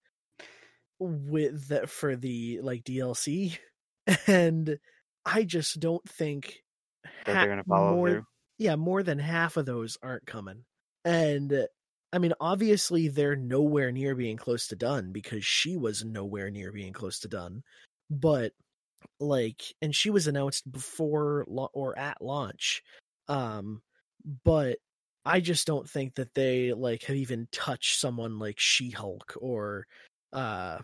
with 0.98 1.68
that 1.68 1.88
for 1.88 2.14
the 2.16 2.60
like 2.62 2.84
DLC 2.84 3.58
and 4.26 4.78
I 5.24 5.44
just 5.44 5.80
don't 5.80 6.06
think 6.08 6.62
that 7.24 7.34
they're 7.34 7.48
gonna 7.48 7.64
follow 7.64 7.96
more, 7.96 8.10
through. 8.10 8.26
Yeah, 8.58 8.76
more 8.76 9.02
than 9.02 9.18
half 9.18 9.56
of 9.56 9.66
those 9.66 9.98
aren't 10.02 10.26
coming. 10.26 10.64
And 11.04 11.66
I 12.12 12.18
mean, 12.18 12.34
obviously 12.40 13.08
they're 13.08 13.36
nowhere 13.36 13.90
near 13.90 14.14
being 14.14 14.36
close 14.36 14.68
to 14.68 14.76
done 14.76 15.12
because 15.12 15.44
she 15.44 15.76
was 15.76 16.04
nowhere 16.04 16.50
near 16.50 16.72
being 16.72 16.92
close 16.92 17.20
to 17.20 17.28
done. 17.28 17.62
But 18.10 18.52
like, 19.18 19.62
and 19.80 19.94
she 19.94 20.10
was 20.10 20.26
announced 20.26 20.70
before 20.70 21.46
or 21.72 21.98
at 21.98 22.20
launch. 22.20 22.82
Um, 23.28 23.82
but 24.44 24.78
I 25.24 25.40
just 25.40 25.66
don't 25.66 25.88
think 25.88 26.16
that 26.16 26.34
they 26.34 26.72
like 26.72 27.04
have 27.04 27.16
even 27.16 27.48
touched 27.52 27.98
someone 27.98 28.38
like 28.38 28.58
She 28.58 28.90
Hulk 28.90 29.34
or 29.40 29.86
uh 30.32 30.78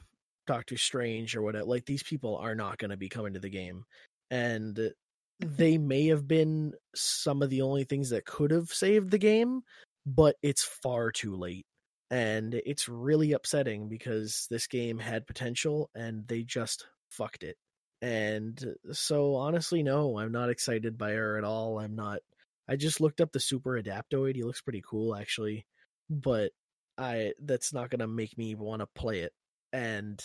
Doctor 0.46 0.77
Strange 0.77 1.37
or 1.37 1.42
whatever. 1.42 1.66
Like 1.66 1.85
these 1.85 2.03
people 2.03 2.37
are 2.37 2.55
not 2.55 2.79
going 2.79 2.90
to 2.90 2.96
be 2.96 3.09
coming 3.09 3.35
to 3.35 3.40
the 3.40 3.51
game, 3.51 3.85
and 4.31 4.92
they 5.40 5.79
may 5.79 6.07
have 6.07 6.27
been 6.27 6.72
some 6.94 7.42
of 7.42 7.51
the 7.51 7.62
only 7.62 7.85
things 7.85 8.11
that 8.11 8.24
could 8.24 8.51
have 8.51 8.70
saved 8.70 9.11
the 9.11 9.18
game, 9.18 9.62
but 10.07 10.37
it's 10.42 10.64
far 10.64 11.12
too 11.12 11.37
late. 11.37 11.66
And 12.11 12.55
it's 12.55 12.88
really 12.88 13.33
upsetting 13.33 13.88
because 13.88 14.46
this 14.51 14.66
game 14.66 14.98
had 14.98 15.27
potential 15.27 15.90
and 15.94 16.27
they 16.27 16.42
just 16.42 16.87
fucked 17.11 17.42
it. 17.42 17.57
And 18.01 18.74
so 18.92 19.35
honestly, 19.35 19.83
no, 19.83 20.18
I'm 20.18 20.33
not 20.33 20.51
excited 20.51 20.96
by 20.96 21.12
her 21.12 21.37
at 21.37 21.44
all. 21.44 21.79
I'm 21.79 21.94
not 21.94 22.20
I 22.68 22.76
just 22.76 23.00
looked 23.00 23.20
up 23.20 23.33
the 23.33 23.40
super 23.40 23.81
adaptoid. 23.81 24.37
He 24.37 24.42
looks 24.44 24.61
pretty 24.62 24.83
cool 24.88 25.14
actually. 25.16 25.66
But 26.11 26.52
I 26.96 27.35
that's 27.42 27.72
not 27.72 27.90
gonna 27.90 28.09
make 28.09 28.37
me 28.38 28.54
want 28.54 28.81
to 28.81 28.87
play 28.94 29.20
it. 29.20 29.33
And 29.72 30.20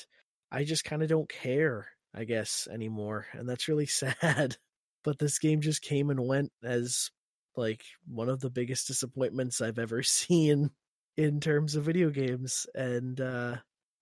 I 0.52 0.64
just 0.64 0.84
kinda 0.84 1.08
don't 1.08 1.30
care, 1.30 1.88
I 2.14 2.26
guess, 2.26 2.68
anymore. 2.72 3.28
And 3.34 3.48
that's 3.50 3.68
really 3.68 3.86
sad. 3.88 4.58
But 5.04 5.20
this 5.20 5.40
game 5.40 5.62
just 5.62 5.82
came 5.82 6.10
and 6.10 6.26
went 6.28 6.52
as 6.64 7.12
like 7.56 7.84
one 8.08 8.30
of 8.30 8.40
the 8.40 8.50
biggest 8.50 8.88
disappointments 8.88 9.62
I've 9.62 9.80
ever 9.80 10.02
seen 10.04 10.72
in 11.18 11.40
terms 11.40 11.76
of 11.76 11.84
video 11.86 12.10
games. 12.10 12.66
And 12.76 13.20
uh 13.22 13.58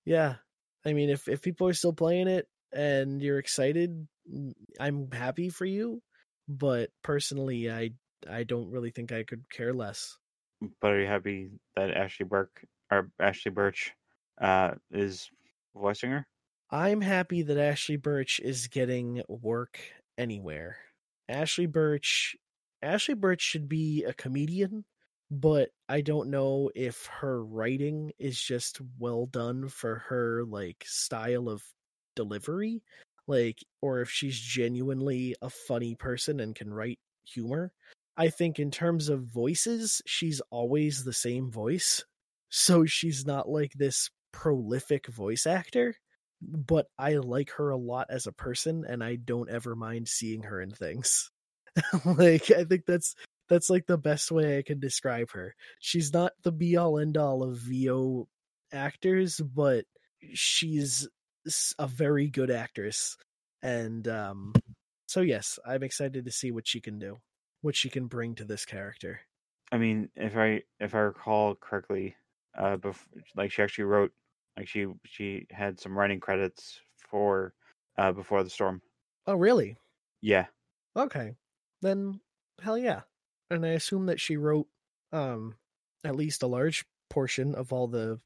yeah, 0.05 0.35
I 0.85 0.93
mean 0.93 1.09
if 1.09 1.27
if 1.27 1.41
people 1.41 1.67
are 1.67 1.73
still 1.73 1.93
playing 1.93 2.27
it 2.27 2.47
and 2.73 3.21
you're 3.21 3.39
excited, 3.39 4.07
I'm 4.79 5.11
happy 5.11 5.49
for 5.49 5.65
you, 5.65 6.01
but 6.47 6.89
personally 7.03 7.69
I 7.69 7.91
I 8.29 8.43
don't 8.43 8.69
really 8.71 8.91
think 8.91 9.11
I 9.11 9.23
could 9.23 9.49
care 9.49 9.73
less. 9.73 10.17
But 10.79 10.91
are 10.91 10.99
you 10.99 11.07
happy 11.07 11.51
that 11.75 11.91
Ashley 11.91 12.25
Burke 12.25 12.65
or 12.91 13.11
Ashly 13.19 13.51
Burch 13.53 13.93
uh 14.39 14.75
is 14.91 15.29
voicing 15.75 16.11
her? 16.11 16.27
I'm 16.69 17.01
happy 17.01 17.41
that 17.43 17.57
Ashly 17.57 17.97
Burch 18.01 18.39
is 18.39 18.67
getting 18.67 19.23
work 19.27 19.79
anywhere. 20.17 20.77
Ashly 21.29 21.65
Burch 21.71 22.35
Ashly 22.81 23.15
Burch 23.19 23.41
should 23.41 23.67
be 23.69 24.03
a 24.03 24.13
comedian, 24.13 24.85
but 25.29 25.71
I 25.89 26.01
don't 26.01 26.29
know 26.29 26.71
if 26.75 27.05
her 27.07 27.43
writing 27.43 28.11
is 28.17 28.41
just 28.41 28.79
well 28.97 29.25
done 29.25 29.67
for 29.69 29.95
her 30.09 30.43
like 30.45 30.83
style 30.87 31.49
of 31.49 31.63
delivery, 32.15 32.83
like 33.27 33.59
or 33.81 34.01
if 34.01 34.09
she's 34.09 34.39
genuinely 34.39 35.35
a 35.41 35.49
funny 35.49 35.95
person 35.95 36.39
and 36.39 36.55
can 36.55 36.73
write 36.73 36.99
humor. 37.25 37.73
I 38.21 38.29
think 38.29 38.59
in 38.59 38.69
terms 38.69 39.09
of 39.09 39.23
voices, 39.23 39.99
she's 40.05 40.43
always 40.51 41.03
the 41.03 41.11
same 41.11 41.49
voice. 41.49 42.05
So 42.49 42.85
she's 42.85 43.25
not 43.25 43.49
like 43.49 43.71
this 43.73 44.11
prolific 44.31 45.07
voice 45.07 45.47
actor, 45.47 45.95
but 46.39 46.85
I 46.99 47.15
like 47.15 47.49
her 47.57 47.71
a 47.71 47.77
lot 47.77 48.05
as 48.11 48.27
a 48.27 48.31
person 48.31 48.85
and 48.87 49.03
I 49.03 49.15
don't 49.15 49.49
ever 49.49 49.75
mind 49.75 50.07
seeing 50.07 50.43
her 50.43 50.61
in 50.61 50.69
things. 50.69 51.31
like 52.05 52.51
I 52.51 52.63
think 52.63 52.85
that's 52.85 53.15
that's 53.49 53.71
like 53.71 53.87
the 53.87 53.97
best 53.97 54.31
way 54.31 54.59
I 54.59 54.61
can 54.61 54.79
describe 54.79 55.31
her. 55.31 55.55
She's 55.79 56.13
not 56.13 56.33
the 56.43 56.51
be 56.51 56.77
all 56.77 56.99
end 56.99 57.17
all 57.17 57.41
of 57.41 57.57
VO 57.57 58.27
actors, 58.71 59.39
but 59.39 59.85
she's 60.31 61.07
a 61.79 61.87
very 61.87 62.27
good 62.27 62.51
actress. 62.51 63.17
And 63.63 64.07
um 64.07 64.53
so 65.07 65.21
yes, 65.21 65.57
I'm 65.65 65.81
excited 65.81 66.25
to 66.25 66.31
see 66.31 66.51
what 66.51 66.67
she 66.67 66.81
can 66.81 66.99
do, 66.99 67.17
what 67.61 67.75
she 67.75 67.89
can 67.89 68.07
bring 68.07 68.35
to 68.35 68.45
this 68.45 68.65
character. 68.65 69.21
I 69.71 69.77
mean, 69.77 70.09
if 70.15 70.35
I 70.35 70.63
if 70.79 70.95
I 70.95 70.99
recall 70.99 71.55
correctly, 71.55 72.15
uh, 72.57 72.77
bef- 72.77 73.07
like 73.35 73.51
she 73.51 73.61
actually 73.61 73.85
wrote, 73.85 74.11
like 74.57 74.67
she 74.67 74.87
she 75.05 75.47
had 75.49 75.79
some 75.79 75.97
writing 75.97 76.19
credits 76.19 76.79
for 76.97 77.53
uh 77.97 78.11
before 78.11 78.43
the 78.43 78.49
storm. 78.49 78.81
Oh, 79.27 79.35
really? 79.35 79.77
Yeah. 80.21 80.47
Okay 80.95 81.35
then 81.81 82.19
hell 82.61 82.77
yeah. 82.77 83.01
And 83.49 83.65
I 83.65 83.69
assume 83.69 84.05
that 84.05 84.19
she 84.19 84.37
wrote 84.37 84.67
um 85.11 85.55
at 86.05 86.15
least 86.15 86.43
a 86.43 86.47
large 86.47 86.85
portion 87.09 87.55
of 87.55 87.73
all 87.73 87.87
the 87.87 88.19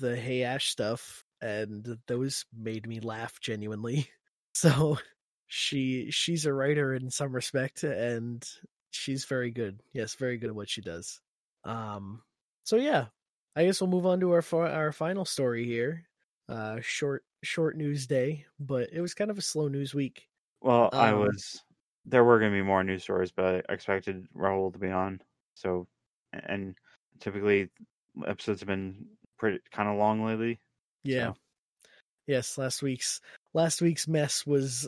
the 0.00 0.16
Hey 0.16 0.42
Ash 0.44 0.68
stuff 0.68 1.24
and 1.42 1.98
those 2.06 2.44
made 2.56 2.86
me 2.86 3.00
laugh 3.00 3.40
genuinely. 3.40 4.08
So 4.52 4.98
she 5.46 6.10
she's 6.10 6.44
a 6.44 6.52
writer 6.52 6.92
in 6.92 7.08
some 7.08 7.32
respect 7.32 7.84
and 7.84 8.44
she's 8.90 9.24
very 9.24 9.50
good. 9.50 9.82
Yes, 9.92 10.14
very 10.14 10.38
good 10.38 10.50
at 10.50 10.54
what 10.56 10.68
she 10.68 10.80
does. 10.82 11.20
Um, 11.64 12.22
so 12.64 12.76
yeah, 12.76 13.08
I 13.56 13.64
guess 13.64 13.80
we'll 13.80 13.90
move 13.90 14.06
on 14.06 14.20
to 14.20 14.32
our 14.32 14.44
our 14.54 14.92
final 14.92 15.24
story 15.24 15.64
here. 15.64 16.08
Uh, 16.48 16.80
short 16.80 17.24
short 17.42 17.76
news 17.76 18.06
day, 18.06 18.46
but 18.58 18.90
it 18.92 19.00
was 19.00 19.14
kind 19.14 19.30
of 19.30 19.38
a 19.38 19.42
slow 19.42 19.68
news 19.68 19.94
week. 19.94 20.28
Well, 20.60 20.90
I 20.96 21.12
Um, 21.12 21.14
was 21.14 21.62
there 22.04 22.24
were 22.24 22.38
going 22.38 22.52
to 22.52 22.58
be 22.58 22.62
more 22.62 22.82
news 22.84 23.02
stories, 23.02 23.32
but 23.32 23.64
I 23.68 23.72
expected 23.74 24.26
Raul 24.34 24.72
to 24.72 24.78
be 24.78 24.90
on. 24.90 25.20
So, 25.54 25.88
and 26.32 26.76
typically 27.20 27.70
episodes 28.26 28.60
have 28.60 28.68
been 28.68 29.16
pretty 29.38 29.60
kind 29.70 29.88
of 29.88 29.96
long 29.96 30.24
lately. 30.24 30.60
Yeah. 31.02 31.32
So, 31.32 31.36
Yes, 32.26 32.56
last 32.58 32.82
week's 32.82 33.20
last 33.54 33.82
week's 33.82 34.06
mess 34.08 34.46
was 34.46 34.86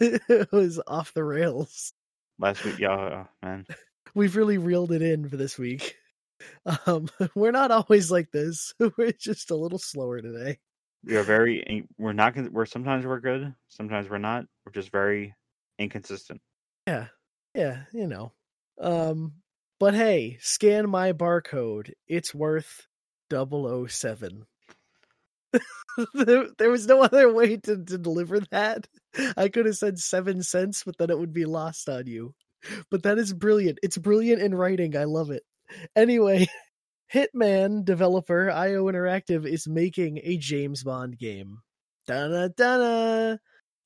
was 0.52 0.80
off 0.86 1.14
the 1.14 1.24
rails. 1.24 1.92
Last 2.38 2.64
week, 2.64 2.78
yeah, 2.78 2.92
uh, 2.92 3.24
man. 3.42 3.66
We've 4.14 4.36
really 4.36 4.58
reeled 4.58 4.92
it 4.92 5.02
in 5.02 5.28
for 5.28 5.36
this 5.36 5.58
week. 5.58 5.96
Um, 6.86 7.08
we're 7.36 7.52
not 7.52 7.70
always 7.70 8.10
like 8.10 8.32
this. 8.32 8.74
We're 8.98 9.12
just 9.12 9.52
a 9.52 9.54
little 9.54 9.78
slower 9.78 10.20
today. 10.20 10.58
We 11.04 11.16
are 11.16 11.22
very. 11.22 11.86
We're 11.98 12.14
not. 12.14 12.36
We're 12.36 12.66
sometimes 12.66 13.06
we're 13.06 13.20
good. 13.20 13.54
Sometimes 13.68 14.10
we're 14.10 14.18
not. 14.18 14.46
We're 14.66 14.72
just 14.72 14.90
very 14.90 15.36
inconsistent. 15.78 16.40
Yeah. 16.88 17.06
Yeah, 17.54 17.84
you 17.92 18.08
know. 18.08 18.32
Um 18.80 19.34
but 19.78 19.94
hey, 19.94 20.38
scan 20.40 20.88
my 20.88 21.12
barcode. 21.12 21.92
It's 22.06 22.34
worth 22.34 22.86
007. 23.32 24.46
there, 26.14 26.46
there 26.58 26.70
was 26.70 26.86
no 26.86 27.02
other 27.02 27.32
way 27.32 27.56
to, 27.58 27.84
to 27.84 27.98
deliver 27.98 28.40
that. 28.50 28.86
I 29.36 29.48
could 29.48 29.66
have 29.66 29.76
said 29.76 29.98
7 29.98 30.42
cents, 30.42 30.82
but 30.84 30.96
then 30.98 31.10
it 31.10 31.18
would 31.18 31.32
be 31.32 31.44
lost 31.44 31.88
on 31.88 32.06
you. 32.06 32.34
But 32.90 33.02
that 33.04 33.18
is 33.18 33.32
brilliant. 33.32 33.78
It's 33.82 33.98
brilliant 33.98 34.40
in 34.40 34.54
writing. 34.54 34.96
I 34.96 35.04
love 35.04 35.30
it. 35.30 35.42
Anyway, 35.96 36.46
Hitman 37.14 37.84
developer 37.84 38.50
IO 38.50 38.84
Interactive 38.86 39.46
is 39.46 39.68
making 39.68 40.20
a 40.22 40.36
James 40.36 40.84
Bond 40.84 41.18
game. 41.18 41.58
Da 42.06 42.48
da 42.48 43.36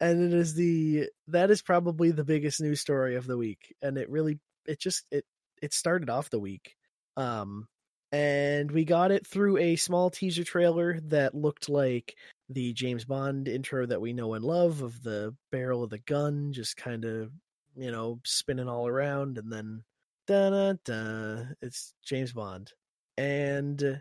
and 0.01 0.33
it 0.33 0.35
is 0.35 0.55
the 0.55 1.09
that 1.29 1.51
is 1.51 1.63
probably 1.63 2.11
the 2.11 2.25
biggest 2.25 2.61
news 2.61 2.81
story 2.81 3.17
of 3.17 3.27
the 3.27 3.37
week 3.37 3.75
and 3.83 3.97
it 3.97 4.11
really 4.11 4.39
it 4.67 4.79
just 4.79 5.05
it 5.11 5.25
it 5.63 5.73
started 5.73 6.11
off 6.11 6.31
the 6.31 6.39
week 6.39 6.75
um 7.17 7.67
and 8.13 8.71
we 8.71 8.85
got 8.85 9.11
it 9.11 9.27
through 9.27 9.59
a 9.59 9.77
small 9.77 10.11
teaser 10.11 10.45
trailer 10.45 11.01
that 11.01 11.35
looked 11.35 11.69
like 11.69 12.17
the 12.49 12.73
James 12.73 13.05
Bond 13.05 13.49
intro 13.49 13.87
that 13.87 14.01
we 14.01 14.13
know 14.13 14.35
and 14.35 14.45
love 14.45 14.83
of 14.83 15.03
the 15.03 15.35
barrel 15.51 15.83
of 15.83 15.91
the 15.91 15.99
gun 15.99 16.53
just 16.53 16.77
kind 16.77 17.05
of 17.05 17.33
you 17.77 17.91
know 17.91 18.21
spinning 18.25 18.69
all 18.69 18.87
around 18.87 19.39
and 19.39 19.53
then 19.53 19.83
da 20.27 20.51
da 20.51 20.73
da 20.85 21.43
it's 21.61 21.95
James 22.05 22.33
Bond. 22.33 22.73
And 23.19 23.83
uh, 23.83 23.95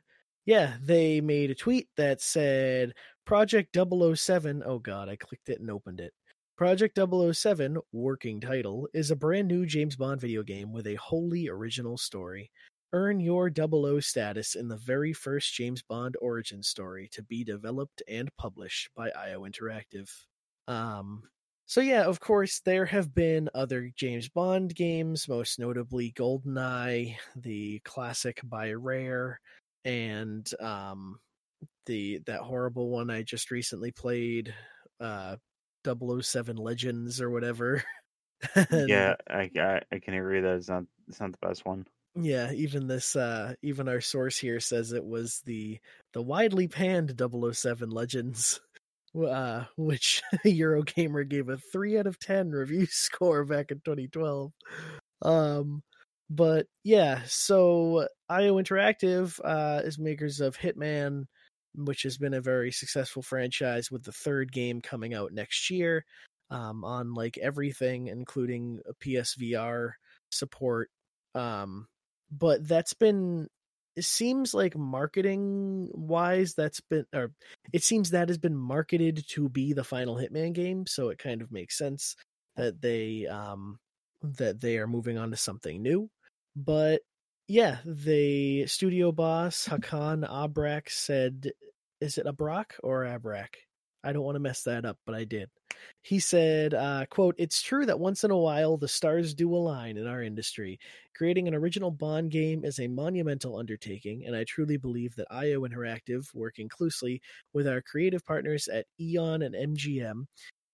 yeah 0.46 0.76
they 0.84 1.22
made 1.22 1.50
a 1.50 1.56
tweet 1.56 1.88
that 1.98 2.22
said 2.22 2.94
Project 3.26 3.76
007 3.76 4.62
oh 4.66 4.80
god 4.80 5.10
I 5.10 5.16
clicked 5.16 5.50
it 5.50 5.60
and 5.60 5.72
opened 5.72 6.00
it. 6.00 6.14
Project 6.58 7.00
007 7.34 7.78
working 7.92 8.40
title 8.40 8.88
is 8.94 9.10
a 9.10 9.16
brand 9.16 9.48
new 9.48 9.66
James 9.66 9.96
Bond 9.96 10.22
video 10.22 10.44
game 10.44 10.72
with 10.72 10.86
a 10.86 10.96
wholly 10.96 11.50
original 11.50 11.98
story 11.98 12.52
Earn 12.94 13.20
your 13.20 13.50
00 13.50 14.00
status 14.00 14.56
in 14.56 14.68
the 14.68 14.78
very 14.78 15.14
first 15.14 15.54
James 15.54 15.82
Bond 15.82 16.16
origin 16.22 16.64
story 16.64 17.08
to 17.10 17.24
be 17.24 17.44
developed 17.44 18.02
and 18.08 18.36
published 18.38 18.90
by 18.96 19.12
IO 19.12 19.42
Interactive. 19.42 20.10
Um, 20.68 21.30
so 21.66 21.82
yeah, 21.82 22.04
of 22.06 22.20
course, 22.20 22.60
there 22.62 22.86
have 22.86 23.14
been 23.14 23.50
other 23.56 23.90
James 23.96 24.30
Bond 24.30 24.76
games, 24.76 25.28
most 25.28 25.60
notably 25.60 26.12
GoldenEye, 26.14 27.18
the 27.36 27.80
classic 27.80 28.40
by 28.44 28.72
Rare, 28.74 29.40
and 29.84 30.50
um, 30.62 31.20
the 31.86 32.20
that 32.26 32.42
horrible 32.42 32.90
one 32.90 33.10
I 33.10 33.24
just 33.24 33.52
recently 33.52 33.92
played, 33.92 34.54
uh, 35.00 35.38
007 35.84 36.58
Legends 36.58 37.22
or 37.22 37.30
whatever. 37.30 37.84
Yeah, 38.86 39.16
I, 39.28 39.50
I 39.58 39.82
I 39.92 40.00
can 40.00 40.14
agree 40.14 40.42
that 40.42 40.56
it's 40.58 40.70
not 40.70 40.86
it's 41.08 41.20
not 41.20 41.32
the 41.32 41.38
best 41.48 41.66
one. 41.66 41.88
Yeah, 42.18 42.52
even 42.54 42.88
this 42.88 43.16
uh 43.16 43.56
even 43.62 43.90
our 43.90 44.00
source 44.02 44.38
here 44.38 44.60
says 44.60 44.92
it 44.94 45.04
was 45.06 45.42
the 45.46 45.80
the 46.14 46.22
widely 46.22 46.68
panned 46.68 47.18
007 47.18 47.90
Legends 47.90 48.62
uh 49.16 49.66
which 49.78 50.22
Eurogamer 50.46 51.28
gave 51.28 51.50
a 51.50 51.58
3 51.58 51.98
out 52.00 52.08
of 52.08 52.20
10 52.20 52.52
review 52.52 52.86
score 52.90 53.44
back 53.46 53.72
in 53.72 53.82
2012. 53.82 54.52
Um 55.22 55.84
but 56.30 56.68
yeah, 56.84 57.22
so 57.28 58.08
IO 58.30 58.56
Interactive 58.62 59.40
uh 59.44 59.82
is 59.84 60.00
makers 60.00 60.40
of 60.42 60.58
Hitman 60.58 61.26
which 61.76 62.04
has 62.04 62.18
been 62.18 62.34
a 62.36 62.42
very 62.42 62.72
successful 62.72 63.22
franchise 63.22 63.92
with 63.92 64.04
the 64.04 64.12
third 64.14 64.52
game 64.54 64.82
coming 64.82 65.14
out 65.14 65.34
next 65.34 65.70
year 65.70 66.06
um 66.52 66.84
on 66.86 67.14
like 67.14 67.38
everything 67.40 68.08
including 68.08 68.80
a 68.88 68.94
PSVR 68.96 69.92
support 70.32 70.90
um 71.36 71.88
but 72.32 72.68
that's 72.68 72.94
been 72.94 73.48
it 73.96 74.04
seems 74.04 74.54
like 74.54 74.76
marketing 74.76 75.90
wise 75.94 76.54
that's 76.54 76.82
been 76.82 77.06
or 77.14 77.32
it 77.72 77.84
seems 77.84 78.12
that 78.12 78.28
has 78.28 78.38
been 78.38 78.56
marketed 78.56 79.24
to 79.28 79.48
be 79.50 79.74
the 79.74 79.84
final 79.84 80.16
hitman 80.16 80.54
game 80.54 80.86
so 80.86 81.10
it 81.10 81.18
kind 81.18 81.42
of 81.42 81.52
makes 81.52 81.78
sense 81.78 82.16
that 82.56 82.82
they 82.82 83.26
um 83.28 83.80
that 84.22 84.60
they 84.60 84.78
are 84.78 84.88
moving 84.88 85.18
on 85.18 85.32
to 85.32 85.38
something 85.38 85.82
new. 85.82 86.10
But 86.56 87.02
yeah 87.48 87.78
the 87.86 88.66
studio 88.66 89.12
boss 89.12 89.68
hakan 89.68 90.28
abrak 90.28 90.90
said 90.90 91.52
is 92.02 92.18
it 92.18 92.26
abrak 92.26 92.72
or 92.82 93.04
abrak 93.04 93.50
i 94.06 94.14
don't 94.14 94.24
want 94.24 94.36
to 94.36 94.40
mess 94.40 94.64
that 94.64 94.86
up 94.86 94.98
but 95.06 95.16
i 95.16 95.24
did 95.24 95.50
he 96.02 96.20
said 96.20 96.74
uh 96.74 97.06
quote 97.10 97.36
it's 97.38 97.62
true 97.62 97.86
that 97.86 98.00
once 98.00 98.24
in 98.24 98.32
a 98.32 98.38
while 98.38 98.78
the 98.78 98.88
stars 98.88 99.34
do 99.34 99.54
align 99.54 99.98
in 99.98 100.08
our 100.08 100.24
industry 100.24 100.80
Creating 101.16 101.48
an 101.48 101.56
original 101.56 101.92
Bond 101.92 102.30
game 102.30 102.66
is 102.66 102.78
a 102.78 102.90
monumental 102.90 103.58
undertaking, 103.58 104.26
and 104.26 104.36
I 104.36 104.44
truly 104.44 104.76
believe 104.76 105.16
that 105.16 105.28
IO 105.32 105.62
Interactive, 105.62 106.26
working 106.34 106.68
closely 106.68 107.22
with 107.54 107.70
our 107.70 107.82
creative 107.82 108.26
partners 108.26 108.68
at 108.68 108.86
Eon 109.00 109.42
and 109.42 109.56
MGM, 109.56 110.26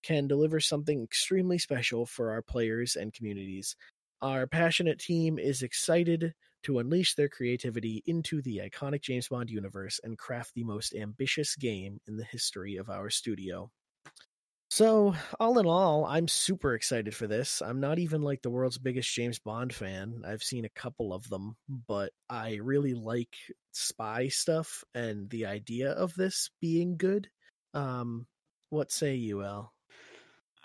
can 0.01 0.27
deliver 0.27 0.59
something 0.59 1.03
extremely 1.03 1.59
special 1.59 2.07
for 2.07 2.31
our 2.31 2.41
players 2.41 2.95
and 2.95 3.13
communities. 3.13 3.75
Our 4.23 4.47
passionate 4.47 4.97
team 4.97 5.37
is 5.37 5.61
excited 5.61 6.33
to 6.63 6.79
unleash 6.79 7.15
their 7.15 7.29
creativity 7.29 8.03
into 8.05 8.41
the 8.41 8.57
iconic 8.57 9.01
James 9.01 9.27
Bond 9.27 9.49
universe 9.49 9.99
and 10.03 10.17
craft 10.17 10.53
the 10.55 10.63
most 10.63 10.93
ambitious 10.95 11.55
game 11.55 11.99
in 12.07 12.17
the 12.17 12.25
history 12.25 12.77
of 12.77 12.89
our 12.89 13.09
studio. 13.09 13.71
So, 14.69 15.13
all 15.37 15.59
in 15.59 15.65
all, 15.65 16.05
I'm 16.05 16.29
super 16.29 16.75
excited 16.75 17.13
for 17.13 17.27
this. 17.27 17.61
I'm 17.61 17.81
not 17.81 17.99
even 17.99 18.21
like 18.21 18.41
the 18.41 18.49
world's 18.49 18.77
biggest 18.77 19.13
James 19.13 19.37
Bond 19.37 19.73
fan. 19.73 20.21
I've 20.25 20.43
seen 20.43 20.63
a 20.63 20.69
couple 20.69 21.13
of 21.13 21.27
them, 21.27 21.57
but 21.89 22.13
I 22.29 22.55
really 22.61 22.93
like 22.93 23.35
spy 23.73 24.29
stuff 24.29 24.85
and 24.95 25.29
the 25.29 25.47
idea 25.47 25.91
of 25.91 26.15
this 26.15 26.49
being 26.61 26.95
good. 26.95 27.29
Um, 27.73 28.27
what 28.69 28.93
say 28.93 29.15
you, 29.15 29.43
Al? 29.43 29.73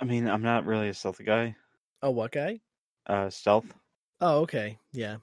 I 0.01 0.05
mean, 0.05 0.29
I'm 0.29 0.43
not 0.43 0.67
really 0.67 0.89
a 0.89 0.95
stealth 0.95 1.21
guy. 1.27 1.57
Oh, 2.01 2.13
what 2.13 2.31
guy? 2.31 2.61
Uh, 3.09 3.29
stealth. 3.31 3.67
Oh, 4.21 4.43
okay. 4.43 4.79
Yeah, 4.93 5.17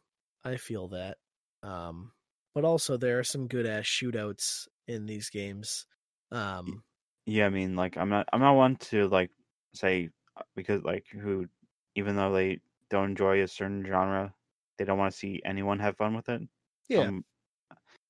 I 0.43 0.57
feel 0.57 0.89
that. 0.89 1.17
Um, 1.61 2.13
but 2.53 2.65
also 2.65 2.97
there 2.97 3.19
are 3.19 3.23
some 3.23 3.47
good 3.47 3.65
ass 3.65 3.85
shootouts 3.85 4.67
in 4.87 5.05
these 5.05 5.29
games. 5.29 5.85
Um, 6.31 6.83
Yeah, 7.25 7.45
I 7.45 7.49
mean, 7.49 7.75
like 7.75 7.97
I'm 7.97 8.09
not 8.09 8.27
I'm 8.33 8.41
not 8.41 8.55
one 8.55 8.75
to 8.91 9.07
like 9.07 9.31
say 9.73 10.09
uh, 10.35 10.43
because 10.55 10.83
like 10.83 11.07
who 11.07 11.47
even 11.95 12.15
though 12.15 12.33
they 12.33 12.59
don't 12.89 13.11
enjoy 13.11 13.41
a 13.41 13.47
certain 13.47 13.85
genre, 13.85 14.35
they 14.77 14.85
don't 14.85 14.97
want 14.97 15.11
to 15.13 15.17
see 15.17 15.41
anyone 15.45 15.79
have 15.79 15.97
fun 15.97 16.15
with 16.15 16.27
it. 16.29 16.41
yeah, 16.89 17.11
Um, 17.11 17.25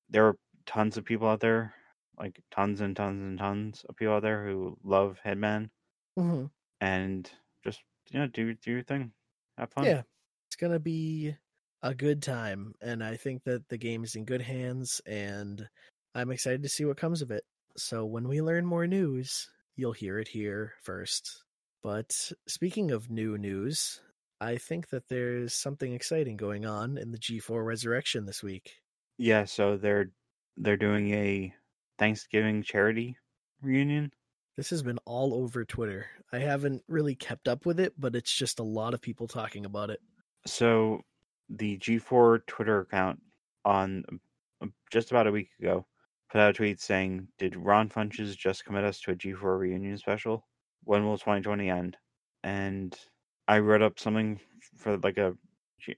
there 0.08 0.26
are 0.28 0.38
tons 0.66 0.96
of 0.98 1.04
people 1.04 1.28
out 1.28 1.40
there, 1.40 1.74
like 2.18 2.42
tons 2.50 2.80
and 2.80 2.96
tons 2.96 3.22
and 3.22 3.38
tons 3.38 3.84
of 3.88 3.96
people 3.96 4.14
out 4.14 4.22
there 4.22 4.46
who 4.46 4.78
love 4.84 5.20
Hitman 5.24 5.70
mhm. 6.16 6.46
and 6.80 7.30
just 7.64 7.82
you 8.10 8.18
know 8.20 8.26
do 8.26 8.54
do 8.54 8.70
your 8.70 8.82
thing, 8.84 9.12
have 9.58 9.72
fun. 9.72 9.94
Yeah, 9.94 10.02
it's 10.48 10.56
gonna 10.56 10.78
be 10.78 11.36
a 11.84 11.94
good 11.94 12.22
time, 12.22 12.72
and 12.80 13.04
I 13.04 13.16
think 13.16 13.44
that 13.44 13.68
the 13.68 13.76
game 13.76 14.04
is 14.04 14.16
in 14.16 14.24
good 14.24 14.40
hands, 14.40 15.02
and 15.06 15.68
I'm 16.14 16.30
excited 16.30 16.62
to 16.62 16.68
see 16.68 16.86
what 16.86 16.96
comes 16.96 17.20
of 17.20 17.30
it. 17.30 17.44
So 17.76 18.06
when 18.06 18.26
we 18.26 18.40
learn 18.40 18.64
more 18.64 18.86
news, 18.86 19.50
you'll 19.76 19.92
hear 19.92 20.18
it 20.18 20.28
here 20.28 20.72
first. 20.82 21.44
But 21.82 22.10
speaking 22.48 22.90
of 22.90 23.10
new 23.10 23.36
news, 23.36 24.00
I 24.40 24.56
think 24.56 24.88
that 24.88 25.08
there's 25.08 25.52
something 25.54 25.92
exciting 25.92 26.38
going 26.38 26.64
on 26.64 26.96
in 26.96 27.12
the 27.12 27.18
G4 27.18 27.62
Resurrection 27.62 28.24
this 28.24 28.42
week. 28.42 28.80
Yeah, 29.18 29.44
so 29.44 29.76
they're 29.76 30.10
they're 30.56 30.78
doing 30.78 31.12
a 31.12 31.54
Thanksgiving 31.98 32.62
charity 32.62 33.18
reunion. 33.60 34.10
This 34.56 34.70
has 34.70 34.82
been 34.82 34.98
all 35.04 35.34
over 35.34 35.66
Twitter. 35.66 36.06
I 36.32 36.38
haven't 36.38 36.82
really 36.88 37.14
kept 37.14 37.46
up 37.46 37.66
with 37.66 37.78
it, 37.78 37.92
but 37.98 38.16
it's 38.16 38.32
just 38.32 38.58
a 38.58 38.64
lot 38.64 38.94
of 38.94 39.02
people 39.02 39.28
talking 39.28 39.66
about 39.66 39.90
it. 39.90 40.00
So 40.46 41.02
the 41.48 41.78
G4 41.78 42.46
Twitter 42.46 42.80
account 42.80 43.20
on 43.64 44.04
uh, 44.62 44.66
just 44.90 45.10
about 45.10 45.26
a 45.26 45.32
week 45.32 45.50
ago 45.60 45.86
put 46.30 46.40
out 46.40 46.50
a 46.50 46.52
tweet 46.52 46.80
saying, 46.80 47.28
"Did 47.38 47.56
Ron 47.56 47.88
Funches 47.88 48.36
just 48.36 48.64
commit 48.64 48.84
us 48.84 49.00
to 49.00 49.12
a 49.12 49.16
G4 49.16 49.58
reunion 49.58 49.98
special? 49.98 50.46
When 50.84 51.04
will 51.04 51.18
2020 51.18 51.70
end?" 51.70 51.96
And 52.42 52.96
I 53.48 53.58
wrote 53.60 53.82
up 53.82 53.98
something 53.98 54.40
for 54.76 54.96
like 54.98 55.18
a 55.18 55.36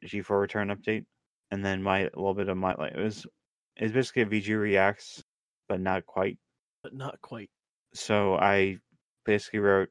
G4 0.05 0.41
return 0.41 0.69
update, 0.69 1.07
and 1.51 1.65
then 1.65 1.83
my 1.83 2.01
a 2.01 2.17
little 2.17 2.35
bit 2.35 2.49
of 2.49 2.57
my 2.57 2.75
like 2.75 2.93
it 2.95 3.01
was 3.01 3.27
it's 3.77 3.93
basically 3.93 4.23
a 4.23 4.27
VG 4.27 4.61
reacts, 4.61 5.23
but 5.69 5.81
not 5.81 6.07
quite. 6.07 6.39
but 6.83 6.95
not 6.95 7.21
quite. 7.21 7.51
So 7.95 8.37
I 8.37 8.79
basically 9.25 9.61
wrote 9.61 9.91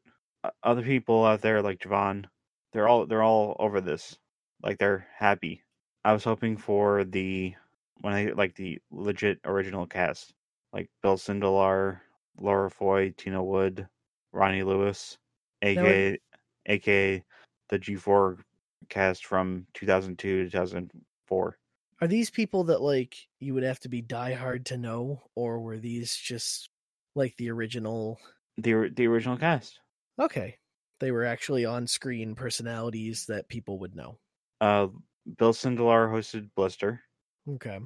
other 0.64 0.82
people 0.84 1.26
out 1.26 1.42
there 1.42 1.62
like 1.62 1.80
Javon, 1.80 2.26
they're 2.74 2.88
all 2.88 3.06
they're 3.06 3.24
all 3.24 3.56
over 3.60 3.82
this, 3.82 4.18
like 4.62 4.78
they're 4.78 5.08
happy. 5.16 5.64
I 6.04 6.14
was 6.14 6.24
hoping 6.24 6.58
for 6.58 7.04
the 7.04 7.56
when 8.02 8.14
I 8.14 8.26
like 8.28 8.56
the 8.56 8.80
legit 8.92 9.40
original 9.44 9.88
cast, 9.88 10.34
like 10.74 10.90
Bill 11.02 11.18
Sindelar, 11.18 12.02
Laura 12.38 12.70
Foy, 12.70 13.12
Tina 13.12 13.44
Wood, 13.44 13.88
Ronnie 14.32 14.64
Lewis, 14.64 15.18
aka 15.62 16.20
aka 16.68 17.24
the 17.70 17.80
G4 17.80 18.44
cast 18.90 19.26
from 19.26 19.68
2002 19.74 20.46
to 20.46 20.50
2004. 20.52 21.60
Are 22.02 22.08
these 22.08 22.30
people 22.30 22.64
that 22.66 22.82
like 22.82 23.28
you 23.40 23.54
would 23.54 23.64
have 23.64 23.80
to 23.82 23.90
be 23.90 24.02
diehard 24.02 24.66
to 24.66 24.78
know, 24.78 25.30
or 25.36 25.60
were 25.60 25.78
these 25.78 26.16
just 26.16 26.70
like 27.16 27.36
the 27.38 27.50
original? 27.52 28.20
The 28.58 28.90
the 28.94 29.08
original 29.08 29.38
cast. 29.38 29.80
Okay, 30.20 30.60
they 31.00 31.12
were 31.12 31.24
actually 31.24 31.64
on-screen 31.66 32.36
personalities 32.36 33.28
that 33.28 33.48
people 33.48 33.80
would 33.80 33.96
know. 33.96 34.20
Uh, 34.62 34.88
Bill 35.38 35.54
Sindelar 35.54 36.10
hosted 36.12 36.50
Blister. 36.56 37.02
Okay, 37.48 37.80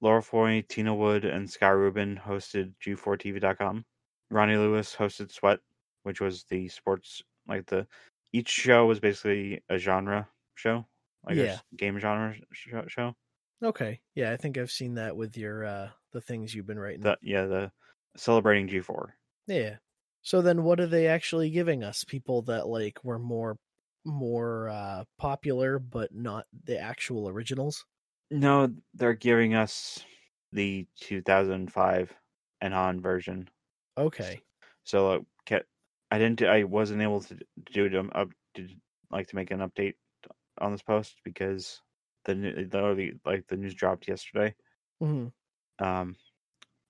Laura 0.00 0.22
Foy, 0.22 0.62
Tina 0.68 0.94
Wood, 0.94 1.24
and 1.24 1.48
Sky 1.50 1.68
Rubin 1.68 2.16
hosted 2.16 2.74
G4TV.com. 2.84 3.84
Ronnie 4.30 4.56
Lewis 4.56 4.94
hosted 4.96 5.30
Sweat, 5.30 5.60
which 6.04 6.20
was 6.20 6.44
the 6.44 6.68
sports 6.68 7.22
like 7.46 7.66
the 7.66 7.86
each 8.32 8.48
show 8.48 8.86
was 8.86 9.00
basically 9.00 9.62
a 9.68 9.76
genre 9.78 10.28
show, 10.54 10.86
like 11.26 11.36
a 11.36 11.40
Yeah. 11.44 11.52
s- 11.54 11.62
game 11.76 11.98
genre 11.98 12.34
sh- 12.52 12.68
show. 12.88 13.14
okay, 13.62 14.00
yeah, 14.14 14.32
I 14.32 14.36
think 14.36 14.56
I've 14.58 14.70
seen 14.70 14.94
that 14.94 15.16
with 15.16 15.36
your 15.36 15.64
uh 15.64 15.90
the 16.12 16.20
things 16.20 16.54
you've 16.54 16.66
been 16.66 16.78
writing. 16.78 17.00
The 17.02 17.18
yeah 17.22 17.44
the 17.46 17.72
celebrating 18.16 18.68
G4. 18.68 19.12
Yeah. 19.46 19.76
So 20.22 20.40
then 20.40 20.62
what 20.62 20.78
are 20.80 20.86
they 20.86 21.06
actually 21.08 21.50
giving 21.50 21.82
us? 21.82 22.04
People 22.04 22.42
that 22.42 22.66
like 22.68 23.02
were 23.04 23.18
more 23.18 23.56
more 24.04 24.68
uh 24.68 25.04
popular 25.18 25.78
but 25.78 26.14
not 26.14 26.46
the 26.52 26.78
actual 26.78 27.28
originals? 27.28 27.86
No, 28.32 28.74
they're 28.94 29.14
giving 29.14 29.54
us 29.54 30.04
the 30.50 30.88
2005 30.96 32.16
and 32.60 32.74
on 32.74 33.00
version. 33.00 33.48
Okay. 33.96 34.44
So 34.84 35.24
uh, 35.50 35.58
I 36.10 36.18
didn't. 36.18 36.42
I 36.42 36.64
wasn't 36.64 37.02
able 37.02 37.20
to 37.22 37.38
do 37.64 37.86
it 37.86 37.96
um, 37.96 38.10
up 38.14 38.30
to 38.54 38.68
like 39.10 39.28
to 39.28 39.36
make 39.36 39.50
an 39.50 39.60
update 39.60 39.94
on 40.58 40.72
this 40.72 40.82
post 40.82 41.20
because 41.24 41.82
the 42.24 42.34
the 42.34 43.20
like 43.24 43.46
the 43.48 43.56
news 43.56 43.74
dropped 43.74 44.08
yesterday. 44.08 44.54
hmm 45.00 45.28
Um, 45.78 46.16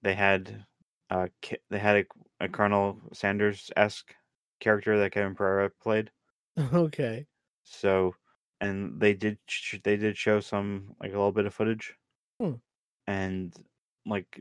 they 0.03 0.15
had 0.15 0.67
uh 1.11 1.29
they 1.71 1.79
had 1.79 1.99
a, 1.99 2.07
a 2.47 2.51
Colonel 2.51 3.01
Sanders 3.13 3.71
esque 3.77 4.17
character 4.61 4.99
that 4.99 5.13
Kevin 5.13 5.35
Pereira 5.35 5.71
played. 5.71 6.13
Okay. 6.73 7.27
So 7.65 8.15
and 8.61 9.01
they 9.01 9.15
did 9.15 9.39
sh- 9.47 9.81
they 9.83 9.97
did 9.97 10.17
show 10.17 10.41
some 10.41 10.95
like 11.01 11.11
a 11.11 11.17
little 11.17 11.33
bit 11.33 11.47
of 11.47 11.55
footage. 11.55 11.95
Hmm. 12.41 12.55
And 13.07 13.53
like 14.07 14.41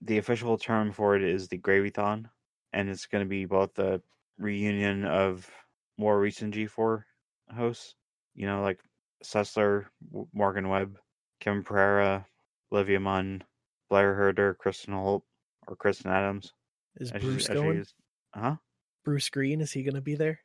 the 0.00 0.18
official 0.18 0.58
term 0.58 0.92
for 0.92 1.16
it 1.16 1.22
is 1.22 1.48
the 1.48 1.58
Gravython, 1.58 2.26
and 2.72 2.88
it's 2.88 3.06
going 3.06 3.24
to 3.24 3.28
be 3.28 3.44
both 3.44 3.74
the 3.74 4.02
reunion 4.38 5.04
of 5.04 5.48
more 5.98 6.18
recent 6.18 6.54
G4 6.54 7.02
hosts, 7.54 7.94
you 8.34 8.46
know, 8.46 8.62
like 8.62 8.80
Sessler, 9.22 9.86
Morgan 10.32 10.68
Webb, 10.68 10.98
Kevin 11.40 11.62
Pereira, 11.62 12.26
Olivia 12.72 12.98
Munn, 12.98 13.44
Blair 13.88 14.14
Herter, 14.14 14.54
Kristen 14.54 14.94
Holt, 14.94 15.24
or 15.68 15.76
Kristen 15.76 16.10
Adams. 16.10 16.52
Is 16.96 17.12
as 17.12 17.22
Bruce 17.22 17.46
she 17.46 17.52
going? 17.52 17.84
Huh? 18.34 18.56
Bruce 19.04 19.28
Green 19.28 19.60
is 19.60 19.72
he 19.72 19.82
going 19.82 19.94
to 19.94 20.00
be 20.00 20.14
there? 20.14 20.40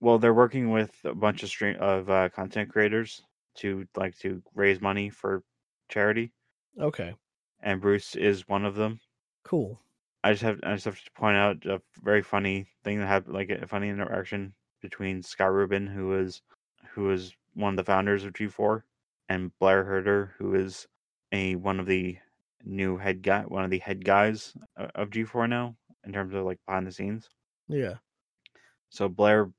Well, 0.00 0.18
they're 0.18 0.34
working 0.34 0.70
with 0.70 0.94
a 1.04 1.14
bunch 1.14 1.42
of 1.42 1.48
stream 1.48 1.76
of 1.80 2.10
uh, 2.10 2.28
content 2.28 2.70
creators 2.70 3.22
to 3.56 3.86
like 3.96 4.16
to 4.18 4.42
raise 4.54 4.80
money 4.80 5.08
for 5.10 5.42
charity, 5.88 6.32
Okay. 6.78 7.14
and 7.60 7.80
Bruce 7.80 8.14
is 8.14 8.46
one 8.48 8.64
of 8.64 8.74
them. 8.74 9.00
Cool. 9.44 9.80
I 10.22 10.32
just 10.32 10.42
have 10.42 10.60
I 10.64 10.74
just 10.74 10.84
have 10.84 11.02
to 11.02 11.10
point 11.12 11.36
out 11.36 11.64
a 11.66 11.80
very 12.02 12.22
funny 12.22 12.66
thing 12.84 12.98
that 12.98 13.06
happened, 13.06 13.34
like 13.34 13.48
a 13.50 13.66
funny 13.66 13.88
interaction 13.88 14.52
between 14.82 15.22
Scott 15.22 15.52
Rubin, 15.52 15.86
who 15.86 16.18
is 16.18 16.42
who 16.90 17.10
is 17.10 17.34
one 17.54 17.72
of 17.72 17.76
the 17.76 17.84
founders 17.84 18.24
of 18.24 18.32
G4, 18.34 18.82
and 19.28 19.56
Blair 19.58 19.84
Herter, 19.84 20.34
who 20.38 20.54
is 20.54 20.86
a 21.32 21.54
one 21.56 21.80
of 21.80 21.86
the 21.86 22.18
new 22.64 22.96
head 22.98 23.22
guy, 23.22 23.42
one 23.42 23.64
of 23.64 23.70
the 23.70 23.78
head 23.78 24.04
guys 24.04 24.54
of 24.76 25.10
G4 25.10 25.48
now 25.48 25.76
in 26.04 26.12
terms 26.12 26.34
of 26.34 26.44
like 26.44 26.58
behind 26.66 26.86
the 26.86 26.92
scenes. 26.92 27.30
Yeah. 27.68 27.94
So 28.90 29.08
Blair 29.08 29.50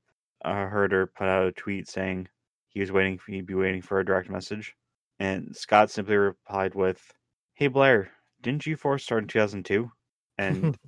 uh, 0.44 0.66
Herter 0.68 1.06
put 1.06 1.26
out 1.28 1.46
a 1.48 1.52
tweet 1.52 1.88
saying 1.88 2.28
he 2.68 2.80
was 2.80 2.92
waiting 2.92 3.18
for 3.18 3.32
he'd 3.32 3.46
be 3.46 3.54
waiting 3.54 3.82
for 3.82 4.00
a 4.00 4.04
direct 4.04 4.30
message, 4.30 4.74
and 5.18 5.54
Scott 5.56 5.90
simply 5.90 6.16
replied 6.16 6.74
with, 6.74 7.12
"Hey 7.54 7.68
Blair, 7.68 8.12
didn't 8.42 8.62
G4 8.62 9.00
start 9.00 9.24
in 9.24 9.28
2002?" 9.28 9.90
And 10.38 10.78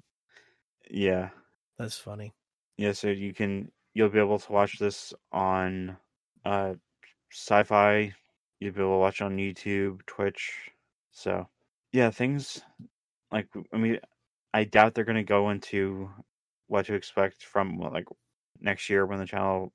yeah, 0.91 1.31
That's 1.79 1.99
funny. 1.99 2.35
yeah. 2.77 2.93
So 2.93 3.09
you 3.09 3.33
can 3.35 3.71
you'll 3.95 4.09
be 4.09 4.19
able 4.19 4.39
to 4.39 4.53
watch 4.53 4.79
this 4.79 5.13
on 5.33 5.97
uh 6.45 6.75
Syfy. 7.33 8.15
You'll 8.61 8.73
be 8.75 8.81
able 8.81 8.95
to 8.95 8.99
watch 8.99 9.21
on 9.23 9.37
YouTube, 9.37 10.05
Twitch. 10.07 10.71
So 11.11 11.49
yeah, 11.93 12.11
things 12.11 12.63
like 13.33 13.49
I 13.73 13.77
mean, 13.77 13.99
I 14.55 14.65
doubt 14.65 14.95
they're 14.95 15.05
gonna 15.05 15.25
go 15.25 15.51
into 15.51 16.11
what 16.69 16.87
to 16.87 16.95
expect 16.95 17.45
from 17.45 17.79
like 17.79 18.07
next 18.61 18.91
year 18.91 19.07
when 19.07 19.19
the 19.19 19.27
channel 19.27 19.73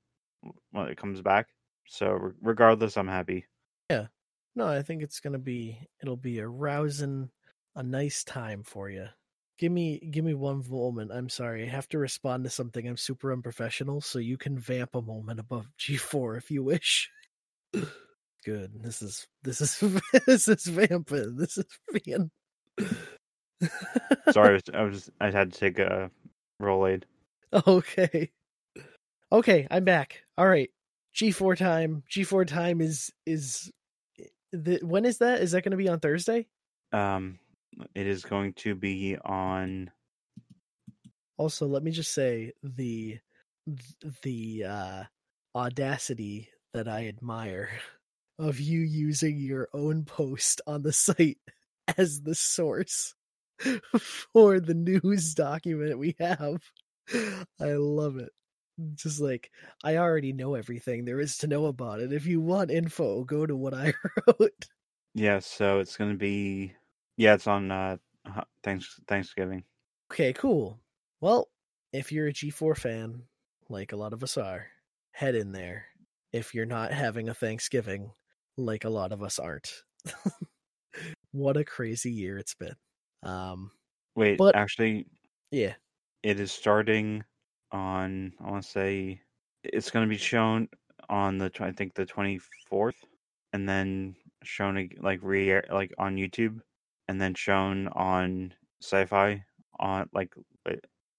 when 0.70 0.88
it 0.88 0.96
comes 0.96 1.20
back. 1.20 1.48
So 1.86 2.10
re- 2.10 2.32
regardless, 2.42 2.96
I'm 2.96 3.08
happy. 3.08 3.46
Yeah. 3.90 4.06
No, 4.54 4.66
I 4.66 4.82
think 4.82 5.02
it's 5.02 5.20
going 5.20 5.34
to 5.34 5.38
be 5.38 5.78
it'll 6.00 6.16
be 6.16 6.38
a 6.38 6.48
rousing 6.48 7.30
a 7.74 7.82
nice 7.82 8.24
time 8.24 8.62
for 8.62 8.88
you. 8.88 9.06
Give 9.58 9.72
me 9.72 10.00
give 10.10 10.24
me 10.24 10.34
one 10.34 10.62
moment. 10.68 11.12
I'm 11.12 11.28
sorry. 11.28 11.64
I 11.64 11.68
have 11.68 11.88
to 11.90 11.98
respond 11.98 12.44
to 12.44 12.50
something. 12.50 12.86
I'm 12.86 12.96
super 12.96 13.32
unprofessional, 13.32 14.00
so 14.00 14.18
you 14.18 14.36
can 14.36 14.58
vamp 14.58 14.94
a 14.94 15.02
moment 15.02 15.40
above 15.40 15.68
G4 15.78 16.38
if 16.38 16.50
you 16.50 16.62
wish. 16.62 17.10
Good. 18.44 18.82
This 18.82 19.02
is 19.02 19.26
this 19.42 19.60
is 19.60 19.78
this 20.26 20.48
is 20.48 20.64
vamping. 20.64 21.36
This 21.36 21.58
is 21.58 21.66
being 22.04 22.30
Sorry, 24.30 24.50
I 24.50 24.52
was, 24.52 24.62
I 24.74 24.82
was 24.82 25.10
I 25.20 25.30
had 25.30 25.52
to 25.52 25.58
take 25.58 25.78
a 25.78 26.10
roll 26.60 26.86
aid. 26.86 27.06
Okay. 27.66 28.30
Okay, 29.32 29.66
I'm 29.70 29.84
back. 29.84 30.22
All 30.38 30.46
right. 30.46 30.70
G4 31.14 31.56
time. 31.56 32.04
G4 32.10 32.46
time 32.46 32.80
is 32.80 33.12
is 33.24 33.72
the 34.52 34.78
when 34.82 35.04
is 35.04 35.18
that? 35.18 35.40
Is 35.40 35.52
that 35.52 35.62
going 35.62 35.72
to 35.72 35.76
be 35.76 35.88
on 35.88 36.00
Thursday? 36.00 36.46
Um, 36.92 37.38
it 37.94 38.06
is 38.06 38.24
going 38.24 38.52
to 38.54 38.74
be 38.74 39.16
on. 39.24 39.90
Also, 41.38 41.66
let 41.66 41.82
me 41.82 41.90
just 41.90 42.14
say 42.14 42.52
the 42.62 43.18
the 44.22 44.64
uh 44.64 45.02
audacity 45.54 46.50
that 46.72 46.86
I 46.86 47.08
admire 47.08 47.70
of 48.38 48.60
you 48.60 48.80
using 48.80 49.38
your 49.38 49.68
own 49.72 50.04
post 50.04 50.60
on 50.66 50.82
the 50.82 50.92
site 50.92 51.38
as 51.96 52.20
the 52.20 52.34
source 52.34 53.14
for 54.32 54.60
the 54.60 54.74
news 54.74 55.34
document 55.34 55.98
we 55.98 56.14
have. 56.20 56.62
I 57.60 57.72
love 57.72 58.18
it. 58.18 58.30
Just 58.94 59.20
like 59.20 59.50
I 59.84 59.96
already 59.96 60.32
know 60.32 60.54
everything 60.54 61.04
there 61.04 61.20
is 61.20 61.38
to 61.38 61.46
know 61.46 61.66
about 61.66 62.00
it. 62.00 62.12
If 62.12 62.26
you 62.26 62.40
want 62.40 62.70
info, 62.70 63.24
go 63.24 63.46
to 63.46 63.56
what 63.56 63.74
I 63.74 63.94
wrote. 64.26 64.66
Yeah, 65.14 65.38
so 65.38 65.78
it's 65.80 65.96
going 65.96 66.10
to 66.10 66.16
be. 66.18 66.74
Yeah, 67.16 67.34
it's 67.34 67.46
on. 67.46 67.70
Uh, 67.70 67.96
thanks 68.62 69.00
Thanksgiving. 69.08 69.64
Okay, 70.12 70.32
cool. 70.34 70.78
Well, 71.20 71.48
if 71.92 72.12
you're 72.12 72.28
a 72.28 72.32
G4 72.32 72.76
fan, 72.76 73.22
like 73.68 73.92
a 73.92 73.96
lot 73.96 74.12
of 74.12 74.22
us 74.22 74.36
are, 74.36 74.66
head 75.12 75.34
in 75.34 75.52
there. 75.52 75.86
If 76.32 76.54
you're 76.54 76.66
not 76.66 76.92
having 76.92 77.30
a 77.30 77.34
Thanksgiving, 77.34 78.10
like 78.58 78.84
a 78.84 78.90
lot 78.90 79.12
of 79.12 79.22
us 79.22 79.38
aren't. 79.38 79.72
what 81.32 81.56
a 81.56 81.64
crazy 81.64 82.10
year 82.10 82.36
it's 82.38 82.54
been. 82.54 82.76
Um, 83.22 83.70
Wait, 84.14 84.36
But- 84.38 84.54
actually, 84.54 85.06
yeah. 85.50 85.74
it 86.22 86.38
is 86.40 86.52
starting 86.52 87.24
on. 87.72 88.32
I 88.40 88.50
want 88.50 88.64
to 88.64 88.70
say 88.70 89.22
it's 89.62 89.90
going 89.90 90.06
to 90.06 90.10
be 90.10 90.18
shown 90.18 90.68
on 91.08 91.38
the 91.38 91.50
I 91.60 91.72
think 91.72 91.94
the 91.94 92.06
twenty 92.06 92.38
fourth, 92.68 93.04
and 93.52 93.68
then 93.68 94.16
shown 94.42 94.88
like 95.00 95.20
re 95.22 95.60
like 95.70 95.92
on 95.98 96.16
YouTube, 96.16 96.60
and 97.08 97.20
then 97.20 97.34
shown 97.34 97.88
on 97.88 98.54
Syfy 98.82 99.44
on 99.78 100.08
like 100.12 100.34
eh, 100.68 100.76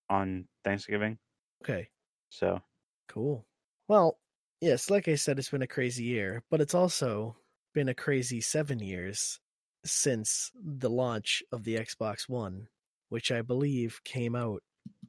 on 0.09 0.47
Thanksgiving. 0.63 1.19
Okay, 1.63 1.89
So 2.29 2.61
cool. 3.07 3.45
Well, 3.87 4.19
yes, 4.61 4.89
like 4.89 5.07
I 5.07 5.15
said, 5.15 5.39
it's 5.39 5.49
been 5.49 5.61
a 5.61 5.67
crazy 5.67 6.03
year, 6.03 6.43
but 6.49 6.61
it's 6.61 6.73
also 6.75 7.37
been 7.73 7.89
a 7.89 7.95
crazy 7.95 8.41
seven 8.41 8.79
years 8.79 9.39
since 9.85 10.51
the 10.55 10.89
launch 10.89 11.43
of 11.51 11.63
the 11.63 11.75
Xbox 11.75 12.27
One, 12.27 12.67
which 13.09 13.31
I 13.31 13.41
believe 13.41 14.03
came 14.03 14.35
out 14.35 14.63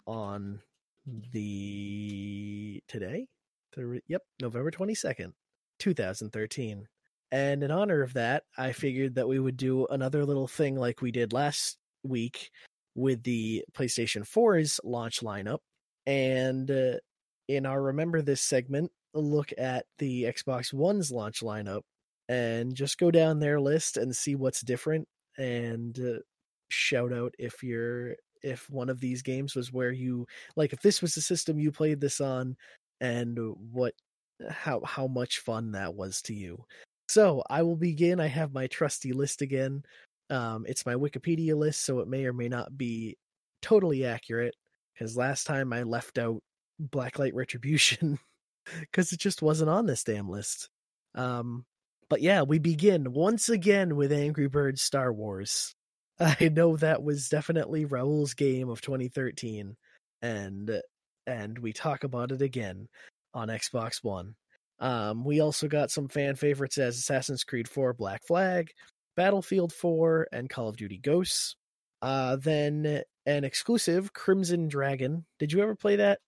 on 0.07 0.63
the 1.33 2.83
today. 2.89 3.27
The, 3.75 4.01
yep, 4.09 4.23
November 4.41 4.71
twenty 4.71 4.95
second, 4.95 5.35
two 5.79 5.95
thousand 5.95 6.31
thirteen. 6.31 6.87
And 7.31 7.63
in 7.63 7.71
honor 7.71 8.03
of 8.03 8.15
that, 8.15 8.45
I 8.57 8.73
figured 8.73 9.17
that 9.17 9.29
we 9.29 9.39
would 9.39 9.59
do 9.59 9.87
another 9.87 10.25
little 10.25 10.49
thing 10.49 10.77
like 10.77 11.03
we 11.03 11.11
did 11.11 11.35
last 11.35 11.77
week 12.03 12.51
with 12.95 13.23
the 13.23 13.65
PlayStation 13.75 14.23
4's 14.23 14.81
launch 14.83 15.21
lineup. 15.21 15.59
And 16.07 16.71
uh, 16.71 16.95
in 17.47 17.67
our 17.67 17.83
Remember 17.83 18.23
This 18.23 18.41
segment, 18.41 18.91
look 19.13 19.53
at 19.59 19.85
the 19.99 20.23
Xbox 20.25 20.73
One's 20.73 21.13
launch 21.13 21.41
lineup 21.41 21.83
and 22.31 22.75
just 22.75 22.99
go 22.99 23.11
down 23.11 23.41
their 23.41 23.61
list 23.61 23.99
and 23.99 24.17
see 24.17 24.35
what's 24.35 24.63
different 24.63 25.07
and 25.39 25.99
uh, 25.99 26.19
shout 26.69 27.13
out 27.13 27.35
if 27.39 27.63
you're 27.63 28.17
if 28.43 28.69
one 28.71 28.89
of 28.89 29.01
these 29.01 29.23
games 29.23 29.55
was 29.55 29.73
where 29.73 29.93
you 29.93 30.27
like 30.57 30.73
if 30.73 30.81
this 30.81 31.03
was 31.03 31.15
the 31.15 31.21
system 31.21 31.59
you 31.59 31.73
played 31.73 32.01
this 32.01 32.21
on 32.21 32.57
and 33.01 33.39
what 33.73 33.95
how 34.49 34.81
how 34.85 35.07
much 35.07 35.39
fun 35.41 35.73
that 35.73 35.95
was 35.95 36.23
to 36.23 36.35
you. 36.35 36.65
So 37.09 37.43
I 37.49 37.63
will 37.63 37.77
begin. 37.77 38.21
I 38.21 38.27
have 38.27 38.53
my 38.53 38.67
trusty 38.67 39.13
list 39.13 39.43
again. 39.43 39.83
Um, 40.31 40.67
it's 40.69 40.85
my 40.85 40.95
Wikipedia 40.95 41.57
list, 41.57 41.85
so 41.85 42.01
it 42.01 42.09
may 42.09 42.27
or 42.27 42.33
may 42.33 42.49
not 42.49 42.77
be 42.77 43.17
totally 43.63 44.05
accurate. 44.05 44.55
Because 44.95 45.17
last 45.17 45.47
time 45.47 45.73
I 45.73 45.85
left 45.85 46.19
out 46.19 46.43
Blacklight 46.81 47.33
Retribution 47.35 48.19
because 48.81 49.13
it 49.13 49.21
just 49.21 49.43
wasn't 49.43 49.71
on 49.71 49.87
this 49.87 50.05
damn 50.05 50.29
list. 50.29 50.69
Um, 51.15 51.65
but 52.11 52.21
yeah, 52.21 52.43
we 52.43 52.59
begin 52.59 53.13
once 53.13 53.49
again 53.49 53.97
with 53.97 54.13
Angry 54.13 54.49
Birds 54.49 54.83
Star 54.83 55.13
Wars. 55.13 55.75
I 56.21 56.49
know 56.49 56.77
that 56.77 57.03
was 57.03 57.29
definitely 57.29 57.85
Raul's 57.85 58.35
game 58.35 58.69
of 58.69 58.81
2013, 58.81 59.77
and 60.23 60.81
and 61.27 61.59
we 61.59 61.73
talk 61.73 62.05
about 62.05 62.33
it 62.33 62.43
again 62.43 62.89
on 63.35 63.49
Xbox 63.49 64.03
One. 64.03 64.35
Um, 64.81 65.25
we 65.25 65.41
also 65.41 65.69
got 65.69 65.91
some 65.91 66.09
fan 66.09 66.37
favorites 66.37 66.79
as 66.79 66.97
Assassin's 66.97 67.45
Creed 67.45 67.69
4 67.69 67.95
Black 67.95 68.25
Flag, 68.27 68.71
Battlefield 69.17 69.73
4, 69.73 70.29
and 70.33 70.49
Call 70.49 70.69
of 70.69 70.77
Duty 70.77 70.99
Ghosts. 70.99 71.57
Uh, 72.01 72.37
then 72.37 73.03
an 73.27 73.45
exclusive 73.45 74.13
Crimson 74.13 74.69
Dragon. 74.69 75.25
Did 75.39 75.53
you 75.53 75.63
ever 75.63 75.75
play 75.75 75.97
that? 75.97 76.21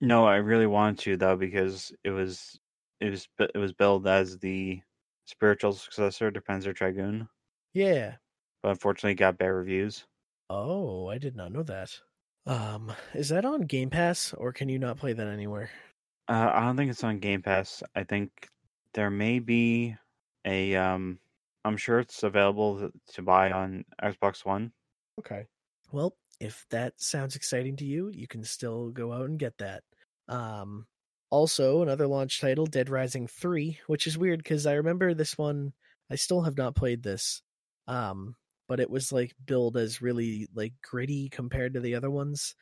no, 0.00 0.24
I 0.26 0.36
really 0.36 0.66
wanted 0.66 0.98
to 1.00 1.16
though 1.18 1.36
because 1.36 1.92
it 2.04 2.10
was 2.10 2.58
it 3.00 3.10
was 3.10 3.28
it 3.38 3.58
was 3.58 3.72
billed 3.74 4.06
as 4.06 4.38
the 4.38 4.80
spiritual 5.26 5.72
successor 5.74 6.30
to 6.30 6.40
Panzer 6.40 6.74
Dragoon, 6.74 7.28
Yeah. 7.74 8.14
But 8.62 8.70
unfortunately 8.70 9.14
got 9.14 9.38
bad 9.38 9.48
reviews. 9.48 10.06
Oh, 10.48 11.08
I 11.08 11.18
did 11.18 11.36
not 11.36 11.52
know 11.52 11.62
that. 11.64 11.98
Um, 12.46 12.92
is 13.14 13.28
that 13.28 13.44
on 13.44 13.62
Game 13.62 13.90
Pass 13.90 14.32
or 14.34 14.52
can 14.52 14.68
you 14.68 14.78
not 14.78 14.96
play 14.98 15.12
that 15.12 15.26
anywhere? 15.28 15.70
Uh, 16.28 16.50
I 16.52 16.60
don't 16.60 16.76
think 16.76 16.90
it's 16.90 17.04
on 17.04 17.18
Game 17.18 17.42
Pass. 17.42 17.82
I 17.94 18.04
think 18.04 18.48
there 18.94 19.10
may 19.10 19.38
be 19.38 19.96
a 20.44 20.74
um 20.76 21.18
I'm 21.64 21.76
sure 21.76 21.98
it's 22.00 22.22
available 22.22 22.90
to- 23.12 23.22
buy 23.22 23.50
on 23.52 23.84
Xbox 24.02 24.44
One. 24.44 24.72
Okay. 25.18 25.46
Well, 25.92 26.16
if 26.40 26.64
that 26.70 26.94
sounds 27.00 27.36
exciting 27.36 27.76
to 27.76 27.84
you, 27.84 28.08
you 28.08 28.26
can 28.26 28.42
still 28.44 28.90
go 28.90 29.12
out 29.12 29.26
and 29.26 29.38
get 29.38 29.58
that. 29.58 29.82
Um, 30.26 30.86
also, 31.28 31.82
another 31.82 32.06
launch 32.06 32.40
title, 32.40 32.64
Dead 32.64 32.88
Rising 32.88 33.26
3, 33.26 33.78
which 33.86 34.06
is 34.06 34.16
weird 34.16 34.38
because 34.42 34.66
I 34.66 34.74
remember 34.74 35.12
this 35.12 35.36
one, 35.36 35.74
I 36.10 36.14
still 36.14 36.42
have 36.42 36.56
not 36.56 36.74
played 36.74 37.02
this. 37.02 37.42
Um, 37.86 38.36
but 38.70 38.78
it 38.78 38.88
was 38.88 39.10
like 39.10 39.34
billed 39.44 39.76
as 39.76 40.00
really 40.00 40.46
like 40.54 40.72
gritty 40.80 41.28
compared 41.28 41.74
to 41.74 41.80
the 41.80 41.96
other 41.96 42.08
ones. 42.08 42.54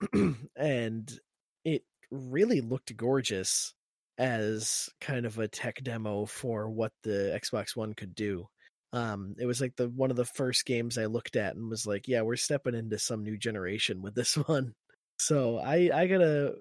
and 0.56 1.20
it 1.64 1.82
really 2.12 2.60
looked 2.60 2.96
gorgeous 2.96 3.74
as 4.18 4.88
kind 5.00 5.26
of 5.26 5.36
a 5.40 5.48
tech 5.48 5.82
demo 5.82 6.26
for 6.26 6.70
what 6.70 6.92
the 7.02 7.36
Xbox 7.42 7.74
One 7.74 7.92
could 7.92 8.14
do. 8.14 8.46
Um 8.92 9.34
it 9.40 9.46
was 9.46 9.60
like 9.60 9.74
the 9.74 9.88
one 9.88 10.12
of 10.12 10.16
the 10.16 10.24
first 10.24 10.64
games 10.64 10.96
i 10.96 11.06
looked 11.06 11.34
at 11.34 11.56
and 11.56 11.68
was 11.68 11.86
like 11.86 12.06
yeah 12.08 12.22
we're 12.22 12.36
stepping 12.36 12.74
into 12.74 12.98
some 12.98 13.24
new 13.24 13.36
generation 13.36 14.00
with 14.00 14.14
this 14.14 14.36
one. 14.46 14.74
So 15.18 15.58
i 15.58 15.90
i 15.92 16.06
gotta 16.06 16.54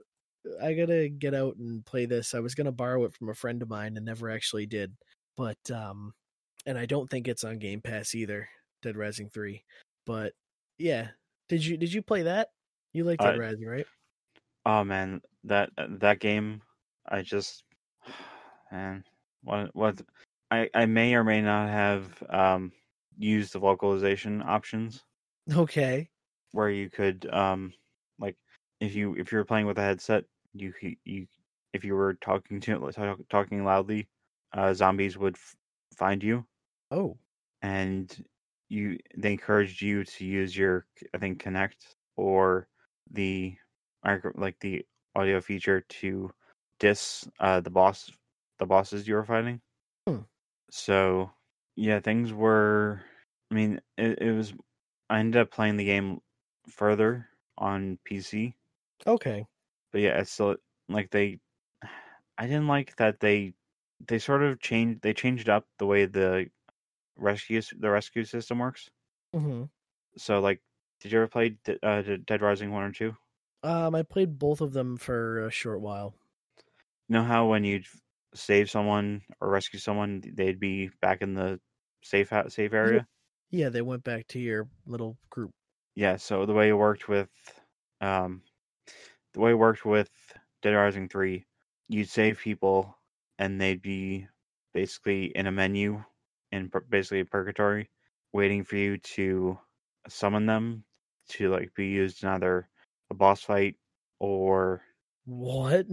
i 0.60 0.74
gotta 0.74 1.08
get 1.08 1.36
out 1.36 1.58
and 1.58 1.86
play 1.86 2.08
this. 2.08 2.34
I 2.34 2.40
was 2.40 2.56
gonna 2.56 2.72
borrow 2.72 3.06
it 3.06 3.14
from 3.14 3.30
a 3.30 3.36
friend 3.36 3.62
of 3.62 3.70
mine 3.70 3.96
and 3.96 4.08
never 4.08 4.32
actually 4.32 4.66
did 4.66 4.92
but 5.38 5.60
um 5.72 6.14
and 6.66 6.80
i 6.80 6.88
don't 6.88 7.10
think 7.12 7.28
it's 7.28 7.44
on 7.44 7.60
game 7.60 7.80
pass 7.80 8.16
either 8.16 8.50
dead 8.88 8.98
rising 8.98 9.30
3 9.30 9.64
but 10.06 10.34
yeah. 10.78 11.10
Did 11.50 11.66
you 11.66 11.78
did 11.78 11.94
you 11.94 12.02
play 12.02 12.24
that? 12.24 12.50
You 12.94 13.04
like 13.04 13.20
dead 13.20 13.36
Uh, 13.36 13.40
rising 13.40 13.66
right? 13.68 13.88
Oh 14.66 14.84
man, 14.84 15.22
that 15.46 15.72
that 15.78 16.20
game, 16.20 16.62
I 17.08 17.22
just 17.22 17.64
man, 18.72 19.04
what 19.44 19.76
what 19.76 20.02
I 20.52 20.70
I 20.74 20.86
may 20.86 21.16
or 21.16 21.24
may 21.24 21.42
not 21.42 21.70
have 21.70 22.22
um 22.30 22.72
used 23.18 23.54
the 23.54 23.60
vocalization 23.60 24.42
options. 24.42 25.04
Okay. 25.52 26.10
Where 26.52 26.70
you 26.70 26.90
could 26.90 27.26
um 27.34 27.74
like 28.20 28.38
if 28.80 28.96
you 28.96 29.16
if 29.16 29.32
you 29.32 29.38
were 29.38 29.46
playing 29.46 29.66
with 29.66 29.78
a 29.78 29.82
headset, 29.82 30.26
you 30.54 30.74
you 31.06 31.28
if 31.74 31.84
you 31.84 31.96
were 31.96 32.16
talking 32.16 32.60
to 32.62 32.92
talk, 32.92 33.20
talking 33.30 33.64
loudly, 33.64 34.10
uh 34.54 34.74
zombies 34.74 35.18
would 35.18 35.36
f- 35.36 35.56
find 35.96 36.24
you. 36.24 36.46
Oh. 36.92 37.18
And 37.62 38.26
you 38.70 38.98
they 39.18 39.34
encouraged 39.34 39.82
you 39.82 40.04
to 40.04 40.26
use 40.26 40.58
your 40.58 40.88
I 41.14 41.18
think 41.18 41.42
Kinect 41.44 41.96
or 42.16 42.68
the 43.10 43.58
like 44.36 44.60
the 44.60 44.86
audio 45.16 45.42
feature 45.42 45.82
to 45.82 46.34
diss 46.80 47.28
uh 47.40 47.60
the 47.62 47.70
boss 47.72 48.12
the 48.60 48.66
bosses 48.66 49.08
you 49.08 49.16
were 49.16 49.26
fighting. 49.26 49.62
Hmm. 50.08 50.22
So 50.70 51.32
yeah, 51.76 52.00
things 52.00 52.34
were 52.34 53.04
I 53.52 53.56
mean 53.56 53.82
it, 53.98 54.20
it 54.22 54.32
was 54.32 54.54
I 55.10 55.20
ended 55.20 55.42
up 55.42 55.52
playing 55.52 55.78
the 55.78 55.86
game 55.86 56.22
further 56.68 57.30
on 57.58 58.00
PC. 58.04 58.56
okay 59.06 59.48
But 59.92 60.02
yeah, 60.02 60.20
it's 60.20 60.32
still 60.32 60.58
like 60.90 61.12
they 61.12 61.40
I 62.38 62.48
didn't 62.48 62.68
like 62.68 62.96
that 62.98 63.20
they 63.20 63.54
they 64.06 64.20
sort 64.20 64.44
of 64.44 64.60
changed 64.60 65.02
they 65.02 65.14
changed 65.14 65.50
up 65.50 65.68
the 65.80 65.86
way 65.88 66.06
the 66.06 66.50
rescue 67.18 67.62
the 67.78 67.90
rescue 67.92 68.26
system 68.26 68.60
works. 68.60 68.90
hmm 69.34 69.70
So 70.18 70.40
like, 70.42 70.62
did 71.00 71.12
you 71.14 71.20
ever 71.20 71.28
play 71.30 71.50
D- 71.50 71.80
uh, 71.82 72.02
Dead 72.02 72.42
Rising 72.42 72.72
one 72.72 72.84
or 72.84 72.92
two? 72.92 73.16
um 73.64 73.96
i 73.96 74.02
played 74.04 74.38
both 74.40 74.62
of 74.62 74.74
them 74.74 74.98
for 74.98 75.46
a 75.46 75.52
short 75.52 75.82
while 75.82 76.16
You 77.08 77.14
know 77.14 77.24
how 77.24 77.48
when 77.50 77.64
you 77.64 77.84
save 78.34 78.70
someone 78.70 79.24
or 79.42 79.50
rescue 79.50 79.80
someone, 79.80 80.22
they'd 80.22 80.60
be 80.60 80.90
back 81.02 81.22
in 81.22 81.34
the 81.34 81.62
safe 82.04 82.30
ha- 82.30 82.50
safe 82.50 82.74
area. 82.74 83.08
yeah 83.50 83.70
they 83.70 83.82
went 83.82 84.04
back 84.04 84.28
to 84.28 84.40
your 84.40 84.70
little 84.86 85.18
group 85.30 85.52
Yeah. 85.96 86.18
So 86.18 86.46
the 86.46 86.54
way 86.54 86.70
it 86.70 86.74
worked 86.74 87.08
with, 87.08 87.30
um, 88.02 88.44
the 89.34 89.42
way 89.42 89.52
it 89.52 89.56
worked 89.56 89.86
with 89.86 90.12
Dead 90.62 90.72
Rising 90.76 91.10
three, 91.10 91.48
you'd 91.90 92.10
save 92.10 92.40
people 92.40 92.98
and 93.40 93.60
they'd 93.62 93.82
be 93.82 94.28
basically 94.74 95.28
in 95.28 95.48
a 95.48 95.54
menu 95.54 96.04
in 96.52 96.72
basically 96.90 97.24
purgatory, 97.24 97.92
waiting 98.34 98.64
for 98.64 98.76
you 98.78 98.98
to 98.98 99.60
summon 100.08 100.46
them 100.46 100.86
to 101.30 101.50
like 101.50 101.74
be 101.76 101.88
used 101.88 102.24
in 102.24 102.30
either 102.30 102.70
a 103.10 103.14
boss 103.14 103.44
fight 103.44 103.78
or 104.20 104.84
what? 105.26 105.88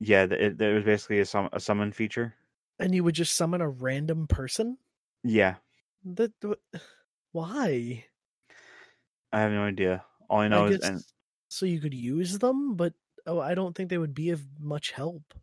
Yeah, 0.00 0.24
it, 0.24 0.60
it 0.60 0.74
was 0.74 0.84
basically 0.84 1.20
a, 1.20 1.24
sum, 1.24 1.48
a 1.52 1.60
summon 1.60 1.92
feature. 1.92 2.34
and 2.78 2.94
you 2.94 3.04
would 3.04 3.14
just 3.14 3.34
summon 3.34 3.60
a 3.60 3.68
random 3.68 4.26
person? 4.26 4.78
Yeah, 5.24 5.56
that 6.04 6.32
wh- 6.44 6.76
why? 7.32 8.06
I 9.32 9.40
have 9.40 9.52
no 9.52 9.64
idea. 9.64 10.06
All 10.30 10.40
I 10.40 10.48
know 10.48 10.66
I 10.66 10.70
is, 10.70 10.82
and 10.82 11.04
so 11.48 11.66
you 11.66 11.80
could 11.80 11.94
use 11.94 12.38
them 12.38 12.76
but 12.76 12.94
oh 13.26 13.40
i 13.40 13.54
don't 13.54 13.74
think 13.74 13.90
they 13.90 13.98
would 13.98 14.14
be 14.14 14.30
of 14.30 14.60
much 14.60 14.92
help. 14.92 15.34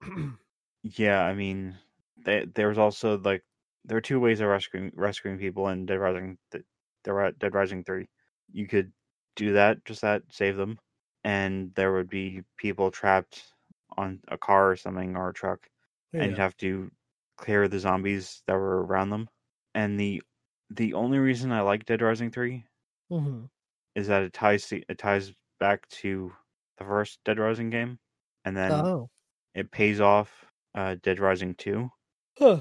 Yeah, 0.82 1.22
I 1.22 1.34
mean, 1.34 1.78
they, 2.16 2.44
there 2.46 2.68
was 2.68 2.78
also 2.78 3.18
like 3.18 3.44
there 3.86 3.98
are 3.98 4.02
two 4.02 4.20
ways 4.20 4.40
of 4.40 4.48
rescuing 4.48 4.92
rescuing 4.94 5.38
people 5.38 5.68
in 5.68 5.86
Dead 5.86 6.00
Rising. 6.00 6.38
th- 6.52 6.64
There 7.04 7.14
were 7.14 7.32
Dead 7.32 7.54
Rising 7.54 7.84
three. 7.84 8.08
You 8.52 8.68
could 8.68 8.92
do 9.36 9.54
that, 9.54 9.84
just 9.86 10.02
that, 10.02 10.24
save 10.32 10.56
them, 10.58 10.78
and 11.24 11.74
there 11.76 11.92
would 11.94 12.08
be 12.10 12.42
people 12.58 12.90
trapped 12.90 13.52
on 13.96 14.22
a 14.28 14.38
car 14.38 14.70
or 14.72 14.76
something 14.76 15.16
or 15.16 15.30
a 15.30 15.34
truck, 15.34 15.70
and 16.18 16.30
you'd 16.30 16.38
have 16.38 16.56
to 16.58 16.92
clear 17.38 17.68
the 17.68 17.78
zombies 17.80 18.42
that 18.46 18.54
were 18.54 18.84
around 18.86 19.10
them. 19.10 19.28
And 19.74 20.00
the 20.00 20.22
the 20.70 20.94
only 20.94 21.18
reason 21.18 21.52
I 21.52 21.60
like 21.62 21.86
Dead 21.86 22.02
Rising 22.02 22.30
three 22.32 22.66
hmm 23.10 23.46
is 23.94 24.08
that 24.08 24.22
it 24.22 24.32
ties 24.32 24.68
to, 24.68 24.82
it 24.88 24.98
ties 24.98 25.32
back 25.58 25.88
to 25.88 26.32
the 26.78 26.84
first 26.84 27.22
Dead 27.24 27.38
Rising 27.38 27.70
game, 27.70 27.98
and 28.44 28.56
then 28.56 28.90
Oh. 28.90 29.10
it 29.54 29.70
pays 29.72 30.00
off 30.00 30.46
uh, 30.74 30.96
Dead 31.02 31.20
Rising 31.20 31.54
two. 31.56 31.90
Huh. 32.38 32.60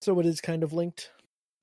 So 0.00 0.18
it 0.20 0.26
is 0.26 0.40
kind 0.40 0.62
of 0.62 0.72
linked. 0.72 1.10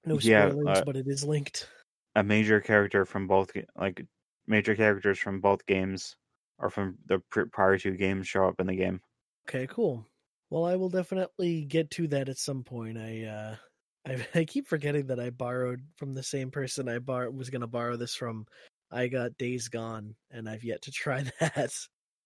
No 0.06 0.20
Yeah, 0.20 0.50
spoilers, 0.50 0.80
uh, 0.80 0.84
but 0.86 0.96
it 0.96 1.08
is 1.08 1.24
linked. 1.24 1.70
A 2.16 2.24
major 2.24 2.60
character 2.60 3.06
from 3.06 3.28
both 3.28 3.52
like 3.76 4.06
major 4.48 4.76
characters 4.76 5.20
from 5.20 5.40
both 5.40 5.66
games 5.66 6.16
or 6.60 6.70
from 6.70 6.98
the 7.06 7.20
prior 7.52 7.78
two 7.78 7.96
games 7.96 8.28
show 8.28 8.48
up 8.48 8.60
in 8.60 8.68
the 8.68 8.76
game. 8.76 9.02
Okay, 9.48 9.68
cool. 9.68 10.06
Well, 10.50 10.66
I 10.66 10.76
will 10.76 10.90
definitely 10.90 11.66
get 11.66 11.90
to 11.92 12.08
that 12.10 12.30
at 12.30 12.38
some 12.38 12.64
point. 12.64 12.98
I 12.98 13.24
uh 13.24 13.56
I, 14.06 14.28
I 14.36 14.44
keep 14.44 14.68
forgetting 14.68 15.08
that 15.08 15.20
I 15.20 15.30
borrowed 15.30 15.82
from 15.96 16.14
the 16.14 16.24
same 16.24 16.52
person 16.52 16.90
I 16.90 17.00
bar- 17.00 17.32
was 17.32 17.50
going 17.50 17.62
to 17.62 17.68
borrow 17.68 17.96
this 17.96 18.16
from. 18.16 18.46
I 18.92 19.08
got 19.08 19.38
Days 19.38 19.70
Gone 19.70 20.16
and 20.30 20.50
I've 20.50 20.66
yet 20.66 20.84
to 20.84 20.92
try 20.92 21.24
that. 21.40 21.74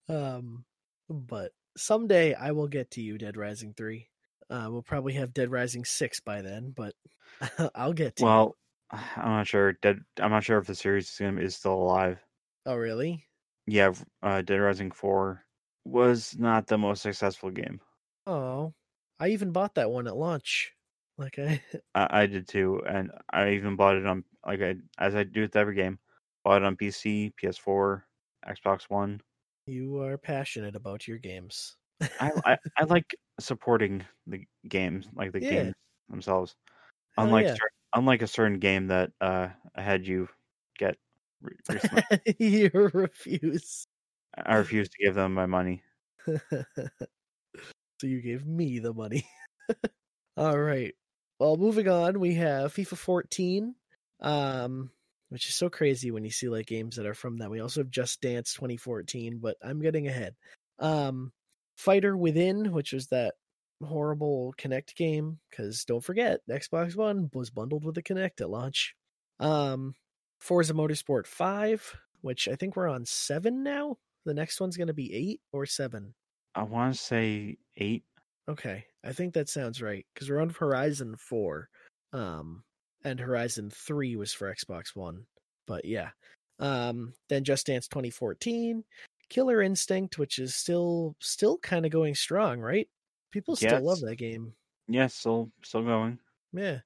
Um 0.10 0.66
but 1.10 1.52
someday 1.78 2.34
I 2.34 2.52
will 2.52 2.68
get 2.68 2.92
to 2.92 3.02
you 3.02 3.18
Dead 3.18 3.38
Rising 3.38 3.74
3. 3.74 4.10
Uh 4.50 4.68
we'll 4.70 4.82
probably 4.84 5.14
have 5.14 5.34
Dead 5.34 5.52
Rising 5.52 5.86
6 5.86 6.20
by 6.22 6.42
then, 6.42 6.74
but 6.76 6.94
I'll 7.76 7.94
get 7.94 8.20
you. 8.20 8.26
Well, 8.26 8.56
I'm 8.92 9.32
not 9.32 9.48
sure. 9.48 9.74
Dead. 9.74 10.00
I'm 10.20 10.32
not 10.32 10.44
sure 10.44 10.58
if 10.58 10.68
the 10.68 10.76
series 10.76 11.10
is, 11.10 11.18
gonna, 11.20 11.42
is 11.42 11.56
still 11.56 11.74
alive. 11.76 12.20
Oh, 12.66 12.76
really? 12.76 13.26
Yeah, 13.66 13.94
uh, 14.24 14.42
Dead 14.42 14.58
Rising 14.58 14.92
four 14.92 15.44
was 15.86 16.36
not 16.38 16.68
the 16.68 16.78
most 16.78 17.02
successful 17.02 17.50
game. 17.52 17.80
Oh. 18.26 18.74
I 19.20 19.30
even 19.30 19.52
bought 19.52 19.76
that 19.76 19.90
one 19.90 20.08
at 20.08 20.16
launch. 20.16 20.74
Like 21.18 21.40
I 21.40 21.62
I, 21.96 22.22
I 22.22 22.26
did 22.28 22.48
too, 22.48 22.82
and 22.88 23.12
I 23.34 23.52
even 23.52 23.76
bought 23.76 23.96
it 23.96 24.06
on 24.06 24.24
like 24.46 24.62
I 24.62 24.76
as 25.00 25.16
I 25.16 25.24
do 25.24 25.42
with 25.42 25.56
every 25.56 25.76
game. 25.76 25.98
Bought 26.44 26.62
it 26.62 26.66
on 26.66 26.78
PC, 26.78 27.34
PS4, 27.42 28.04
Xbox 28.48 28.84
One. 28.90 29.22
you 29.66 30.02
are 30.02 30.18
passionate 30.18 30.76
about 30.76 31.08
your 31.08 31.18
games. 31.18 31.76
I 32.20 32.32
I, 32.46 32.58
I 32.78 32.84
like 32.86 33.16
supporting 33.40 34.06
the 34.26 34.46
games, 34.68 35.08
like 35.14 35.32
the 35.32 35.40
Yeah. 35.40 35.42
games 35.42 35.74
themselves. 36.10 36.56
Hell 37.18 37.30
Unlike 37.30 37.48
yeah. 37.48 37.58
unlike 37.96 38.22
a 38.24 38.28
certain 38.28 38.60
game 38.60 38.88
that 38.88 39.14
uh 39.22 39.50
I 39.76 39.82
had 39.84 40.08
you 40.08 40.30
get 40.80 40.98
re- 41.42 41.58
recently, 41.68 42.06
you 42.40 42.70
refuse. 42.94 43.88
I 44.36 44.56
refuse 44.56 44.90
to 44.90 45.04
give 45.04 45.14
them 45.16 45.34
my 45.36 45.46
money. 45.46 45.84
so 48.00 48.08
you 48.08 48.22
gave 48.22 48.46
me 48.46 48.80
the 48.80 48.94
money. 48.94 49.26
All 50.38 50.58
right. 50.60 50.94
Well, 51.40 51.58
moving 51.58 51.88
on, 51.88 52.20
we 52.20 52.36
have 52.36 52.74
FIFA 52.74 52.98
14, 52.98 53.76
um, 54.20 54.92
which 55.30 55.48
is 55.48 55.56
so 55.56 55.70
crazy 55.70 56.12
when 56.12 56.24
you 56.24 56.32
see 56.32 56.50
like 56.50 56.66
games 56.68 56.96
that 56.96 57.06
are 57.06 57.14
from 57.14 57.38
that. 57.38 57.52
We 57.52 57.60
also 57.60 57.82
have 57.82 57.92
Just 57.92 58.22
Dance 58.22 58.54
2014, 58.54 59.40
but 59.40 59.58
I'm 59.62 59.80
getting 59.82 60.08
ahead. 60.08 60.36
Um, 60.80 61.32
Fighter 61.78 62.18
Within, 62.18 62.72
which 62.74 62.92
was 62.92 63.08
that 63.08 63.36
horrible 63.84 64.54
Kinect 64.58 64.96
game, 64.96 65.40
because 65.50 65.86
don't 65.86 66.04
forget, 66.04 66.42
Xbox 66.50 66.96
One 66.96 67.30
was 67.34 67.50
bundled 67.50 67.86
with 67.86 67.96
the 67.96 68.04
Kinect 68.04 68.42
at 68.42 68.50
launch. 68.50 68.96
Um, 69.40 69.94
Forza 70.40 70.74
Motorsport 70.74 71.28
5, 71.28 71.96
which 72.22 72.48
I 72.48 72.56
think 72.56 72.76
we're 72.76 72.90
on 72.90 73.06
seven 73.06 73.64
now. 73.64 73.98
The 74.26 74.34
next 74.34 74.60
one's 74.60 74.76
going 74.76 74.88
to 74.88 74.94
be 74.94 75.14
eight 75.14 75.42
or 75.54 75.66
seven. 75.66 76.14
I 76.56 76.64
want 76.64 76.96
to 76.96 77.00
say 77.00 77.58
eight. 77.78 78.04
Okay, 78.50 78.86
I 79.04 79.14
think 79.14 79.34
that 79.34 79.50
sounds 79.50 79.82
right 79.82 80.06
because 80.14 80.30
we're 80.30 80.42
on 80.42 80.50
Horizon 80.50 81.16
Four, 81.18 81.70
um, 82.14 82.64
and 83.04 83.20
Horizon 83.20 83.70
Three 83.70 84.16
was 84.16 84.34
for 84.34 84.54
Xbox 84.54 84.96
One. 84.96 85.26
But 85.68 85.86
yeah, 85.86 86.10
um, 86.60 87.14
then 87.30 87.44
Just 87.44 87.68
Dance 87.68 87.88
2014, 87.88 88.84
Killer 89.30 89.62
Instinct, 89.62 90.18
which 90.18 90.40
is 90.40 90.56
still 90.56 91.16
still 91.20 91.58
kind 91.60 91.86
of 91.86 91.92
going 91.92 92.16
strong, 92.16 92.60
right? 92.60 92.88
People 93.32 93.56
still 93.56 93.82
love 93.82 94.02
that 94.02 94.18
game. 94.18 94.54
Yeah, 94.88 95.08
still 95.08 95.52
still 95.64 95.84
going. 95.84 96.20
Yeah. 96.54 96.80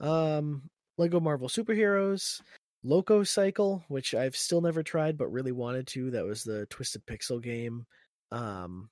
Um, 0.00 0.62
Lego 0.96 1.20
Marvel 1.20 1.48
Superheroes, 1.48 2.40
Loco 2.82 3.22
Cycle, 3.24 3.84
which 3.88 4.14
I've 4.14 4.36
still 4.36 4.60
never 4.60 4.82
tried 4.82 5.18
but 5.18 5.32
really 5.32 5.52
wanted 5.52 5.86
to. 5.88 6.10
That 6.10 6.24
was 6.24 6.44
the 6.44 6.66
Twisted 6.66 7.04
Pixel 7.06 7.42
game. 7.42 7.86
Um, 8.30 8.90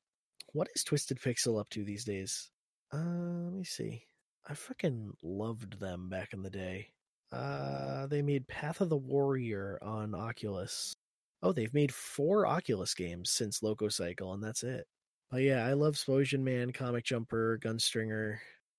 what 0.52 0.68
is 0.74 0.84
Twisted 0.84 1.20
Pixel 1.20 1.60
up 1.60 1.68
to 1.70 1.84
these 1.84 2.04
days? 2.04 2.50
Uh, 2.92 2.98
let 2.98 3.52
me 3.52 3.64
see. 3.64 4.02
I 4.48 4.54
fucking 4.54 5.12
loved 5.22 5.78
them 5.80 6.08
back 6.08 6.32
in 6.32 6.42
the 6.42 6.50
day. 6.50 6.88
Uh, 7.32 8.06
they 8.06 8.22
made 8.22 8.46
Path 8.46 8.80
of 8.80 8.88
the 8.88 8.96
Warrior 8.96 9.78
on 9.82 10.14
Oculus. 10.14 10.94
Oh, 11.42 11.52
they've 11.52 11.74
made 11.74 11.92
four 11.94 12.46
Oculus 12.46 12.94
games 12.94 13.30
since 13.30 13.62
Loco 13.62 13.88
Cycle, 13.88 14.32
and 14.32 14.42
that's 14.42 14.62
it. 14.62 14.86
But 15.30 15.42
yeah, 15.42 15.66
I 15.66 15.74
love 15.74 15.94
Explosion 15.94 16.44
Man, 16.44 16.72
Comic 16.72 17.04
Jumper, 17.04 17.58
Gunstringer, 17.62 18.38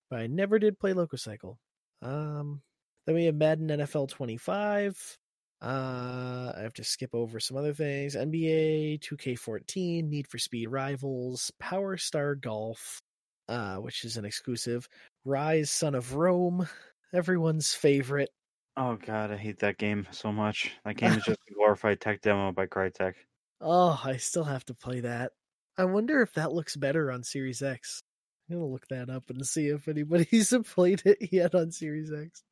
but 0.10 0.20
I 0.20 0.28
never 0.28 0.60
did 0.60 0.80
play 0.80 0.94
Loco 0.94 1.18
Cycle. 1.18 1.60
Um, 2.02 2.62
then 3.06 3.16
we 3.16 3.26
have 3.26 3.36
Madden 3.36 3.70
NFL 3.70 4.10
25. 4.10 5.18
Uh, 5.62 6.54
I 6.56 6.62
have 6.62 6.74
to 6.74 6.84
skip 6.84 7.14
over 7.14 7.40
some 7.40 7.58
other 7.58 7.74
things. 7.74 8.16
NBA 8.16 9.02
2K14, 9.02 10.04
Need 10.08 10.28
for 10.28 10.38
Speed 10.38 10.68
Rivals, 10.68 11.52
Power 11.60 11.98
Star 11.98 12.36
Golf, 12.36 13.02
uh, 13.50 13.78
which 13.78 14.04
is 14.04 14.18
an 14.18 14.26
exclusive. 14.26 14.88
Rise, 15.26 15.72
Son 15.72 15.96
of 15.96 16.16
Rome, 16.16 16.68
everyone's 17.14 17.74
favorite. 17.74 18.30
Oh 18.78 18.96
god, 18.96 19.30
I 19.32 19.36
hate 19.36 19.60
that 19.60 19.78
game 19.78 20.08
so 20.12 20.32
much. 20.32 20.78
That 20.86 20.96
game 20.96 21.18
is 21.18 21.26
just 21.26 21.40
a 21.50 21.54
glorified 21.54 22.00
tech 22.00 22.22
demo 22.22 22.54
by 22.54 22.66
Crytek. 22.68 23.16
Oh, 23.62 24.00
I 24.04 24.18
still 24.18 24.44
have 24.46 24.66
to 24.66 24.74
play 24.74 25.00
that. 25.02 25.34
I 25.78 25.86
wonder 25.86 26.22
if 26.22 26.34
that 26.34 26.54
looks 26.54 26.76
better 26.76 27.12
on 27.12 27.24
Series 27.24 27.62
X. 27.62 28.02
I'm 28.50 28.56
gonna 28.58 28.68
look 28.68 28.88
that 28.88 29.10
up 29.10 29.30
and 29.30 29.46
see 29.46 29.68
if 29.68 29.88
anybody's 29.88 30.54
played 30.66 31.02
it 31.06 31.32
yet 31.32 31.54
on 31.56 31.72
Series 31.72 32.12
X. 32.12 32.44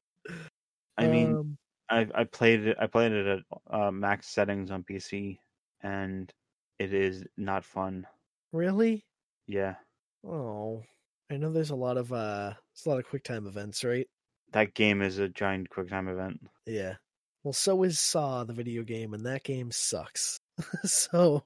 I 0.97 1.07
mean, 1.07 1.39
Um, 1.39 1.57
I 1.89 2.07
I 2.15 2.23
played 2.25 2.67
it. 2.67 2.77
I 2.79 2.87
played 2.87 3.11
it 3.11 3.27
at 3.27 3.43
uh, 3.73 3.91
max 3.91 4.27
settings 4.27 4.71
on 4.71 4.83
PC, 4.83 5.39
and 5.81 6.33
it 6.79 6.93
is 6.93 7.25
not 7.37 7.65
fun. 7.65 8.07
really? 8.51 9.05
Yeah, 9.47 9.75
Oh, 10.25 10.83
I 11.29 11.37
know 11.37 11.51
there's 11.51 11.69
a 11.69 11.75
lot 11.75 11.97
of 11.97 12.11
uh, 12.11 12.53
there's 12.73 12.85
a 12.85 12.89
lot 12.89 12.99
of 12.99 13.07
QuickTime 13.07 13.47
events, 13.47 13.83
right? 13.83 14.07
That 14.55 14.73
game 14.73 15.01
is 15.01 15.19
a 15.19 15.27
giant 15.27 15.69
QuickTime 15.69 16.09
event. 16.09 16.39
Yeah. 16.65 16.93
Well, 17.43 17.51
so 17.51 17.83
is 17.83 17.99
Saw, 17.99 18.45
the 18.45 18.53
video 18.53 18.83
game, 18.83 19.13
and 19.13 19.25
that 19.25 19.43
game 19.43 19.69
sucks. 19.69 20.39
so 20.85 21.43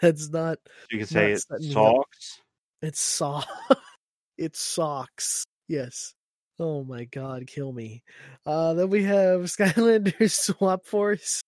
that's 0.00 0.28
not. 0.28 0.58
You 0.90 0.98
can 0.98 1.06
say 1.06 1.32
it 1.32 1.40
sucks. 1.40 2.40
It's 2.82 3.00
Saw. 3.00 3.42
it 4.36 4.54
sucks. 4.54 5.46
Yes. 5.66 6.12
Oh 6.58 6.84
my 6.84 7.04
god, 7.04 7.46
kill 7.46 7.72
me. 7.72 8.02
Uh 8.44 8.74
then 8.74 8.90
we 8.90 9.02
have 9.04 9.40
Skylanders 9.44 10.32
Swap 10.32 10.86
Force, 10.86 11.40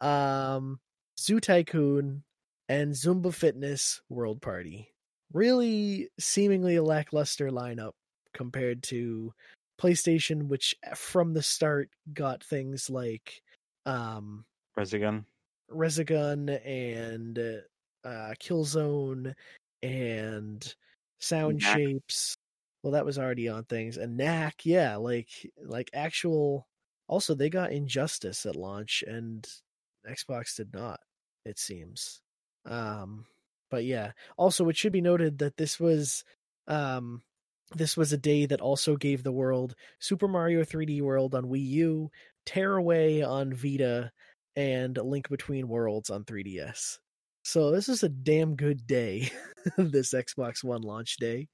um, 0.00 0.80
Zoo 1.20 1.38
Tycoon, 1.38 2.24
and 2.68 2.92
Zumba 2.92 3.32
Fitness 3.32 4.00
World 4.08 4.42
Party. 4.42 4.88
Really 5.32 6.08
seemingly 6.18 6.74
a 6.74 6.82
lackluster 6.82 7.50
lineup 7.50 7.92
compared 8.34 8.82
to 8.84 9.32
PlayStation, 9.80 10.48
which 10.48 10.74
from 10.94 11.34
the 11.34 11.42
start 11.42 11.90
got 12.12 12.42
things 12.42 12.90
like 12.90 13.42
um 13.86 14.44
Resogun. 14.78 15.24
Resogun 15.70 16.64
and 16.66 17.38
uh, 18.04 18.34
Killzone 18.40 19.34
and 19.82 20.74
Sound 21.20 21.60
Knack. 21.60 21.76
Shapes. 21.76 22.36
Well, 22.82 22.92
that 22.92 23.04
was 23.04 23.18
already 23.18 23.48
on 23.48 23.64
things. 23.64 23.96
And 23.96 24.16
Knack, 24.16 24.64
yeah, 24.64 24.96
like 24.96 25.28
like 25.62 25.90
actual. 25.92 26.66
Also, 27.08 27.34
they 27.34 27.48
got 27.48 27.72
Injustice 27.72 28.44
at 28.44 28.54
launch, 28.54 29.02
and 29.06 29.46
Xbox 30.08 30.56
did 30.56 30.72
not. 30.74 31.00
It 31.44 31.58
seems. 31.58 32.20
Um, 32.66 33.24
but 33.70 33.84
yeah. 33.84 34.12
Also, 34.36 34.68
it 34.68 34.76
should 34.76 34.92
be 34.92 35.00
noted 35.00 35.38
that 35.38 35.56
this 35.56 35.80
was 35.80 36.24
um 36.66 37.22
this 37.74 37.96
was 37.96 38.12
a 38.12 38.18
day 38.18 38.46
that 38.46 38.60
also 38.60 38.96
gave 38.96 39.22
the 39.22 39.32
world 39.32 39.74
Super 39.98 40.28
Mario 40.28 40.64
3D 40.64 41.02
World 41.02 41.34
on 41.34 41.44
Wii 41.44 41.66
U, 41.66 42.10
Tearaway 42.46 43.22
on 43.22 43.52
Vita, 43.52 44.10
and 44.56 44.96
Link 44.96 45.28
Between 45.28 45.68
Worlds 45.68 46.10
on 46.10 46.24
3DS. 46.24 46.98
So 47.42 47.70
this 47.70 47.88
is 47.88 48.02
a 48.02 48.08
damn 48.08 48.56
good 48.56 48.86
day, 48.86 49.30
this 49.78 50.12
Xbox 50.12 50.64
One 50.64 50.82
launch 50.82 51.16
day. 51.16 51.48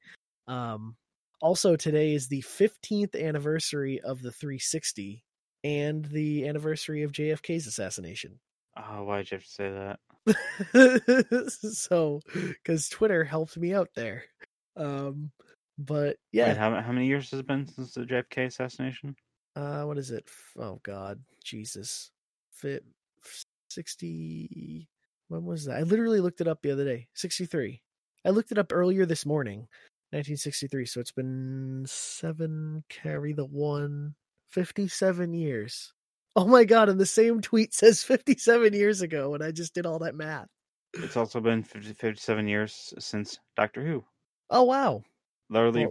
Um, 0.48 0.96
also, 1.40 1.76
today 1.76 2.14
is 2.14 2.28
the 2.28 2.42
15th 2.42 3.20
anniversary 3.20 4.00
of 4.00 4.22
the 4.22 4.32
360 4.32 5.22
and 5.62 6.04
the 6.06 6.48
anniversary 6.48 7.02
of 7.02 7.12
JFK's 7.12 7.66
assassination. 7.66 8.38
Oh, 8.76 9.04
why'd 9.04 9.30
you 9.30 9.36
have 9.36 9.44
to 9.44 9.50
say 9.50 9.70
that? 9.70 11.50
so, 11.72 12.20
because 12.32 12.88
Twitter 12.88 13.24
helped 13.24 13.56
me 13.56 13.72
out 13.74 13.90
there. 13.94 14.24
Um, 14.76 15.30
but 15.78 16.16
yeah, 16.32 16.48
Wait, 16.48 16.56
how 16.56 16.80
how 16.80 16.92
many 16.92 17.06
years 17.06 17.30
has 17.30 17.40
it 17.40 17.46
been 17.46 17.66
since 17.66 17.94
the 17.94 18.02
JFK 18.02 18.46
assassination? 18.46 19.16
uh, 19.56 19.82
what 19.82 19.98
is 19.98 20.10
it? 20.10 20.28
Oh 20.58 20.80
God, 20.82 21.20
Jesus, 21.44 22.10
fit 22.52 22.84
sixty. 23.68 24.88
When 25.28 25.44
was 25.44 25.64
that? 25.66 25.78
I 25.78 25.82
literally 25.82 26.20
looked 26.20 26.40
it 26.40 26.48
up 26.48 26.62
the 26.62 26.70
other 26.72 26.84
day. 26.84 27.08
Sixty-three. 27.14 27.82
I 28.26 28.30
looked 28.30 28.52
it 28.52 28.58
up 28.58 28.72
earlier 28.72 29.06
this 29.06 29.26
morning. 29.26 29.68
1963. 30.12 30.86
So 30.86 31.00
it's 31.00 31.10
been 31.12 31.84
seven. 31.88 32.84
Carry 32.88 33.32
the 33.32 33.44
one. 33.44 34.14
57 34.50 35.34
years. 35.34 35.92
Oh 36.36 36.46
my 36.46 36.64
God! 36.64 36.88
And 36.88 37.00
the 37.00 37.06
same 37.06 37.40
tweet 37.40 37.74
says 37.76 38.04
57 38.04 38.72
years 38.72 39.02
ago, 39.02 39.34
and 39.34 39.42
I 39.42 39.50
just 39.50 39.74
did 39.74 39.86
all 39.86 39.98
that 40.00 40.14
math. 40.14 40.46
It's 40.94 41.16
also 41.16 41.40
been 41.40 41.64
50, 41.64 41.94
57 41.94 42.46
years 42.46 42.94
since 43.00 43.40
Doctor 43.56 43.84
Who. 43.84 44.04
Oh 44.50 44.62
wow! 44.62 45.02
Literally, 45.54 45.86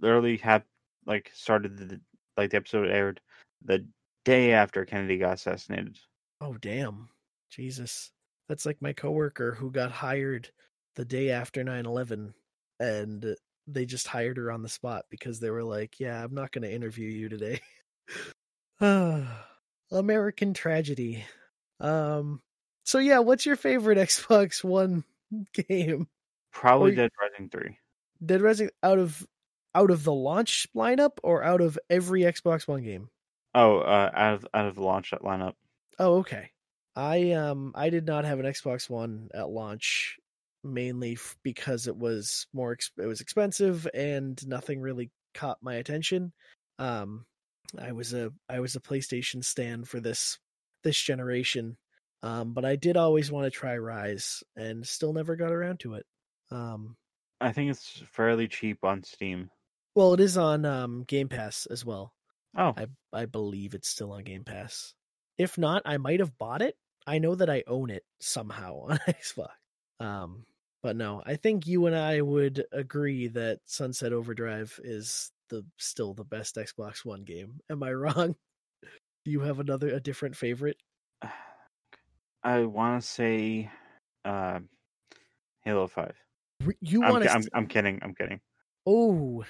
literally 0.00 0.36
had 0.36 0.62
like 1.06 1.30
started 1.34 1.76
the 1.76 2.00
like 2.36 2.50
the 2.50 2.56
episode 2.56 2.88
aired 2.88 3.20
the 3.64 3.84
day 4.24 4.52
after 4.52 4.84
Kennedy 4.84 5.18
got 5.18 5.34
assassinated. 5.34 5.98
Oh 6.40 6.54
damn. 6.54 7.08
Jesus. 7.50 8.10
That's 8.48 8.64
like 8.64 8.80
my 8.80 8.92
coworker 8.92 9.54
who 9.54 9.70
got 9.70 9.90
hired 9.90 10.50
the 10.96 11.04
day 11.04 11.30
after 11.30 11.64
9/11 11.64 12.32
and 12.78 13.36
they 13.66 13.84
just 13.84 14.06
hired 14.06 14.36
her 14.36 14.52
on 14.52 14.62
the 14.62 14.68
spot 14.68 15.04
because 15.10 15.40
they 15.40 15.50
were 15.50 15.64
like, 15.64 15.98
"Yeah, 16.00 16.22
I'm 16.22 16.34
not 16.34 16.52
going 16.52 16.62
to 16.62 16.72
interview 16.72 17.08
you 17.08 17.28
today." 17.28 17.60
American 19.90 20.54
tragedy. 20.54 21.24
Um 21.80 22.40
so 22.84 22.98
yeah, 22.98 23.18
what's 23.18 23.44
your 23.44 23.56
favorite 23.56 23.98
Xbox 23.98 24.62
1 24.64 25.04
game? 25.68 26.06
Probably 26.52 26.92
Or- 26.92 26.94
Dead 26.94 27.10
Rising 27.20 27.50
three. 27.50 27.78
Dead 28.24 28.42
Rising 28.42 28.70
out 28.82 28.98
of 28.98 29.26
out 29.74 29.90
of 29.90 30.04
the 30.04 30.12
launch 30.12 30.66
lineup 30.74 31.18
or 31.22 31.42
out 31.42 31.60
of 31.60 31.78
every 31.88 32.22
Xbox 32.22 32.66
One 32.66 32.82
game? 32.82 33.08
Oh, 33.54 33.78
uh, 33.78 34.10
out 34.14 34.34
of 34.34 34.46
out 34.54 34.66
of 34.66 34.74
the 34.74 34.82
launch 34.82 35.12
lineup. 35.12 35.54
Oh, 35.98 36.18
okay. 36.18 36.50
I 36.96 37.32
um 37.32 37.72
I 37.74 37.90
did 37.90 38.06
not 38.06 38.24
have 38.24 38.40
an 38.40 38.46
Xbox 38.46 38.90
One 38.90 39.28
at 39.34 39.48
launch 39.48 40.18
mainly 40.64 41.12
f- 41.12 41.36
because 41.44 41.86
it 41.86 41.96
was 41.96 42.46
more 42.52 42.76
it 42.96 43.06
was 43.06 43.20
expensive 43.20 43.86
and 43.94 44.44
nothing 44.46 44.80
really 44.80 45.10
caught 45.34 45.58
my 45.62 45.76
attention. 45.76 46.32
Um 46.78 47.24
I 47.78 47.92
was 47.92 48.14
a 48.14 48.32
I 48.48 48.60
was 48.60 48.74
a 48.74 48.80
PlayStation 48.80 49.44
stand 49.44 49.88
for 49.88 50.00
this 50.00 50.38
this 50.82 51.00
generation. 51.00 51.76
Um 52.22 52.52
but 52.52 52.64
I 52.64 52.74
did 52.76 52.96
always 52.96 53.30
want 53.30 53.44
to 53.44 53.50
try 53.50 53.76
Rise 53.76 54.42
and 54.56 54.84
still 54.86 55.12
never 55.12 55.36
got 55.36 55.52
around 55.52 55.80
to 55.80 55.94
it. 55.94 56.06
Um 56.50 56.96
I 57.40 57.52
think 57.52 57.70
it's 57.70 58.02
fairly 58.12 58.48
cheap 58.48 58.84
on 58.84 59.02
Steam. 59.04 59.50
well, 59.94 60.14
it 60.14 60.20
is 60.20 60.36
on 60.36 60.64
um 60.64 61.04
Game 61.04 61.28
Pass 61.28 61.66
as 61.66 61.84
well. 61.84 62.12
Oh, 62.56 62.74
I 62.76 62.86
I 63.12 63.26
believe 63.26 63.74
it's 63.74 63.88
still 63.88 64.12
on 64.12 64.24
Game 64.24 64.44
Pass. 64.44 64.94
If 65.36 65.56
not, 65.58 65.82
I 65.84 65.98
might 65.98 66.20
have 66.20 66.36
bought 66.38 66.62
it. 66.62 66.76
I 67.06 67.18
know 67.18 67.34
that 67.36 67.48
I 67.50 67.62
own 67.66 67.90
it 67.90 68.04
somehow 68.20 68.74
on 68.88 68.98
Xbox. 69.08 69.48
Um, 70.00 70.44
but 70.82 70.96
no, 70.96 71.22
I 71.24 71.36
think 71.36 71.66
you 71.66 71.86
and 71.86 71.96
I 71.96 72.20
would 72.20 72.64
agree 72.72 73.28
that 73.28 73.60
Sunset 73.66 74.12
Overdrive 74.12 74.78
is 74.82 75.30
the 75.48 75.64
still 75.76 76.14
the 76.14 76.24
best 76.24 76.56
Xbox 76.56 77.04
One 77.04 77.22
game. 77.24 77.60
Am 77.70 77.82
I 77.82 77.92
wrong? 77.94 78.34
Do 79.24 79.30
you 79.30 79.40
have 79.40 79.60
another 79.60 79.88
a 79.88 80.00
different 80.00 80.36
favorite? 80.36 80.76
I 82.42 82.62
want 82.64 83.02
to 83.02 83.06
say 83.08 83.70
uh, 84.24 84.60
Halo 85.62 85.86
Five. 85.88 86.14
You 86.80 87.04
I'm, 87.04 87.12
want 87.12 87.24
to? 87.24 87.32
I'm, 87.32 87.42
I'm 87.54 87.66
kidding. 87.66 88.00
I'm 88.02 88.14
kidding. 88.14 88.40
Oh, 88.86 89.44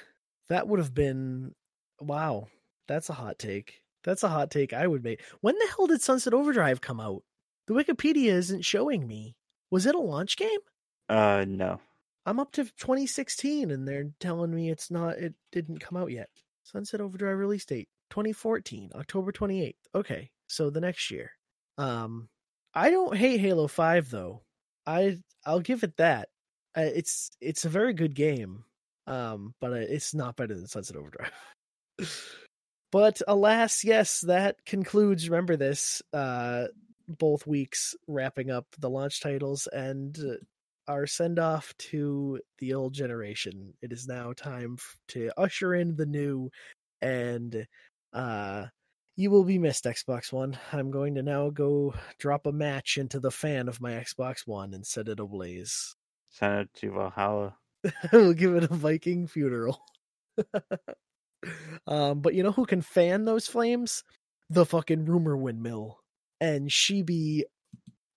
that 0.49 0.69
would 0.69 0.79
have 0.79 0.95
been 0.95 1.55
wow. 2.01 2.49
That's 2.87 3.09
a 3.09 3.15
hot 3.15 3.39
take. 3.39 3.83
That's 4.05 4.23
a 4.23 4.29
hot 4.29 4.51
take 4.51 4.73
I 4.73 4.87
would 4.87 5.05
make. 5.05 5.23
When 5.41 5.55
the 5.55 5.69
hell 5.77 5.87
did 5.87 6.03
Sunset 6.03 6.35
Overdrive 6.35 6.81
come 6.81 7.01
out? 7.01 7.23
The 7.67 7.75
Wikipedia 7.75 8.33
isn't 8.33 8.65
showing 8.65 9.07
me. 9.07 9.37
Was 9.71 9.87
it 9.87 9.95
a 9.95 10.01
launch 10.01 10.37
game? 10.37 10.61
Uh, 11.09 11.45
no. 11.47 11.81
I'm 12.25 12.41
up 12.41 12.53
to 12.53 12.65
2016 12.65 13.71
and 13.71 13.87
they're 13.87 14.11
telling 14.21 14.55
me 14.55 14.71
it's 14.71 14.91
not 14.91 15.17
it 15.19 15.35
didn't 15.53 15.81
come 15.81 15.97
out 15.97 16.11
yet. 16.11 16.29
Sunset 16.63 17.01
Overdrive 17.01 17.39
release 17.39 17.65
date 17.65 17.89
2014, 18.11 18.91
October 18.95 19.33
28th. 19.33 19.75
Okay, 19.95 20.31
so 20.47 20.71
the 20.71 20.81
next 20.81 21.11
year. 21.11 21.31
Um 21.77 22.29
I 22.75 22.91
don't 22.91 23.17
hate 23.17 23.41
Halo 23.41 23.67
5 23.67 24.11
though. 24.11 24.43
I 24.87 25.19
I'll 25.45 25.61
give 25.61 25.83
it 25.85 25.97
that. 25.97 26.29
It's 26.77 27.31
it's 27.41 27.65
a 27.65 27.71
very 27.71 27.93
good 27.93 28.15
game. 28.15 28.65
Um 29.07 29.55
but 29.61 29.73
it's 29.73 30.15
not 30.15 30.37
better 30.37 30.55
than 30.55 30.67
Sunset 30.67 30.97
Overdrive. 30.97 31.33
but 32.93 33.21
alas, 33.27 33.85
yes, 33.85 34.21
that 34.23 34.57
concludes 34.67 35.29
remember 35.29 35.57
this 35.57 36.03
uh 36.13 36.67
both 37.09 37.47
weeks 37.47 37.95
wrapping 38.07 38.51
up 38.51 38.67
the 38.79 38.91
launch 38.91 39.21
titles 39.21 39.67
and 39.73 40.19
uh, 40.19 40.35
our 40.89 41.07
send 41.07 41.39
off 41.39 41.75
to 41.79 42.41
the 42.59 42.75
old 42.75 42.95
generation. 42.95 43.75
It 43.83 43.93
is 43.93 44.07
now 44.09 44.33
time 44.33 44.79
to 45.09 45.31
usher 45.37 45.75
in 45.75 45.97
the 45.97 46.07
new, 46.07 46.51
and 47.01 47.67
uh, 48.13 48.67
you 49.17 49.31
will 49.31 49.45
be 49.45 49.59
missed, 49.59 49.85
Xbox 49.85 50.33
One. 50.33 50.59
I'm 50.73 50.91
going 50.91 51.15
to 51.17 51.23
now 51.23 51.51
go 51.51 51.95
drop 52.19 52.47
a 52.47 52.53
match 52.53 52.97
into 52.97 53.21
the 53.21 53.31
fan 53.31 53.69
of 53.69 53.81
my 53.81 53.93
Xbox 53.93 54.47
One 54.47 54.75
and 54.75 54.87
set 54.87 55.09
it 55.09 55.21
ablaze. 55.21 55.95
Send 56.31 56.61
it 56.61 56.75
to 56.75 56.93
Valhalla. 56.93 57.57
we'll 58.13 58.35
give 58.35 58.55
it 58.55 58.65
a 58.65 58.75
Viking 58.75 59.27
funeral. 59.27 59.81
um, 61.87 62.21
but 62.21 62.35
you 62.35 62.43
know 62.43 62.53
who 62.53 62.67
can 62.67 62.83
fan 62.83 63.25
those 63.25 63.47
flames? 63.47 64.05
The 64.51 64.67
fucking 64.67 65.05
rumor 65.05 65.37
windmill. 65.37 65.99
And 66.41 66.71
she 66.71 67.03
be 67.03 67.47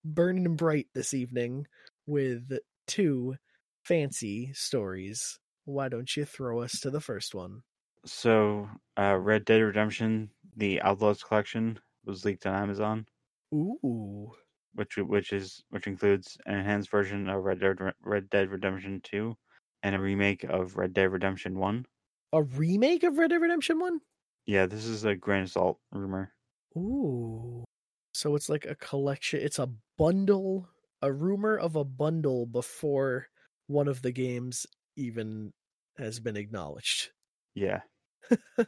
burning 0.05 0.55
bright 0.55 0.87
this 0.93 1.13
evening 1.13 1.67
with 2.05 2.57
two 2.87 3.35
fancy 3.83 4.51
stories. 4.53 5.39
Why 5.65 5.89
don't 5.89 6.15
you 6.15 6.25
throw 6.25 6.61
us 6.61 6.79
to 6.81 6.89
the 6.89 7.01
first 7.01 7.33
one? 7.33 7.61
So, 8.05 8.67
uh, 8.97 9.15
Red 9.15 9.45
Dead 9.45 9.61
Redemption: 9.61 10.31
The 10.55 10.81
Outlaws 10.81 11.23
Collection 11.23 11.79
was 12.03 12.25
leaked 12.25 12.47
on 12.47 12.55
Amazon, 12.55 13.05
Ooh. 13.53 14.31
Which 14.73 14.97
which 14.97 15.33
is 15.33 15.63
which 15.69 15.87
includes 15.87 16.37
an 16.45 16.59
enhanced 16.59 16.89
version 16.89 17.29
of 17.29 17.43
Red 17.43 17.59
Dead 17.59 17.77
Red 18.03 18.29
Dead 18.29 18.49
Redemption 18.49 19.01
Two, 19.03 19.35
and 19.83 19.95
a 19.95 19.99
remake 19.99 20.43
of 20.43 20.77
Red 20.77 20.93
Dead 20.93 21.11
Redemption 21.11 21.57
One. 21.57 21.85
A 22.33 22.43
remake 22.43 23.03
of 23.03 23.17
Red 23.17 23.31
Dead 23.31 23.41
Redemption 23.41 23.79
1? 23.79 23.99
Yeah, 24.45 24.65
this 24.65 24.85
is 24.85 25.03
a 25.03 25.15
Grand 25.15 25.43
of 25.43 25.51
salt 25.51 25.79
rumor. 25.91 26.31
Ooh. 26.77 27.65
So 28.13 28.35
it's 28.35 28.47
like 28.47 28.65
a 28.65 28.75
collection, 28.75 29.41
it's 29.41 29.59
a 29.59 29.69
bundle, 29.97 30.69
a 31.01 31.11
rumor 31.11 31.57
of 31.57 31.75
a 31.75 31.83
bundle 31.83 32.45
before 32.45 33.27
one 33.67 33.87
of 33.87 34.01
the 34.01 34.11
games 34.11 34.65
even 34.95 35.51
has 35.97 36.19
been 36.19 36.37
acknowledged. 36.37 37.09
Yeah, 37.53 37.81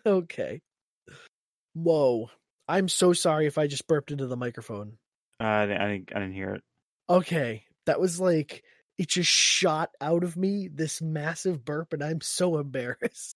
okay. 0.06 0.60
Whoa. 1.74 2.30
I'm 2.68 2.90
so 2.90 3.14
sorry 3.14 3.48
if 3.48 3.58
I 3.58 3.68
just 3.68 3.88
burped 3.88 4.12
into 4.12 4.28
the 4.28 4.36
microphone. 4.36 4.98
Uh, 5.40 5.44
I, 5.44 5.66
didn't- 5.66 6.12
I 6.16 6.20
didn't 6.20 6.34
hear 6.34 6.56
it. 6.56 6.64
Okay. 7.10 7.64
That 7.86 8.00
was 8.00 8.20
like, 8.20 8.64
it 8.98 9.10
just 9.10 9.30
shot 9.30 9.90
out 10.00 10.24
of 10.24 10.38
me 10.38 10.70
this 10.74 11.02
massive 11.02 11.66
burp, 11.66 11.94
and 11.94 12.04
I'm 12.04 12.22
so 12.22 12.58
embarrassed. 12.60 13.36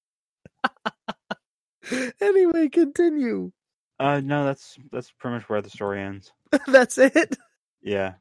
anyway, 2.22 2.70
continue. 2.70 3.52
Uh, 4.00 4.22
no, 4.24 4.46
that's 4.46 4.78
that's 4.92 5.12
pretty 5.12 5.36
much 5.38 5.50
where 5.50 5.62
the 5.62 5.70
story 5.70 6.02
ends. 6.02 6.32
That's 6.68 6.98
it. 7.00 7.36
Yeah, 7.82 8.14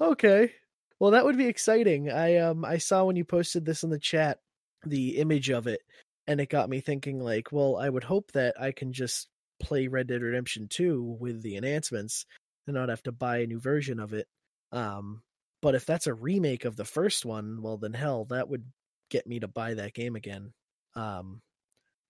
okay. 0.00 0.52
Well, 0.98 1.10
that 1.10 1.24
would 1.26 1.36
be 1.36 1.46
exciting. 1.46 2.10
I 2.10 2.38
um 2.38 2.64
I 2.64 2.78
saw 2.78 3.04
when 3.04 3.16
you 3.16 3.24
posted 3.24 3.66
this 3.66 3.82
in 3.82 3.90
the 3.90 3.98
chat 3.98 4.38
the 4.86 5.18
image 5.18 5.50
of 5.50 5.66
it 5.66 5.80
and 6.26 6.40
it 6.40 6.48
got 6.48 6.70
me 6.70 6.80
thinking 6.80 7.18
like, 7.20 7.52
well, 7.52 7.76
I 7.76 7.88
would 7.90 8.04
hope 8.04 8.32
that 8.32 8.54
I 8.60 8.72
can 8.72 8.92
just 8.92 9.28
play 9.60 9.88
Red 9.88 10.06
Dead 10.06 10.22
Redemption 10.22 10.68
2 10.68 11.16
with 11.20 11.42
the 11.42 11.56
enhancements 11.56 12.24
and 12.66 12.74
not 12.74 12.88
have 12.88 13.02
to 13.04 13.12
buy 13.12 13.38
a 13.38 13.46
new 13.46 13.60
version 13.60 14.00
of 14.00 14.12
it. 14.12 14.26
Um 14.72 15.22
but 15.62 15.74
if 15.74 15.86
that's 15.86 16.06
a 16.06 16.14
remake 16.14 16.66
of 16.66 16.76
the 16.76 16.84
first 16.84 17.24
one, 17.24 17.62
well 17.62 17.78
then 17.78 17.94
hell, 17.94 18.26
that 18.26 18.48
would 18.48 18.64
get 19.10 19.26
me 19.26 19.40
to 19.40 19.48
buy 19.48 19.74
that 19.74 19.94
game 19.94 20.16
again. 20.16 20.52
Um 20.94 21.42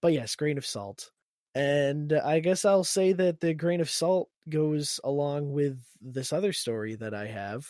but 0.02 0.12
yes, 0.12 0.36
grain 0.36 0.58
of 0.58 0.66
salt. 0.66 1.10
And 1.54 2.12
I 2.12 2.40
guess 2.40 2.64
I'll 2.64 2.84
say 2.84 3.12
that 3.12 3.40
the 3.40 3.54
grain 3.54 3.80
of 3.80 3.88
salt 3.88 4.28
goes 4.48 4.98
along 5.04 5.52
with 5.52 5.78
this 6.00 6.32
other 6.32 6.52
story 6.52 6.96
that 6.96 7.14
I 7.14 7.26
have 7.26 7.66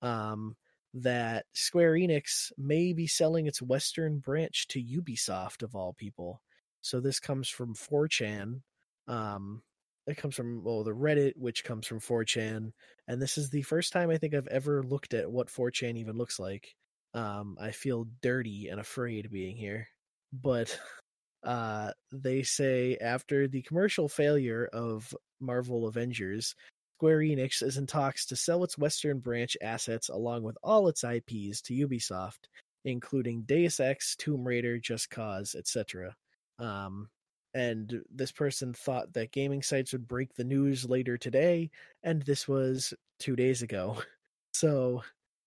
um, 0.00 0.56
that 0.94 1.44
Square 1.52 1.94
Enix 1.94 2.50
may 2.56 2.92
be 2.94 3.06
selling 3.06 3.46
its 3.46 3.60
Western 3.60 4.18
branch 4.18 4.66
to 4.68 4.82
Ubisoft, 4.82 5.62
of 5.62 5.74
all 5.74 5.92
people. 5.92 6.40
So 6.80 7.00
this 7.00 7.20
comes 7.20 7.48
from 7.48 7.74
4chan. 7.74 8.62
Um, 9.06 9.62
it 10.06 10.16
comes 10.16 10.34
from 10.34 10.62
well 10.62 10.84
the 10.84 10.92
Reddit, 10.92 11.36
which 11.36 11.64
comes 11.64 11.86
from 11.86 12.00
4chan, 12.00 12.72
and 13.08 13.22
this 13.22 13.38
is 13.38 13.50
the 13.50 13.62
first 13.62 13.92
time 13.92 14.10
I 14.10 14.18
think 14.18 14.34
I've 14.34 14.46
ever 14.48 14.82
looked 14.82 15.14
at 15.14 15.30
what 15.30 15.48
4chan 15.48 15.96
even 15.96 16.16
looks 16.16 16.38
like. 16.38 16.74
Um, 17.14 17.56
I 17.60 17.70
feel 17.70 18.06
dirty 18.22 18.68
and 18.68 18.80
afraid 18.80 19.30
being 19.30 19.56
here, 19.56 19.88
but 20.32 20.78
uh, 21.44 21.92
they 22.12 22.42
say 22.42 22.96
after 23.00 23.48
the 23.48 23.62
commercial 23.62 24.08
failure 24.08 24.68
of 24.72 25.14
Marvel 25.40 25.86
Avengers, 25.86 26.54
Square 26.98 27.18
Enix 27.18 27.62
is 27.62 27.76
in 27.76 27.86
talks 27.86 28.24
to 28.26 28.36
sell 28.36 28.64
its 28.64 28.78
Western 28.78 29.18
branch 29.18 29.54
assets 29.60 30.08
along 30.08 30.44
with 30.44 30.56
all 30.62 30.88
its 30.88 31.04
IPs 31.04 31.60
to 31.62 31.74
Ubisoft, 31.74 32.48
including 32.86 33.42
Deus 33.42 33.80
Ex, 33.80 34.16
Tomb 34.16 34.46
Raider, 34.46 34.78
Just 34.78 35.10
Cause, 35.10 35.54
etc. 35.54 36.14
Um, 36.58 37.10
and 37.54 38.02
this 38.10 38.32
person 38.32 38.72
thought 38.74 39.12
that 39.14 39.32
gaming 39.32 39.62
sites 39.62 39.92
would 39.92 40.08
break 40.08 40.34
the 40.34 40.44
news 40.44 40.88
later 40.88 41.16
today, 41.16 41.70
and 42.02 42.22
this 42.22 42.46
was 42.48 42.94
two 43.18 43.36
days 43.36 43.62
ago. 43.62 44.02
So 44.54 45.02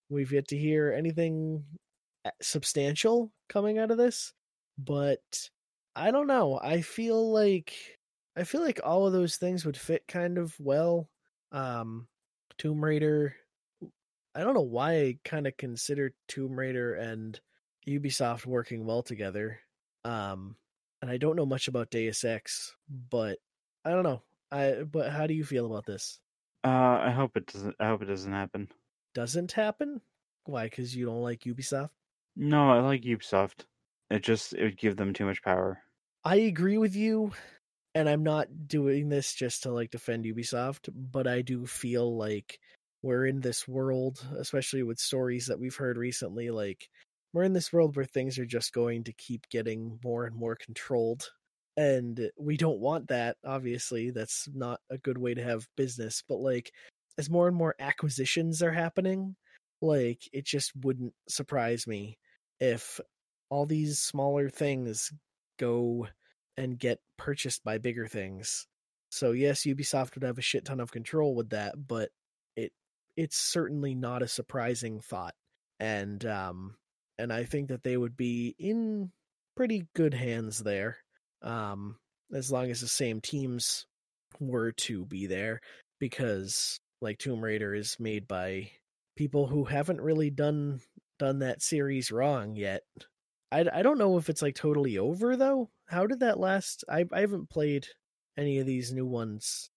we've 0.09 0.31
yet 0.31 0.47
to 0.49 0.57
hear 0.57 0.93
anything 0.93 1.63
uh, 2.25 2.29
substantial 2.43 3.31
coming 3.47 3.79
out 3.79 3.89
of 3.89 3.97
this, 3.97 4.33
but 4.77 5.49
I 5.95 6.11
don't 6.11 6.27
know. 6.27 6.59
I 6.61 6.81
feel 6.81 7.31
like 7.31 7.73
I 8.35 8.43
feel 8.43 8.61
like 8.61 8.79
all 8.83 9.07
of 9.07 9.13
those 9.13 9.37
things 9.37 9.65
would 9.65 9.77
fit 9.77 10.07
kind 10.07 10.37
of 10.37 10.55
well. 10.59 11.09
Um 11.51 12.07
Tomb 12.57 12.83
Raider 12.83 13.35
I 14.35 14.41
don't 14.43 14.53
know 14.53 14.61
why 14.61 14.93
I 14.93 15.17
kind 15.25 15.47
of 15.47 15.57
consider 15.57 16.13
Tomb 16.27 16.57
Raider 16.57 16.93
and 16.95 17.39
Ubisoft 17.87 18.45
working 18.45 18.85
well 18.85 19.01
together. 19.03 19.59
Um 20.05 20.55
and 21.01 21.09
I 21.09 21.17
don't 21.17 21.35
know 21.35 21.45
much 21.45 21.67
about 21.67 21.91
Deus 21.91 22.23
Ex, 22.23 22.75
but 23.09 23.37
I 23.85 23.91
don't 23.91 24.03
know. 24.03 24.21
I 24.51 24.83
but 24.83 25.11
how 25.11 25.27
do 25.27 25.33
you 25.33 25.43
feel 25.43 25.65
about 25.65 25.85
this? 25.85 26.19
Uh, 26.63 26.99
I 27.01 27.11
hope 27.11 27.37
it 27.37 27.45
doesn't. 27.47 27.75
I 27.79 27.87
hope 27.87 28.01
it 28.01 28.05
doesn't 28.05 28.33
happen. 28.33 28.67
Doesn't 29.13 29.51
happen? 29.51 30.01
Why? 30.45 30.65
Because 30.65 30.95
you 30.95 31.05
don't 31.05 31.21
like 31.21 31.41
Ubisoft? 31.41 31.89
No, 32.35 32.69
I 32.69 32.79
like 32.79 33.01
Ubisoft. 33.03 33.65
It 34.09 34.23
just 34.23 34.53
it 34.53 34.63
would 34.63 34.77
give 34.77 34.97
them 34.97 35.13
too 35.13 35.25
much 35.25 35.41
power. 35.41 35.81
I 36.23 36.37
agree 36.37 36.77
with 36.77 36.95
you, 36.95 37.31
and 37.95 38.09
I'm 38.09 38.23
not 38.23 38.67
doing 38.67 39.09
this 39.09 39.33
just 39.33 39.63
to 39.63 39.71
like 39.71 39.91
defend 39.91 40.25
Ubisoft, 40.25 40.89
but 40.93 41.27
I 41.27 41.41
do 41.41 41.65
feel 41.65 42.17
like 42.17 42.59
we're 43.01 43.25
in 43.25 43.39
this 43.39 43.67
world, 43.67 44.25
especially 44.37 44.83
with 44.83 44.99
stories 44.99 45.45
that 45.45 45.59
we've 45.59 45.75
heard 45.75 45.97
recently, 45.97 46.49
like 46.49 46.89
we're 47.33 47.43
in 47.43 47.53
this 47.53 47.71
world 47.71 47.95
where 47.95 48.05
things 48.05 48.39
are 48.39 48.45
just 48.45 48.73
going 48.73 49.03
to 49.03 49.13
keep 49.13 49.47
getting 49.49 49.99
more 50.03 50.25
and 50.25 50.35
more 50.35 50.55
controlled 50.55 51.29
and 51.77 52.29
we 52.37 52.57
don't 52.57 52.79
want 52.79 53.07
that 53.07 53.37
obviously 53.45 54.11
that's 54.11 54.49
not 54.53 54.79
a 54.89 54.97
good 54.97 55.17
way 55.17 55.33
to 55.33 55.43
have 55.43 55.67
business 55.77 56.23
but 56.27 56.39
like 56.39 56.71
as 57.17 57.29
more 57.29 57.47
and 57.47 57.55
more 57.55 57.75
acquisitions 57.79 58.61
are 58.61 58.71
happening 58.71 59.35
like 59.81 60.21
it 60.33 60.45
just 60.45 60.71
wouldn't 60.83 61.13
surprise 61.27 61.87
me 61.87 62.17
if 62.59 62.99
all 63.49 63.65
these 63.65 63.99
smaller 63.99 64.49
things 64.49 65.11
go 65.57 66.07
and 66.57 66.77
get 66.77 66.99
purchased 67.17 67.63
by 67.63 67.77
bigger 67.77 68.07
things. 68.07 68.67
So 69.09 69.31
yes 69.31 69.61
ubisoft 69.63 70.15
would 70.15 70.23
have 70.23 70.37
a 70.37 70.41
shit 70.41 70.65
ton 70.65 70.79
of 70.79 70.91
control 70.91 71.33
with 71.35 71.49
that 71.51 71.75
but 71.87 72.09
it 72.55 72.71
it's 73.15 73.37
certainly 73.37 73.95
not 73.95 74.21
a 74.21 74.27
surprising 74.27 74.99
thought 74.99 75.33
and 75.79 76.25
um 76.25 76.75
and 77.19 77.31
I 77.31 77.43
think 77.43 77.67
that 77.67 77.83
they 77.83 77.97
would 77.97 78.15
be 78.15 78.55
in 78.57 79.11
pretty 79.55 79.87
good 79.93 80.13
hands 80.13 80.59
there, 80.59 80.97
um, 81.41 81.97
as 82.33 82.51
long 82.51 82.71
as 82.71 82.79
the 82.81 82.87
same 82.87 83.19
teams 83.19 83.85
were 84.39 84.71
to 84.71 85.05
be 85.05 85.27
there, 85.27 85.59
because 85.99 86.79
like 87.01 87.19
Tomb 87.19 87.43
Raider 87.43 87.75
is 87.75 87.97
made 87.99 88.27
by 88.27 88.71
people 89.17 89.47
who 89.47 89.65
haven't 89.65 90.01
really 90.01 90.29
done 90.29 90.79
done 91.19 91.39
that 91.39 91.61
series 91.61 92.11
wrong 92.11 92.55
yet. 92.55 92.83
I, 93.51 93.65
I 93.73 93.81
don't 93.81 93.97
know 93.97 94.17
if 94.17 94.29
it's 94.29 94.41
like 94.41 94.55
totally 94.55 94.97
over 94.97 95.35
though. 95.35 95.69
How 95.87 96.07
did 96.07 96.21
that 96.21 96.39
last? 96.39 96.85
I 96.89 97.05
I 97.11 97.19
haven't 97.19 97.49
played 97.49 97.85
any 98.37 98.59
of 98.59 98.65
these 98.65 98.93
new 98.93 99.05
ones. 99.05 99.69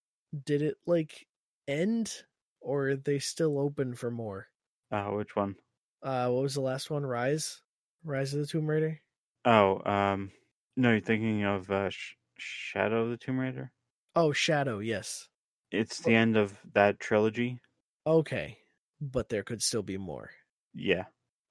Did 0.47 0.63
it 0.63 0.77
like 0.87 1.27
end 1.67 2.13
or 2.61 2.91
are 2.91 2.97
they 2.97 3.19
still 3.19 3.59
open 3.59 3.95
for 3.95 4.11
more? 4.11 4.47
Uh, 4.93 5.07
which 5.07 5.35
one? 5.35 5.57
Uh, 6.03 6.29
what 6.29 6.43
was 6.43 6.55
the 6.55 6.61
last 6.61 6.91
one? 6.91 7.07
Rise, 7.07 7.63
Rise 8.05 8.35
of 8.35 8.41
the 8.41 8.47
Tomb 8.47 8.69
Raider. 8.69 9.01
Oh, 9.45 9.81
um, 9.91 10.33
no, 10.77 10.91
you're 10.91 11.01
thinking 11.01 11.45
of 11.45 11.71
uh, 11.71 11.91
Sh- 11.91 12.15
Shadow 12.39 13.05
of 13.05 13.11
the 13.11 13.17
Tomb 13.17 13.39
Raider. 13.39 13.71
Oh, 14.17 14.33
Shadow. 14.33 14.81
Yes. 14.81 15.29
It's 15.71 16.01
the 16.01 16.15
end 16.15 16.37
of 16.37 16.59
that 16.75 17.01
trilogy. 17.01 17.59
Okay, 18.07 18.59
but 19.01 19.29
there 19.29 19.43
could 19.43 19.63
still 19.63 19.83
be 19.83 19.97
more. 19.97 20.31
Yeah. 20.75 21.05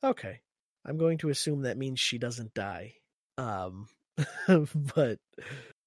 Okay, 0.03 0.41
I'm 0.85 0.97
going 0.97 1.17
to 1.19 1.29
assume 1.29 1.61
that 1.61 1.77
means 1.77 1.99
she 1.99 2.17
doesn't 2.17 2.53
die. 2.53 2.95
Um, 3.37 3.87
but, 4.95 5.17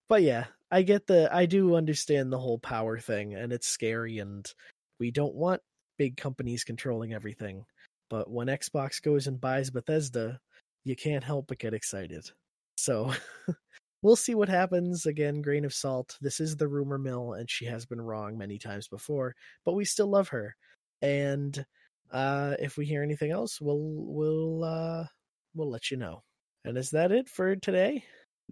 but 0.09 0.23
yeah, 0.23 0.47
I 0.71 0.83
get 0.83 1.07
the. 1.07 1.29
I 1.33 1.47
do 1.47 1.77
understand 1.77 2.33
the 2.33 2.39
whole 2.39 2.59
power 2.59 2.99
thing, 2.99 3.35
and 3.35 3.53
it's 3.53 3.69
scary, 3.69 4.19
and 4.19 4.51
we 4.99 5.11
don't 5.11 5.35
want 5.35 5.61
big 5.97 6.17
companies 6.17 6.65
controlling 6.65 7.13
everything. 7.13 7.67
But 8.11 8.31
when 8.31 8.49
Xbox 8.49 9.01
goes 9.03 9.27
and 9.27 9.41
buys 9.41 9.71
Bethesda, 9.71 10.39
you 10.85 10.95
can't 10.95 11.25
help 11.25 11.47
but 11.49 11.59
get 11.59 11.75
excited. 11.75 12.31
So 12.77 13.13
we'll 14.03 14.17
see 14.17 14.35
what 14.35 14.49
happens. 14.49 15.07
Again, 15.07 15.43
grain 15.43 15.65
of 15.65 15.75
salt. 15.75 16.17
This 16.21 16.41
is 16.41 16.57
the 16.57 16.69
rumor 16.69 16.99
mill, 16.99 17.33
and 17.33 17.51
she 17.51 17.65
has 17.67 17.87
been 17.87 18.01
wrong 18.01 18.39
many 18.39 18.59
times 18.59 18.89
before, 18.89 19.35
but 19.65 19.75
we 19.75 19.85
still 19.85 20.09
love 20.09 20.29
her. 20.29 20.55
And 21.03 21.65
uh, 22.13 22.55
if 22.61 22.77
we 22.77 22.87
hear 22.87 23.03
anything 23.03 23.31
else, 23.31 23.61
we'll 23.61 23.81
we'll 23.81 24.65
uh, 24.65 25.07
we'll 25.55 25.71
let 25.71 25.91
you 25.91 25.97
know. 25.97 26.23
And 26.65 26.79
is 26.79 26.91
that 26.91 27.13
it 27.13 27.29
for 27.29 27.57
today? 27.57 28.05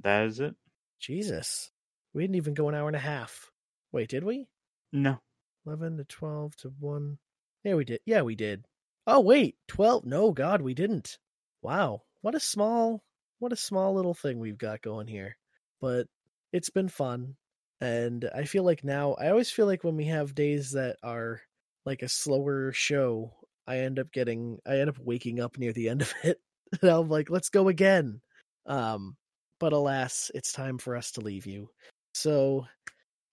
That 0.02 0.26
is 0.26 0.40
it. 0.40 0.54
Jesus, 1.00 1.70
we 2.14 2.22
didn't 2.22 2.36
even 2.36 2.54
go 2.54 2.68
an 2.68 2.74
hour 2.74 2.88
and 2.88 2.96
a 2.96 3.00
half. 3.00 3.50
Wait, 3.92 4.08
did 4.08 4.24
we? 4.24 4.48
No. 4.92 5.18
Eleven 5.66 5.96
to 5.98 6.04
twelve 6.04 6.56
to 6.56 6.72
one. 6.80 7.18
Yeah, 7.64 7.74
we 7.74 7.84
did. 7.84 8.00
Yeah, 8.04 8.22
we 8.22 8.34
did. 8.34 8.64
Oh 9.06 9.20
wait, 9.20 9.56
12. 9.68 10.04
No, 10.04 10.30
god, 10.32 10.62
we 10.62 10.74
didn't. 10.74 11.18
Wow. 11.60 12.02
What 12.20 12.34
a 12.34 12.40
small 12.40 13.02
what 13.40 13.52
a 13.52 13.56
small 13.56 13.94
little 13.94 14.14
thing 14.14 14.38
we've 14.38 14.58
got 14.58 14.82
going 14.82 15.08
here. 15.08 15.36
But 15.80 16.06
it's 16.52 16.70
been 16.70 16.88
fun 16.88 17.36
and 17.80 18.30
I 18.34 18.44
feel 18.44 18.62
like 18.64 18.84
now 18.84 19.14
I 19.14 19.30
always 19.30 19.50
feel 19.50 19.66
like 19.66 19.82
when 19.82 19.96
we 19.96 20.04
have 20.06 20.34
days 20.36 20.72
that 20.72 20.96
are 21.02 21.40
like 21.84 22.02
a 22.02 22.08
slower 22.08 22.72
show, 22.72 23.32
I 23.66 23.78
end 23.78 23.98
up 23.98 24.12
getting 24.12 24.58
I 24.66 24.78
end 24.78 24.88
up 24.90 24.98
waking 25.00 25.40
up 25.40 25.58
near 25.58 25.72
the 25.72 25.88
end 25.88 26.02
of 26.02 26.14
it. 26.22 26.40
And 26.80 26.90
I'm 26.90 27.10
like, 27.10 27.28
let's 27.28 27.50
go 27.50 27.68
again. 27.68 28.20
Um 28.66 29.16
but 29.60 29.72
alas, 29.72 30.30
it's 30.34 30.52
time 30.52 30.78
for 30.78 30.96
us 30.96 31.12
to 31.12 31.20
leave 31.20 31.46
you. 31.46 31.68
So 32.14 32.66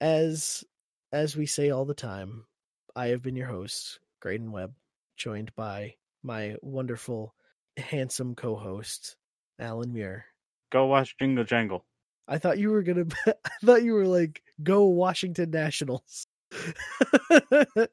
as 0.01 0.63
as 1.11 1.37
we 1.37 1.45
say 1.45 1.69
all 1.69 1.85
the 1.85 1.93
time, 1.93 2.45
I 2.95 3.07
have 3.07 3.21
been 3.21 3.35
your 3.35 3.47
host, 3.47 3.99
Graydon 4.21 4.51
Webb 4.51 4.73
joined 5.19 5.53
by 5.55 5.93
my 6.23 6.55
wonderful, 6.61 7.35
handsome 7.77 8.33
co 8.33 8.55
host, 8.55 9.15
Allan 9.59 9.93
Muir. 9.93 10.25
Go 10.71 10.87
watch 10.87 11.15
Jingle 11.19 11.43
Jangle. 11.43 11.85
I 12.27 12.39
thought 12.39 12.57
you 12.57 12.71
were 12.71 12.81
gonna. 12.81 13.05
I 13.27 13.65
thought 13.65 13.83
you 13.83 13.93
were 13.93 14.07
like, 14.07 14.41
go 14.63 14.85
Washington 14.85 15.51
Nationals. 15.51 16.25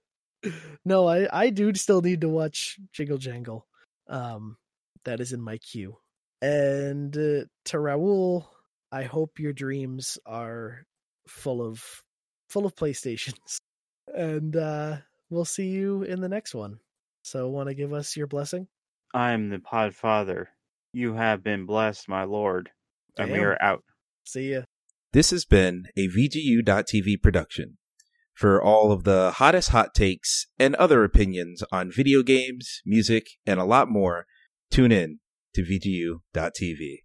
no, 0.84 1.06
I 1.06 1.28
I 1.32 1.50
do 1.50 1.74
still 1.74 2.00
need 2.00 2.22
to 2.22 2.28
watch 2.28 2.78
Jingle 2.92 3.18
Jangle. 3.18 3.66
Um, 4.08 4.56
that 5.04 5.20
is 5.20 5.32
in 5.32 5.40
my 5.40 5.58
queue. 5.58 5.98
And 6.42 7.16
uh, 7.16 7.44
to 7.66 7.78
Raul, 7.78 8.46
I 8.92 9.04
hope 9.04 9.38
your 9.38 9.52
dreams 9.52 10.18
are 10.26 10.84
full 11.26 11.62
of 11.62 11.82
full 12.48 12.66
of 12.66 12.74
PlayStations. 12.74 13.58
And 14.14 14.54
uh, 14.54 14.98
we'll 15.30 15.44
see 15.44 15.66
you 15.66 16.04
in 16.04 16.20
the 16.20 16.28
next 16.28 16.54
one. 16.54 16.78
So, 17.26 17.48
want 17.48 17.68
to 17.68 17.74
give 17.74 17.92
us 17.92 18.16
your 18.16 18.28
blessing? 18.28 18.68
I 19.12 19.32
am 19.32 19.48
the 19.48 19.58
Pod 19.58 19.96
Father. 19.96 20.50
You 20.92 21.14
have 21.14 21.42
been 21.42 21.66
blessed, 21.66 22.08
my 22.08 22.22
lord. 22.22 22.70
And 23.18 23.32
we 23.32 23.40
are 23.40 23.60
out. 23.60 23.82
See 24.24 24.52
ya. 24.52 24.60
This 25.12 25.32
has 25.32 25.44
been 25.44 25.86
a 25.96 26.06
VGU.TV 26.06 27.20
production. 27.20 27.78
For 28.32 28.62
all 28.62 28.92
of 28.92 29.02
the 29.02 29.32
hottest 29.32 29.70
hot 29.70 29.92
takes 29.92 30.46
and 30.56 30.76
other 30.76 31.02
opinions 31.02 31.64
on 31.72 31.90
video 31.90 32.22
games, 32.22 32.80
music, 32.86 33.26
and 33.44 33.58
a 33.58 33.64
lot 33.64 33.88
more, 33.88 34.26
tune 34.70 34.92
in 34.92 35.18
to 35.54 35.62
VGU.TV. 35.62 36.98